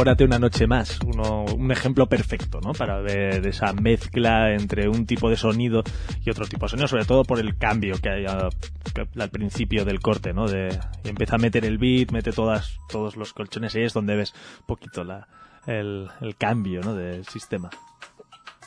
Una 0.04 0.38
noche 0.40 0.68
más, 0.68 1.00
uno, 1.06 1.46
un 1.46 1.72
ejemplo 1.72 2.08
perfecto, 2.08 2.60
¿no? 2.62 2.74
Para 2.74 3.00
ver 3.02 3.46
esa 3.48 3.72
mezcla 3.74 4.54
entre 4.54 4.88
un 4.90 5.06
tipo 5.06 5.30
de 5.30 5.38
sonido 5.38 5.82
y 6.26 6.30
otro 6.30 6.46
tipo 6.46 6.66
de 6.66 6.70
sonido, 6.72 6.88
sobre 6.88 7.06
todo 7.06 7.24
por 7.24 7.40
el 7.40 7.58
cambio 7.58 7.96
que 8.02 8.10
hay 8.10 8.26
a- 8.26 8.50
que- 8.94 9.08
al 9.22 9.30
principio 9.30 9.86
del 9.86 10.00
corte, 10.02 10.34
¿no? 10.34 10.48
De, 10.48 10.70
y 11.06 11.10
empieza 11.10 11.36
a 11.36 11.40
meter 11.40 11.64
el 11.66 11.78
beat, 11.78 12.12
mete 12.12 12.32
todas, 12.34 12.78
todos 12.90 13.16
los 13.16 13.32
colchones 13.34 13.74
y 13.76 13.80
ahí 13.80 13.86
es 13.86 13.94
donde 13.94 14.16
ves 14.18 14.34
un 14.60 14.66
poquito 14.68 15.04
la, 15.04 15.28
el, 15.66 16.08
el 16.22 16.36
cambio, 16.36 16.82
¿no? 16.82 16.94
Del 16.94 17.26
sistema. 17.26 17.70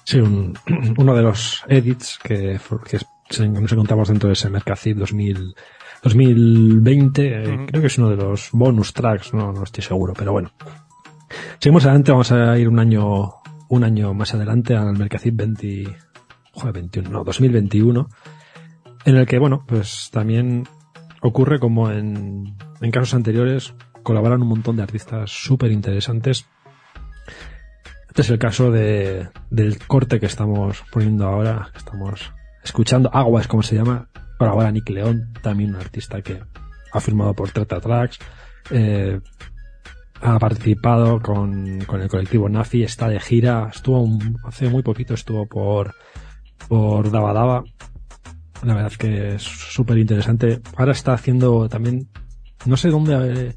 Sí, 0.05 0.19
un- 0.19 0.55
uno 0.97 1.15
de 1.15 1.23
los 1.23 1.63
edits 1.69 2.19
que, 2.23 2.59
que 2.89 2.99
se- 3.31 3.49
nos 3.49 3.73
encontramos 3.73 4.09
dentro 4.09 4.29
de 4.29 4.33
ese 4.35 4.49
Mercacid 4.49 4.97
2000, 4.97 5.55
2020, 6.03 7.27
eh, 7.45 7.55
Ujú. 7.55 7.67
creo 7.67 7.81
que 7.81 7.87
es 7.89 7.99
uno 7.99 8.11
de 8.11 8.17
los 8.17 8.49
bonus 8.53 8.93
tracks, 8.93 9.35
no, 9.35 9.53
no 9.53 9.65
estoy 9.65 9.83
seguro, 9.85 10.15
pero 10.17 10.33
bueno. 10.33 10.51
Seguimos 11.59 11.85
adelante, 11.85 12.13
vamos 12.13 12.33
a 12.33 12.59
ir 12.59 12.69
un 12.69 12.79
año, 12.79 13.35
un 13.69 13.85
año 13.85 14.15
más 14.15 14.35
adelante 14.35 14.75
al 14.75 14.97
Mercacid 14.97 15.33
20, 15.35 15.97
joder, 16.53 16.73
21, 16.73 17.11
no, 17.11 17.25
2021, 17.25 18.09
en 19.05 19.17
el 19.17 19.27
que, 19.27 19.39
bueno, 19.39 19.65
pues 19.67 20.11
también 20.13 20.65
ocurre 21.23 21.59
como 21.59 21.91
en, 21.91 22.57
en 22.81 22.91
casos 22.91 23.15
anteriores, 23.15 23.75
colaboran 24.03 24.43
un 24.43 24.49
montón 24.49 24.77
de 24.77 24.83
artistas 24.83 25.31
súper 25.31 25.73
interesantes 25.73 26.47
este 28.17 28.23
es 28.23 28.31
el 28.31 28.39
caso 28.39 28.71
de, 28.71 29.29
del 29.51 29.77
corte 29.87 30.19
que 30.19 30.25
estamos 30.25 30.83
poniendo 30.91 31.27
ahora, 31.27 31.69
que 31.71 31.77
estamos 31.81 32.33
escuchando. 32.65 33.11
Agua 33.13 33.43
es 33.43 33.47
como 33.47 33.63
se 33.63 33.75
llama. 33.77 34.09
Colabora 34.39 34.71
Nick 34.71 34.89
León, 34.89 35.35
también 35.43 35.75
un 35.75 35.77
artista 35.83 36.23
que 36.23 36.41
ha 36.93 37.01
firmado 37.01 37.35
por 37.35 37.51
Trata 37.51 37.79
Tracks. 37.79 38.19
eh, 38.71 39.21
ha 40.23 40.39
participado 40.39 41.21
con, 41.21 41.81
con 41.87 42.01
el 42.01 42.09
colectivo 42.09 42.49
Nafi, 42.49 42.83
está 42.83 43.09
de 43.09 43.21
gira. 43.21 43.71
Estuvo 43.75 44.01
un- 44.03 44.37
hace 44.45 44.69
muy 44.69 44.83
poquito, 44.83 45.15
estuvo 45.15 45.47
por, 45.47 45.95
por 46.69 47.11
Daba. 47.11 47.65
La 48.63 48.75
verdad 48.75 48.93
es 48.93 48.99
que 48.99 49.35
es 49.35 49.43
súper 49.43 49.99
interesante. 49.99 50.61
Ahora 50.77 50.93
está 50.93 51.13
haciendo 51.13 51.69
también, 51.69 52.09
no 52.65 52.77
sé 52.77 52.89
dónde 52.89 53.49
eh, 53.49 53.55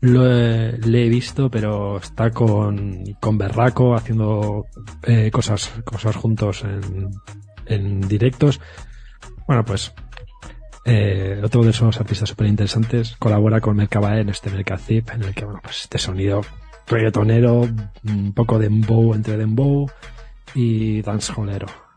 lo 0.00 0.24
he, 0.30 0.78
le 0.78 1.06
he 1.06 1.08
visto, 1.08 1.50
pero 1.50 1.98
está 1.98 2.30
con, 2.30 3.02
con 3.20 3.36
Berraco 3.36 3.94
haciendo 3.96 4.64
eh, 5.02 5.30
cosas, 5.32 5.72
cosas 5.84 6.14
juntos 6.14 6.62
en, 6.64 7.10
en 7.66 8.00
directos. 8.02 8.60
Bueno, 9.48 9.64
pues 9.64 9.92
eh, 10.84 11.40
otro 11.42 11.62
de 11.62 11.70
esos 11.70 12.00
artistas 12.00 12.28
súper 12.28 12.46
interesantes 12.46 13.16
colabora 13.18 13.60
con 13.60 13.76
Mercabae 13.76 14.20
en 14.20 14.28
este 14.28 14.50
Mercazip, 14.50 15.10
en 15.10 15.22
el 15.22 15.34
que, 15.34 15.44
bueno, 15.44 15.60
pues 15.62 15.82
este 15.82 15.98
sonido 15.98 16.42
reggaetonero, 16.86 17.68
un 18.04 18.32
poco 18.34 18.58
de 18.58 18.68
dembow 18.68 19.14
entre 19.14 19.36
dembow 19.36 19.90
y 20.54 21.02
dancehallero. 21.02 21.87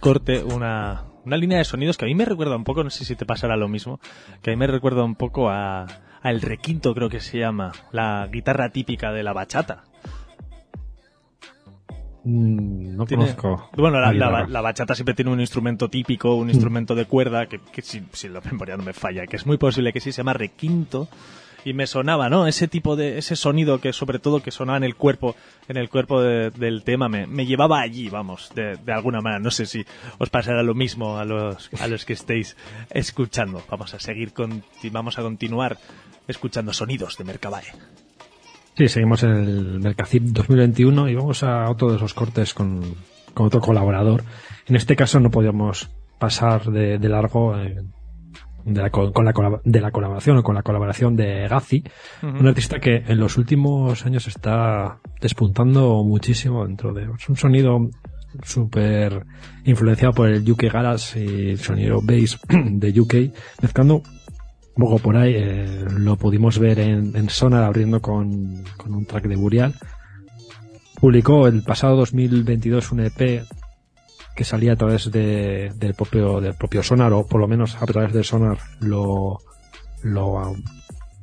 Corte 0.00 0.42
una, 0.42 1.04
una 1.24 1.36
línea 1.36 1.58
de 1.58 1.64
sonidos 1.64 1.96
que 1.96 2.04
a 2.04 2.08
mí 2.08 2.14
me 2.14 2.24
recuerda 2.24 2.56
un 2.56 2.64
poco, 2.64 2.82
no 2.82 2.90
sé 2.90 3.04
si 3.04 3.14
te 3.16 3.26
pasará 3.26 3.56
lo 3.56 3.68
mismo, 3.68 4.00
que 4.42 4.50
a 4.50 4.52
mí 4.52 4.56
me 4.58 4.66
recuerda 4.66 5.04
un 5.04 5.14
poco 5.14 5.50
a, 5.50 5.82
a 6.22 6.30
el 6.30 6.40
requinto 6.40 6.94
creo 6.94 7.08
que 7.08 7.20
se 7.20 7.38
llama, 7.38 7.72
la 7.92 8.28
guitarra 8.32 8.70
típica 8.70 9.12
de 9.12 9.22
la 9.22 9.32
bachata. 9.32 9.84
Mm, 12.24 12.96
no 12.96 13.06
Tiene- 13.06 13.24
conozco. 13.34 13.70
Bueno, 13.76 13.98
la, 14.00 14.12
la 14.46 14.60
bachata 14.60 14.94
siempre 14.94 15.14
tiene 15.14 15.30
un 15.30 15.40
instrumento 15.40 15.88
típico, 15.88 16.34
un 16.34 16.50
instrumento 16.50 16.94
de 16.94 17.06
cuerda, 17.06 17.46
que, 17.46 17.60
que 17.72 17.80
si, 17.82 18.02
si 18.12 18.28
la 18.28 18.40
memoria 18.42 18.76
no 18.76 18.82
me 18.84 18.92
falla, 18.92 19.26
que 19.26 19.36
es 19.36 19.46
muy 19.46 19.56
posible 19.56 19.92
que 19.92 20.00
sí, 20.00 20.12
se 20.12 20.18
llama 20.18 20.34
requinto. 20.34 21.08
Y 21.64 21.74
me 21.74 21.86
sonaba, 21.86 22.30
¿no? 22.30 22.46
Ese 22.46 22.68
tipo 22.68 22.96
de, 22.96 23.18
ese 23.18 23.36
sonido 23.36 23.80
que 23.80 23.92
sobre 23.92 24.18
todo 24.18 24.42
que 24.42 24.50
sonaba 24.50 24.78
en 24.78 24.84
el 24.84 24.94
cuerpo, 24.96 25.36
en 25.68 25.76
el 25.76 25.90
cuerpo 25.90 26.22
de- 26.22 26.50
del 26.50 26.82
tema, 26.84 27.08
me, 27.08 27.26
me 27.26 27.44
llevaba 27.44 27.80
allí, 27.80 28.08
vamos, 28.08 28.50
de, 28.54 28.78
alguna 28.92 29.20
manera. 29.20 29.40
No 29.40 29.50
sé 29.50 29.66
si 29.66 29.84
os 30.18 30.30
pasará 30.30 30.62
lo 30.62 30.74
mismo 30.74 31.18
a 31.18 31.24
los, 31.26 31.68
a 31.80 31.86
los 31.86 32.04
que 32.06 32.14
estéis 32.14 32.56
escuchando. 32.90 33.62
Vamos 33.70 33.92
a 33.92 34.00
seguir, 34.00 34.32
con, 34.32 34.62
vamos 34.90 35.18
a 35.18 35.22
continuar 35.22 35.76
escuchando 36.28 36.72
sonidos 36.72 37.18
de 37.18 37.24
Mercabae. 37.24 37.64
Sí, 38.76 38.88
seguimos 38.88 39.22
en 39.24 39.30
el 39.30 39.80
Mercacip 39.80 40.22
2021 40.22 41.08
y 41.10 41.14
vamos 41.14 41.42
a 41.42 41.68
otro 41.68 41.90
de 41.90 41.96
esos 41.96 42.14
cortes 42.14 42.54
con, 42.54 42.94
con 43.34 43.46
otro 43.46 43.60
colaborador. 43.60 44.24
En 44.66 44.76
este 44.76 44.96
caso 44.96 45.20
no 45.20 45.30
podíamos 45.30 45.90
pasar 46.18 46.64
de, 46.70 46.98
de 46.98 47.08
largo 47.08 47.58
eh, 47.58 47.82
de, 48.64 48.80
la, 48.82 48.90
co- 48.90 49.12
con 49.12 49.24
la, 49.24 49.32
de 49.64 49.80
la 49.80 49.90
colaboración 49.90 50.38
o 50.38 50.42
con 50.42 50.54
la 50.54 50.62
colaboración 50.62 51.16
de 51.16 51.46
Gazi, 51.48 51.84
un 52.22 52.46
artista 52.46 52.78
que 52.80 52.96
en 53.06 53.18
los 53.18 53.36
últimos 53.38 54.04
años 54.06 54.26
está 54.28 54.98
despuntando 55.20 56.02
muchísimo 56.04 56.66
dentro 56.66 56.92
de... 56.92 57.04
Es 57.18 57.28
un 57.28 57.36
sonido 57.36 57.88
súper 58.44 59.26
influenciado 59.64 60.14
por 60.14 60.28
el 60.28 60.48
UK 60.50 60.64
Galas 60.72 61.16
y 61.16 61.50
el 61.50 61.58
sonido 61.58 62.00
bass 62.02 62.38
de 62.48 63.00
UK, 63.00 63.14
mezclando 63.62 63.96
un 64.76 64.84
poco 64.84 64.98
por 64.98 65.16
ahí, 65.16 65.34
eh, 65.36 65.84
lo 65.98 66.16
pudimos 66.16 66.58
ver 66.58 66.78
en, 66.78 67.14
en 67.16 67.28
Sonar 67.28 67.64
abriendo 67.64 68.00
con, 68.00 68.62
con 68.76 68.94
un 68.94 69.04
track 69.04 69.26
de 69.26 69.36
Burial. 69.36 69.74
Publicó 71.00 71.46
el 71.48 71.62
pasado 71.62 71.96
2022 71.96 72.92
un 72.92 73.00
EP 73.00 73.42
que 74.34 74.44
salía 74.44 74.72
a 74.72 74.76
través 74.76 75.10
de, 75.10 75.72
del 75.76 75.94
propio 75.94 76.40
del 76.40 76.54
propio 76.54 76.82
Sonar 76.82 77.12
o 77.12 77.26
por 77.26 77.40
lo 77.40 77.48
menos 77.48 77.76
a 77.80 77.86
través 77.86 78.12
del 78.12 78.24
Sonar 78.24 78.58
lo 78.80 79.38
lo, 80.02 80.54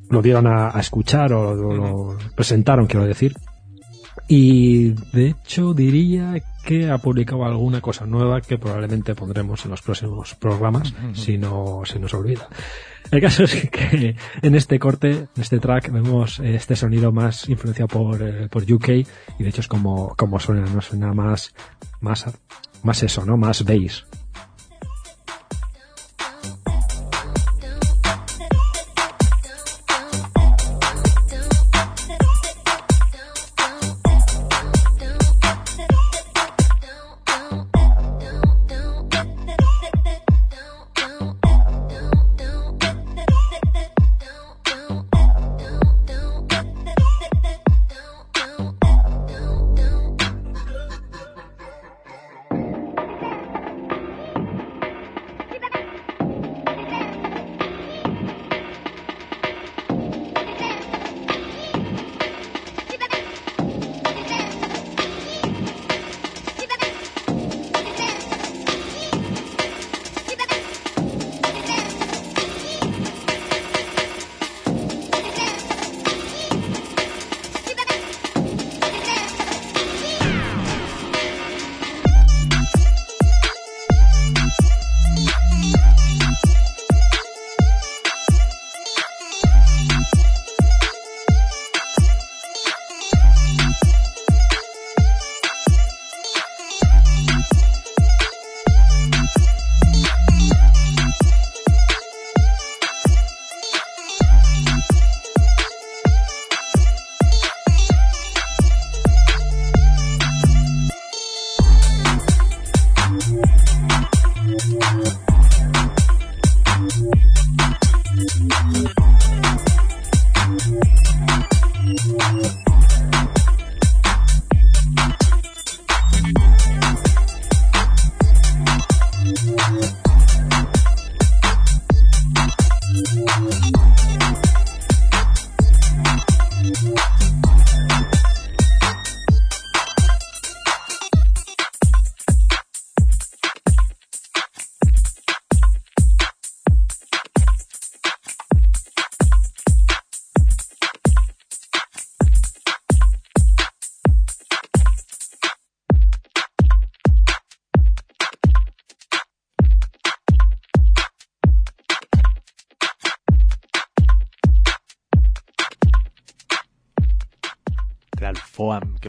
lo 0.09 0.21
dieron 0.21 0.47
a, 0.47 0.75
a 0.75 0.79
escuchar 0.79 1.33
o 1.33 1.55
lo, 1.55 1.73
lo 1.73 2.17
presentaron 2.35 2.87
quiero 2.87 3.05
decir. 3.05 3.35
Y 4.27 4.89
de 5.13 5.29
hecho 5.29 5.73
diría 5.73 6.35
que 6.65 6.89
ha 6.89 6.97
publicado 6.97 7.45
alguna 7.45 7.79
cosa 7.79 8.05
nueva 8.05 8.41
que 8.41 8.57
probablemente 8.57 9.15
pondremos 9.15 9.63
en 9.63 9.71
los 9.71 9.81
próximos 9.81 10.35
programas 10.35 10.93
si 11.13 11.37
no 11.37 11.83
se 11.85 11.97
nos 11.97 12.13
olvida. 12.13 12.49
El 13.09 13.21
caso 13.21 13.45
es 13.45 13.69
que 13.69 14.17
en 14.41 14.55
este 14.55 14.77
corte, 14.79 15.11
en 15.11 15.41
este 15.41 15.59
track, 15.59 15.91
vemos 15.93 16.39
este 16.39 16.75
sonido 16.75 17.13
más 17.13 17.47
influenciado 17.47 17.87
por, 17.87 18.21
eh, 18.21 18.49
por 18.49 18.69
UK 18.69 18.89
y 18.89 19.43
de 19.43 19.47
hecho 19.47 19.61
es 19.61 19.69
como, 19.69 20.13
como 20.17 20.41
suena, 20.41 20.65
no 20.65 20.81
suena 20.81 21.13
más, 21.13 21.53
más, 22.01 22.25
más 22.83 23.03
eso, 23.03 23.25
¿no? 23.25 23.37
Más 23.37 23.63
bass. 23.63 24.05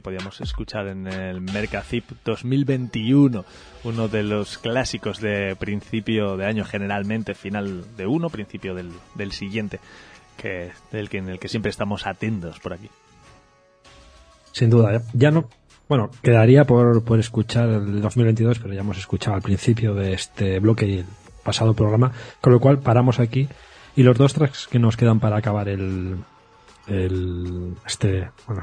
Podíamos 0.08 0.40
escuchar 0.40 0.86
en 0.88 1.06
el 1.06 1.42
Mercacip 1.42 2.02
2021, 2.24 3.44
uno 3.84 4.08
de 4.08 4.22
los 4.22 4.56
clásicos 4.56 5.20
de 5.20 5.54
principio 5.54 6.38
de 6.38 6.46
año, 6.46 6.64
generalmente 6.64 7.34
final 7.34 7.84
de 7.94 8.06
uno, 8.06 8.30
principio 8.30 8.74
del, 8.74 8.90
del 9.16 9.32
siguiente, 9.32 9.80
que, 10.38 10.70
del 10.92 11.10
que, 11.10 11.18
en 11.18 11.28
el 11.28 11.38
que 11.38 11.48
siempre 11.48 11.68
estamos 11.68 12.06
atentos 12.06 12.58
por 12.58 12.72
aquí. 12.72 12.88
Sin 14.52 14.70
duda, 14.70 14.92
ya- 14.94 15.02
ya 15.12 15.30
no. 15.30 15.46
Bueno, 15.90 16.08
quedaría 16.22 16.64
por, 16.64 17.04
por 17.04 17.18
escuchar 17.18 17.68
el 17.68 18.00
2022, 18.00 18.60
pero 18.60 18.72
ya 18.72 18.80
hemos 18.80 18.96
escuchado 18.96 19.36
al 19.36 19.42
principio 19.42 19.92
de 19.92 20.14
este 20.14 20.58
bloque 20.58 20.86
y 20.86 20.98
el 21.00 21.06
pasado 21.44 21.74
programa, 21.74 22.12
con 22.40 22.54
lo 22.54 22.60
cual 22.60 22.78
paramos 22.78 23.20
aquí. 23.20 23.46
Y 23.94 24.04
los 24.04 24.16
dos 24.16 24.32
tracks 24.32 24.68
que 24.68 24.78
nos 24.78 24.96
quedan 24.96 25.20
para 25.20 25.36
acabar 25.36 25.68
el, 25.68 26.16
el 26.86 27.74
este, 27.86 28.30
bueno, 28.46 28.62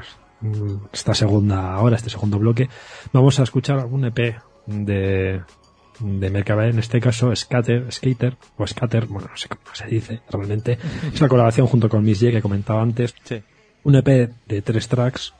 esta 0.92 1.14
segunda 1.14 1.78
hora, 1.78 1.96
este 1.96 2.10
segundo 2.10 2.38
bloque, 2.38 2.68
vamos 3.12 3.38
a 3.40 3.42
escuchar 3.42 3.86
un 3.86 4.04
EP 4.04 4.36
de, 4.66 5.40
de 6.00 6.30
Mercabae, 6.30 6.70
en 6.70 6.78
este 6.78 7.00
caso 7.00 7.34
Scatter, 7.34 7.90
Skater, 7.92 8.36
o 8.56 8.66
Scatter, 8.66 9.06
bueno, 9.06 9.28
no 9.30 9.36
sé 9.36 9.48
cómo 9.48 9.62
se 9.74 9.86
dice 9.86 10.20
realmente. 10.30 10.78
Es 11.12 11.20
una 11.20 11.28
colaboración 11.28 11.66
junto 11.66 11.88
con 11.88 12.04
Miss 12.04 12.20
J 12.20 12.32
que 12.32 12.42
comentaba 12.42 12.82
antes, 12.82 13.14
Sí. 13.24 13.42
un 13.84 13.94
EP 13.96 14.30
de 14.46 14.62
tres 14.62 14.88
tracks 14.88 15.34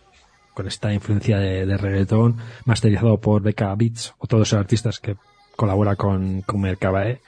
con 0.55 0.67
esta 0.67 0.93
influencia 0.93 1.39
de, 1.39 1.67
de 1.67 1.77
reggaetón, 1.77 2.39
masterizado 2.65 3.19
por 3.21 3.43
Becca 3.43 3.75
Beats, 3.75 4.15
otro 4.19 4.39
de 4.39 4.45
esos 4.45 4.59
artistas 4.59 4.99
que 5.01 5.17
colabora 5.55 5.97
con, 5.97 6.41
con 6.43 6.61
Mercabae. 6.63 7.21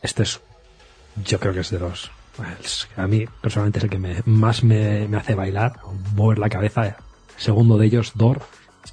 Este 0.00 0.22
es, 0.22 0.40
yo 1.24 1.38
creo 1.38 1.52
que 1.52 1.60
es 1.60 1.70
de 1.70 1.78
los, 1.80 2.10
es- 2.62 2.88
a 2.96 3.06
mí 3.06 3.24
personalmente 3.40 3.78
es 3.78 3.84
el 3.84 3.90
que 3.90 3.98
me, 3.98 4.22
más 4.24 4.62
me, 4.64 5.06
me 5.08 5.16
hace 5.16 5.34
bailar, 5.34 5.80
mover 6.14 6.38
la 6.38 6.48
cabeza. 6.48 6.96
Segundo 7.36 7.76
de 7.78 7.86
ellos, 7.86 8.12
Dor, 8.14 8.40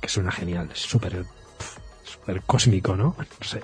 que 0.01 0.09
suena 0.09 0.31
genial, 0.31 0.69
es 0.73 0.79
súper, 0.81 1.25
súper 2.03 2.41
cósmico, 2.43 2.95
¿no? 2.95 3.15
No 3.17 3.25
sé. 3.47 3.61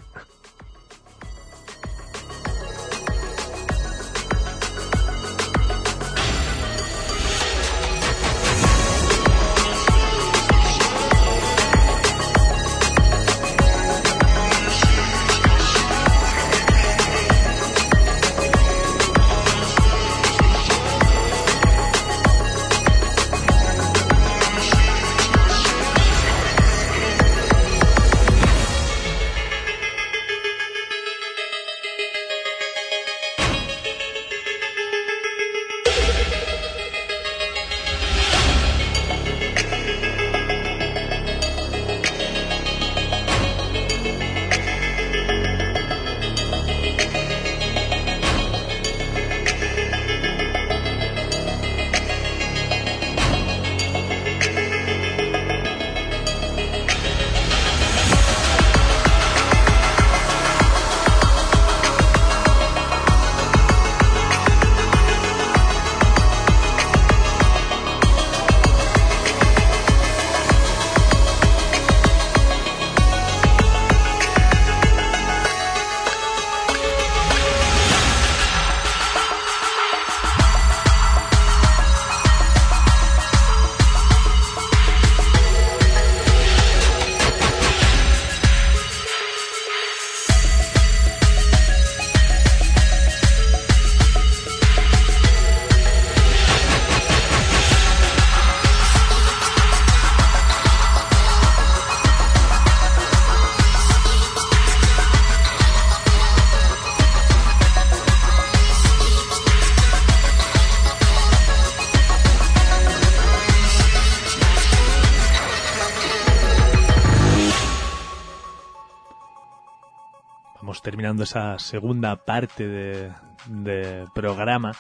Terminando 120.82 121.24
esa 121.24 121.60
segunda 121.60 122.16
parte 122.16 122.68
de, 122.68 124.06
programa. 124.14 124.72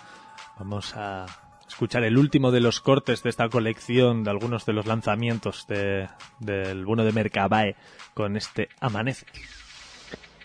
Vamos 0.57 0.93
a 0.95 1.25
escuchar 1.67 2.03
el 2.03 2.17
último 2.17 2.51
de 2.51 2.61
los 2.61 2.81
cortes 2.81 3.23
de 3.23 3.29
esta 3.29 3.49
colección 3.49 4.23
de 4.23 4.31
algunos 4.31 4.65
de 4.65 4.73
los 4.73 4.85
lanzamientos 4.85 5.65
de, 5.67 6.07
del 6.39 6.85
bueno 6.85 7.03
de 7.03 7.11
Mercabae 7.11 7.75
con 8.13 8.37
este 8.37 8.69
Amanece. 8.79 9.25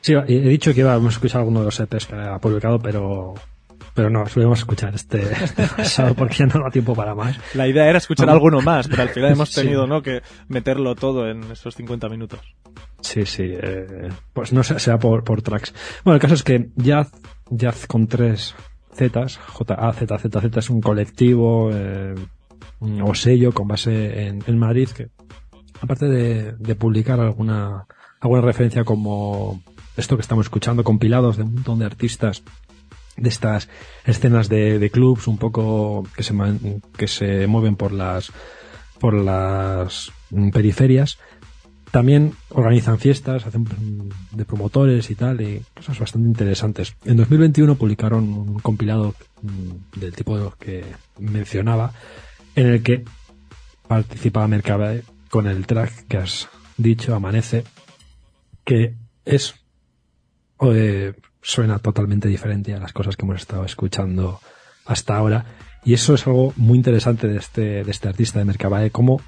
Sí, 0.01 0.12
he 0.12 0.36
he 0.36 0.48
dicho 0.48 0.74
que 0.74 0.81
íbamos 0.81 1.14
a 1.14 1.16
escuchar 1.16 1.40
alguno 1.40 1.60
de 1.60 1.64
los 1.66 1.81
EPs 1.81 2.06
que 2.06 2.14
ha 2.14 2.39
publicado, 2.39 2.78
pero, 2.78 3.35
pero 3.94 4.10
no, 4.10 4.26
subimos 4.26 4.58
a 4.58 4.62
escuchar 4.62 4.94
este, 4.94 5.22
este 5.44 5.66
pasado 5.76 6.14
porque 6.14 6.34
ya 6.38 6.46
no 6.46 6.62
da 6.64 6.70
tiempo 6.70 6.94
para 6.94 7.14
más. 7.14 7.38
La 7.54 7.66
idea 7.68 7.88
era 7.88 7.98
escuchar 7.98 8.26
Vamos. 8.26 8.38
alguno 8.40 8.60
más, 8.60 8.88
pero 8.88 9.02
al 9.02 9.08
final 9.10 9.32
hemos 9.32 9.48
Sí. 9.54 9.60
tenido 9.62 9.86
¿no? 9.86 10.02
que 10.02 10.20
meterlo 10.48 10.94
todo 10.94 11.28
en 11.28 11.44
esos 11.52 11.74
50 11.76 12.08
minutos. 12.08 12.40
Sí, 13.00 13.24
sí, 13.26 13.44
eh, 13.46 14.08
pues 14.32 14.52
no 14.52 14.62
sé, 14.62 14.78
sea 14.80 14.98
por, 14.98 15.24
por 15.24 15.42
tracks. 15.42 15.72
Bueno, 16.04 16.16
el 16.16 16.20
caso 16.20 16.34
es 16.34 16.42
que 16.42 16.70
Jazz, 16.76 17.12
Jazz 17.50 17.86
con 17.86 18.06
tres 18.08 18.54
Zetas, 18.94 19.36
J-A-Z-Z-Z 19.38 20.58
es 20.60 20.70
un 20.70 20.80
colectivo 20.80 21.70
eh, 21.72 22.14
o 22.80 23.14
sello 23.14 23.52
con 23.52 23.68
base 23.68 24.26
en, 24.26 24.42
en 24.46 24.58
Madrid 24.58 24.88
que, 24.88 25.08
aparte 25.80 26.06
de, 26.06 26.52
de 26.58 26.74
publicar 26.74 27.20
alguna, 27.20 27.86
alguna 28.20 28.40
referencia 28.42 28.84
como 28.84 29.62
esto 29.96 30.16
que 30.16 30.22
estamos 30.22 30.46
escuchando, 30.46 30.82
compilados 30.82 31.36
de 31.36 31.44
un 31.44 31.54
montón 31.54 31.78
de 31.78 31.84
artistas 31.86 32.42
de 33.16 33.28
estas 33.28 33.69
escenas 34.05 34.49
de, 34.49 34.78
de 34.78 34.91
clubs 34.91 35.28
un 35.28 35.39
poco 35.39 36.05
que 36.16 36.23
se, 36.23 36.35
que 36.97 37.09
se 37.09 37.47
mueven 37.47 37.77
por 37.77 37.93
las, 37.93 38.32
por 38.99 39.15
las 39.15 40.12
mm, 40.31 40.51
periferias, 40.51 41.19
también 41.91 42.32
organizan 42.51 42.99
fiestas, 42.99 43.47
hacen 43.47 43.62
mm, 43.62 44.36
de 44.36 44.45
promotores 44.45 45.11
y 45.11 45.15
tal, 45.15 45.41
y 45.41 45.62
cosas 45.74 45.99
bastante 45.99 46.27
interesantes. 46.27 46.97
En 47.05 47.16
2021 47.16 47.77
publicaron 47.77 48.24
un 48.24 48.59
compilado 48.59 49.15
mm, 49.43 50.01
del 50.01 50.12
tipo 50.12 50.36
de 50.36 50.45
los 50.45 50.57
que 50.57 50.85
mencionaba, 51.20 51.93
en 52.57 52.66
el 52.66 52.82
que 52.82 53.05
participaba 53.86 54.49
Mercabae 54.49 55.05
con 55.31 55.47
el 55.47 55.66
track 55.66 56.09
que 56.09 56.16
has 56.16 56.49
dicho, 56.77 57.15
Amanece, 57.15 57.65
que 58.65 58.95
es 59.24 59.55
eh, 60.62 61.12
suena 61.44 61.78
totalmente 61.78 62.26
diferente 62.26 62.74
a 62.74 62.80
las 62.80 62.92
cosas 62.92 63.16
que 63.16 63.24
hemos 63.24 63.36
estado 63.36 63.64
escuchando 63.64 64.40
hasta 64.86 65.16
ahora. 65.16 65.44
Y 65.84 65.92
eso 65.92 66.14
es 66.14 66.26
algo 66.26 66.54
muy 66.56 66.78
interesante 66.78 67.28
de 67.28 67.36
este, 67.36 67.84
de 67.84 67.90
este 67.90 68.08
artista 68.08 68.38
de 68.38 68.46
Mercabae, 68.46 68.90
cómo 68.90 69.20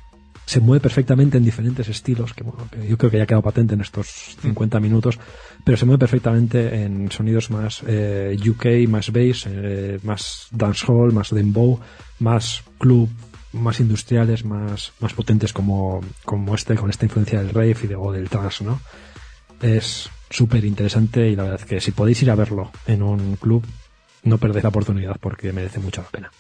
se 0.47 0.61
mueve 0.61 0.81
perfectamente 0.81 1.37
en 1.37 1.45
diferentes 1.45 1.89
estilos, 1.89 2.33
que, 2.33 2.45
bueno, 2.45 2.69
que 2.71 2.87
yo 2.87 2.97
creo 2.97 3.11
que 3.11 3.19
ya 3.19 3.25
ha 3.25 3.27
quedado 3.27 3.43
patente 3.43 3.75
en 3.75 3.81
estos 3.81 4.37
50 4.41 4.81
minutos, 4.81 5.19
pero 5.65 5.77
se 5.77 5.85
mueve 5.85 5.99
perfectamente 5.99 6.85
en 6.85 7.11
sonidos 7.11 7.51
más 7.51 7.83
eh, 7.87 8.37
UK, 8.49 8.89
más 8.89 9.13
bass, 9.13 9.47
eh, 9.49 9.99
más 10.05 10.47
dancehall, 10.53 11.13
más 11.13 11.35
dembow, 11.35 11.81
más 12.21 12.63
club, 12.79 13.11
más 13.53 13.81
industriales, 13.81 14.45
más, 14.45 14.93
más 15.01 15.13
potentes 15.15 15.53
como, 15.53 16.01
como 16.25 16.55
este, 16.55 16.77
con 16.77 16.91
esta 16.91 17.05
influencia 17.05 17.41
del 17.41 17.51
rave 17.51 17.77
y 17.83 17.87
de, 17.89 17.97
del 17.97 18.31
trance, 18.31 18.65
¿no? 18.65 18.81
Es 19.61 20.09
súper 20.31 20.65
interesante 20.65 21.29
y 21.29 21.37
la 21.37 21.45
verdad 21.45 21.61
es 21.61 21.67
que 21.67 21.81
si 21.81 21.93
podéis 21.93 22.23
ir 22.23 22.31
a 22.31 22.35
verlo 22.35 22.71
en 22.87 23.03
un 23.03 23.37
club, 23.37 23.65
no 24.25 24.39
perdéis 24.39 24.65
la 24.65 24.71
oportunidad 24.71 25.17
porque 25.21 25.53
merece 25.53 25.79
mucho 25.79 26.03
la 26.03 26.09
pena. 26.09 26.31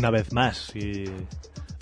Una 0.00 0.10
vez 0.10 0.32
más 0.32 0.74
y 0.74 1.04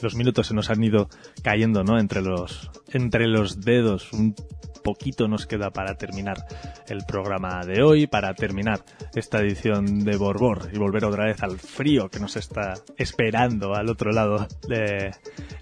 los 0.01 0.17
minutos 0.17 0.49
se 0.49 0.55
nos 0.55 0.71
han 0.71 0.83
ido 0.83 1.09
cayendo, 1.45 1.85
¿no? 1.85 2.01
Entre 2.01 2.21
los, 2.21 2.69
entre 2.89 3.29
los 3.29 3.61
dedos. 3.61 4.13
Un 4.13 4.35
poquito 4.83 5.29
nos 5.29 5.47
queda 5.47 5.71
para 5.71 5.95
terminar 5.95 6.45
el 6.89 7.05
programa 7.05 7.65
de 7.65 7.81
hoy, 7.85 8.09
para 8.09 8.35
terminar 8.35 8.85
esta 9.15 9.39
edición 9.39 10.01
de 10.05 10.17
Borbor 10.17 10.69
y 10.73 10.79
volver 10.79 11.05
otra 11.05 11.27
vez 11.27 11.45
al 11.45 11.61
frío 11.61 12.09
que 12.09 12.19
nos 12.19 12.35
está 12.37 12.75
esperando 12.97 13.77
al 13.77 13.89
otro 13.89 14.11
lado 14.11 14.49
de 14.67 15.13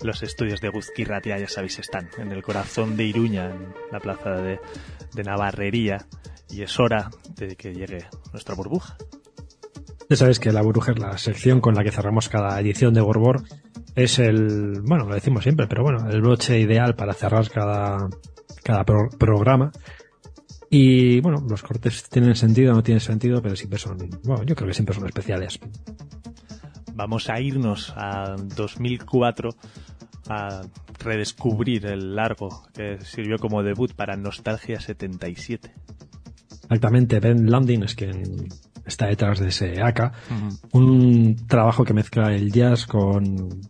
los 0.00 0.22
estudios 0.22 0.62
de 0.62 0.70
Guzquirratia, 0.70 1.38
ya 1.38 1.48
sabéis, 1.48 1.78
están 1.78 2.08
en 2.16 2.32
el 2.32 2.42
corazón 2.42 2.96
de 2.96 3.04
Iruña, 3.04 3.50
en 3.50 3.74
la 3.92 4.00
plaza 4.00 4.30
de, 4.30 4.60
de 5.12 5.22
Navarrería, 5.24 6.06
y 6.48 6.62
es 6.62 6.80
hora 6.80 7.10
de 7.34 7.54
que 7.54 7.74
llegue 7.74 8.06
nuestra 8.32 8.54
burbuja. 8.54 8.96
Ya 10.08 10.16
sabéis 10.16 10.38
que 10.38 10.52
la 10.52 10.62
burbuja 10.62 10.92
es 10.92 10.98
la 10.98 11.18
sección 11.18 11.60
con 11.60 11.74
la 11.74 11.82
que 11.82 11.90
cerramos 11.90 12.28
cada 12.28 12.58
edición 12.60 12.94
de 12.94 13.00
Borbor. 13.00 13.42
Es 13.96 14.18
el, 14.18 14.80
bueno, 14.82 15.06
lo 15.06 15.14
decimos 15.14 15.42
siempre, 15.42 15.66
pero 15.66 15.82
bueno, 15.82 16.08
el 16.08 16.20
broche 16.20 16.60
ideal 16.60 16.94
para 16.94 17.12
cerrar 17.12 17.50
cada, 17.50 18.08
cada 18.62 18.84
pro- 18.84 19.08
programa. 19.18 19.72
Y 20.70 21.20
bueno, 21.20 21.44
los 21.48 21.62
cortes 21.62 22.08
tienen 22.08 22.34
sentido, 22.36 22.72
no 22.72 22.82
tienen 22.82 23.00
sentido, 23.00 23.40
pero 23.42 23.56
siempre 23.56 23.78
son, 23.78 23.96
bueno, 24.24 24.44
yo 24.44 24.54
creo 24.54 24.68
que 24.68 24.74
siempre 24.74 24.94
son 24.94 25.06
especiales. 25.06 25.58
Vamos 26.94 27.28
a 27.28 27.40
irnos 27.40 27.92
a 27.96 28.36
2004 28.56 29.50
a 30.28 30.62
redescubrir 30.98 31.86
el 31.86 32.14
largo 32.16 32.62
que 32.74 32.98
sirvió 33.04 33.38
como 33.38 33.62
debut 33.62 33.92
para 33.94 34.16
Nostalgia 34.16 34.80
77. 34.80 35.72
Exactamente, 36.64 37.20
Ben 37.20 37.50
Landing 37.50 37.84
es 37.84 37.94
quien 37.94 38.48
está 38.86 39.06
detrás 39.06 39.40
de 39.40 39.48
ese 39.48 39.82
AK. 39.82 40.12
Un 40.72 41.36
trabajo 41.46 41.84
que 41.84 41.92
mezcla 41.92 42.32
el 42.32 42.52
jazz 42.52 42.86
con, 42.86 43.60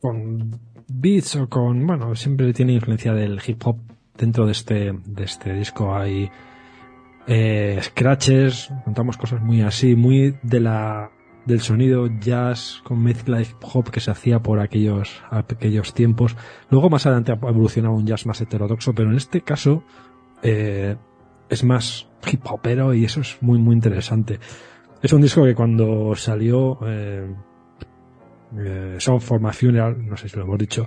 con 0.00 0.58
beats 0.88 1.36
o 1.36 1.48
con, 1.48 1.86
bueno, 1.86 2.14
siempre 2.14 2.52
tiene 2.52 2.72
influencia 2.72 3.12
del 3.12 3.40
hip 3.46 3.62
hop. 3.64 3.78
Dentro 4.16 4.44
de 4.44 4.52
este, 4.52 4.92
de 4.92 5.24
este 5.24 5.54
disco 5.54 5.94
hay 5.94 6.30
eh, 7.26 7.78
scratches, 7.80 8.70
contamos 8.84 9.16
cosas 9.16 9.40
muy 9.40 9.62
así, 9.62 9.96
muy 9.96 10.36
de 10.42 10.60
la, 10.60 11.10
del 11.46 11.60
sonido 11.60 12.06
jazz 12.20 12.82
con 12.84 13.02
mezcla 13.02 13.38
de 13.38 13.44
hip 13.44 13.62
hop 13.62 13.90
que 13.90 14.00
se 14.00 14.10
hacía 14.10 14.40
por 14.40 14.60
aquellos, 14.60 15.22
aquellos 15.30 15.94
tiempos. 15.94 16.36
Luego 16.68 16.90
más 16.90 17.06
adelante 17.06 17.32
ha 17.32 17.36
evolucionado 17.36 17.94
un 17.94 18.06
jazz 18.06 18.26
más 18.26 18.40
heterodoxo, 18.40 18.94
pero 18.94 19.10
en 19.10 19.16
este 19.16 19.40
caso, 19.40 19.84
eh, 20.42 20.96
es 21.48 21.64
más 21.64 22.09
hip 22.30 22.40
hopero 22.44 22.92
y 22.94 23.04
eso 23.04 23.20
es 23.20 23.38
muy 23.40 23.58
muy 23.58 23.74
interesante. 23.74 24.38
Es 25.02 25.12
un 25.12 25.22
disco 25.22 25.44
que 25.44 25.54
cuando 25.54 26.14
salió 26.14 26.78
eh, 26.86 27.26
eh, 28.58 28.96
Song 28.98 29.20
for 29.20 29.40
My 29.40 29.52
Funeral, 29.52 30.06
no 30.06 30.16
sé 30.16 30.28
si 30.28 30.36
lo 30.36 30.42
hemos 30.42 30.58
dicho, 30.58 30.86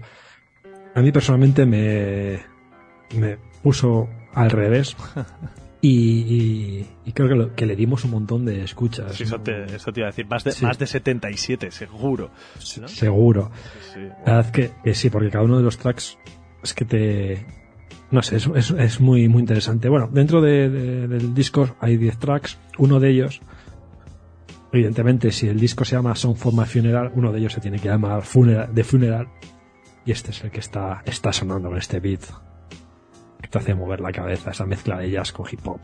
a 0.96 1.02
mí 1.02 1.12
personalmente 1.12 1.66
me, 1.66 2.40
me 3.18 3.38
puso 3.64 4.08
al 4.34 4.52
revés 4.52 4.96
y, 5.82 5.90
y- 5.90 6.88
y 7.06 7.12
creo 7.14 7.28
que, 7.30 7.36
lo- 7.36 7.56
que 7.56 7.66
le 7.66 7.76
dimos 7.76 8.06
un 8.06 8.12
montón 8.12 8.46
de 8.46 8.64
escuchas. 8.64 9.16
Sí, 9.16 9.24
eso, 9.24 9.40
te, 9.42 9.66
eso 9.76 9.92
te 9.92 10.02
iba 10.02 10.08
a 10.08 10.12
decir, 10.12 10.28
más 10.28 10.44
de, 10.44 10.52
Sí. 10.52 10.64
más 10.66 10.78
de 10.78 10.86
77, 10.88 11.72
seguro. 11.72 12.30
¿no? 12.80 12.88
Seguro. 12.88 13.52
Sí, 13.94 14.00
La 14.26 14.36
verdad 14.38 14.52
que, 14.52 14.72
que 14.84 14.94
sí, 14.94 15.10
porque 15.10 15.30
cada 15.30 15.44
uno 15.44 15.58
de 15.58 15.64
los 15.64 15.78
tracks 15.78 16.18
es 16.62 16.74
que 16.74 16.86
te... 16.86 17.46
No 18.14 18.22
sé, 18.22 18.36
es, 18.38 18.48
es, 18.56 18.70
es 18.72 19.02
muy, 19.02 19.28
muy 19.28 19.40
interesante. 19.42 19.90
Bueno, 19.90 20.08
dentro 20.12 20.40
de- 20.40 20.70
de- 20.70 21.08
del 21.08 21.34
disco 21.34 21.76
hay 21.80 21.98
10 21.98 22.18
tracks. 22.20 22.58
Uno 22.78 23.00
de 23.00 23.10
ellos, 23.10 23.42
evidentemente, 24.72 25.32
si 25.32 25.48
el 25.48 25.60
disco 25.60 25.84
se 25.84 25.96
llama 25.96 26.16
Song 26.16 26.36
for 26.36 26.54
My 26.54 26.66
Funeral, 26.66 27.12
uno 27.16 27.32
de 27.32 27.40
ellos 27.40 27.54
se 27.54 27.60
tiene 27.62 27.80
que 27.80 27.90
llamar 27.90 28.22
Funeral, 28.22 28.70
Funeral. 28.84 29.28
Y 30.06 30.12
este 30.12 30.32
es 30.32 30.44
el 30.44 30.52
que 30.52 30.60
está, 30.60 31.02
está 31.06 31.34
sonando 31.34 31.70
con 31.70 31.78
este 31.78 32.00
beat. 32.00 32.22
Que 33.42 33.48
te 33.48 33.58
hace 33.58 33.74
mover 33.74 34.00
la 34.00 34.12
cabeza, 34.12 34.52
esa 34.52 34.66
mezcla 34.66 34.98
de 35.00 35.10
jazz 35.10 35.32
con 35.32 35.46
hip 35.52 35.66
hop. 35.68 35.82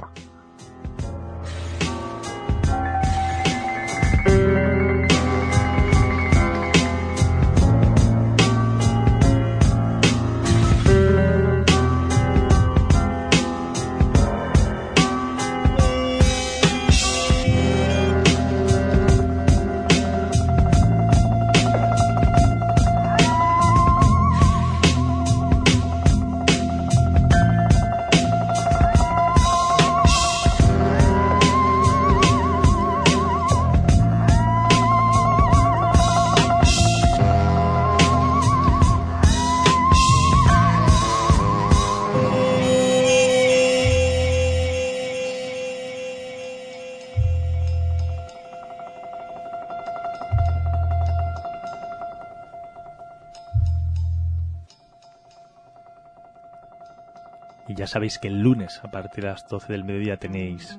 Sabéis 57.89 58.19
que 58.19 58.27
el 58.27 58.41
lunes, 58.41 58.79
a 58.83 58.91
partir 58.91 59.23
de 59.23 59.31
las 59.31 59.47
12 59.47 59.73
del 59.73 59.83
mediodía, 59.83 60.17
tenéis 60.17 60.77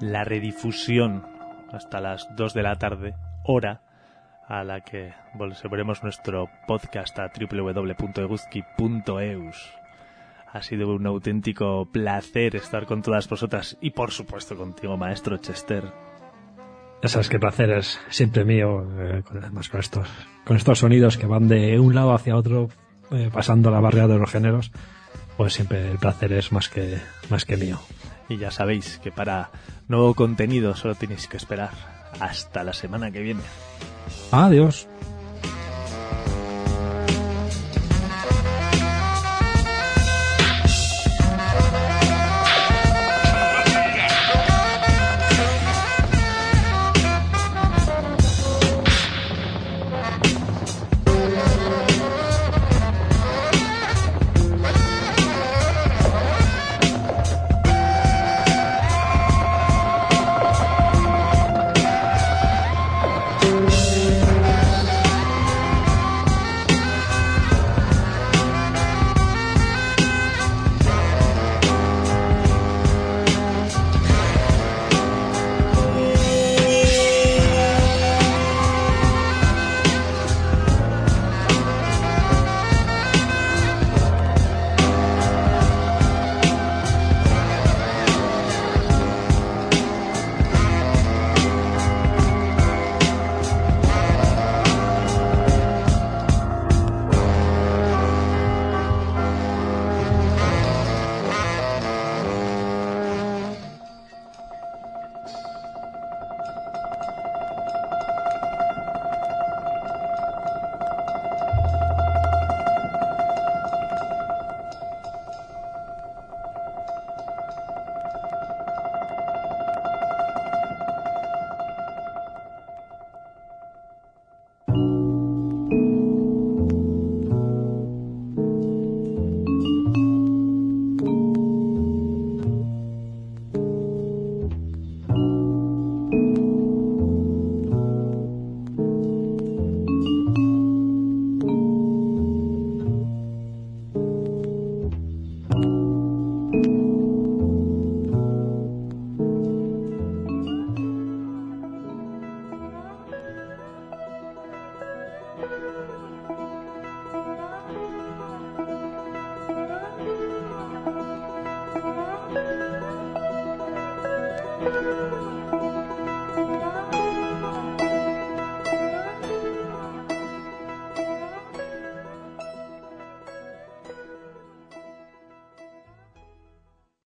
la 0.00 0.24
redifusión 0.24 1.24
hasta 1.72 2.00
las 2.00 2.26
2 2.36 2.54
de 2.54 2.62
la 2.62 2.76
tarde, 2.76 3.14
hora 3.44 3.82
a 4.46 4.64
la 4.64 4.80
que 4.80 5.12
volveremos 5.34 6.02
nuestro 6.02 6.48
podcast 6.66 7.18
a 7.18 7.30
www.eguzki.eus. 7.30 9.74
Ha 10.50 10.62
sido 10.62 10.94
un 10.94 11.06
auténtico 11.06 11.90
placer 11.92 12.56
estar 12.56 12.86
con 12.86 13.02
todas 13.02 13.28
vosotras 13.28 13.76
y 13.82 13.90
por 13.90 14.10
supuesto 14.10 14.56
contigo, 14.56 14.96
maestro 14.96 15.36
Chester. 15.36 15.84
Ya 17.02 17.08
sabes 17.08 17.28
que 17.28 17.38
placer 17.38 17.70
es 17.72 18.00
siempre 18.08 18.44
mío, 18.44 18.86
eh, 18.98 19.22
con 19.22 19.44
estos, 19.78 20.08
con 20.44 20.56
estos 20.56 20.78
sonidos 20.78 21.18
que 21.18 21.26
van 21.26 21.46
de 21.46 21.78
un 21.78 21.94
lado 21.94 22.14
hacia 22.14 22.34
otro, 22.34 22.70
eh, 23.10 23.30
pasando 23.32 23.70
la 23.70 23.80
barrera 23.80 24.08
de 24.08 24.18
los 24.18 24.30
géneros, 24.30 24.72
pues 25.38 25.54
siempre 25.54 25.92
el 25.92 25.98
placer 25.98 26.32
es 26.32 26.50
más 26.50 26.68
que, 26.68 27.00
más 27.30 27.44
que 27.44 27.56
mío. 27.56 27.80
Y 28.28 28.38
ya 28.38 28.50
sabéis 28.50 28.98
que 28.98 29.12
para 29.12 29.50
nuevo 29.86 30.12
contenido 30.14 30.74
solo 30.74 30.96
tenéis 30.96 31.28
que 31.28 31.36
esperar 31.36 31.70
hasta 32.18 32.64
la 32.64 32.72
semana 32.72 33.12
que 33.12 33.20
viene. 33.20 33.42
Adiós. 34.32 34.88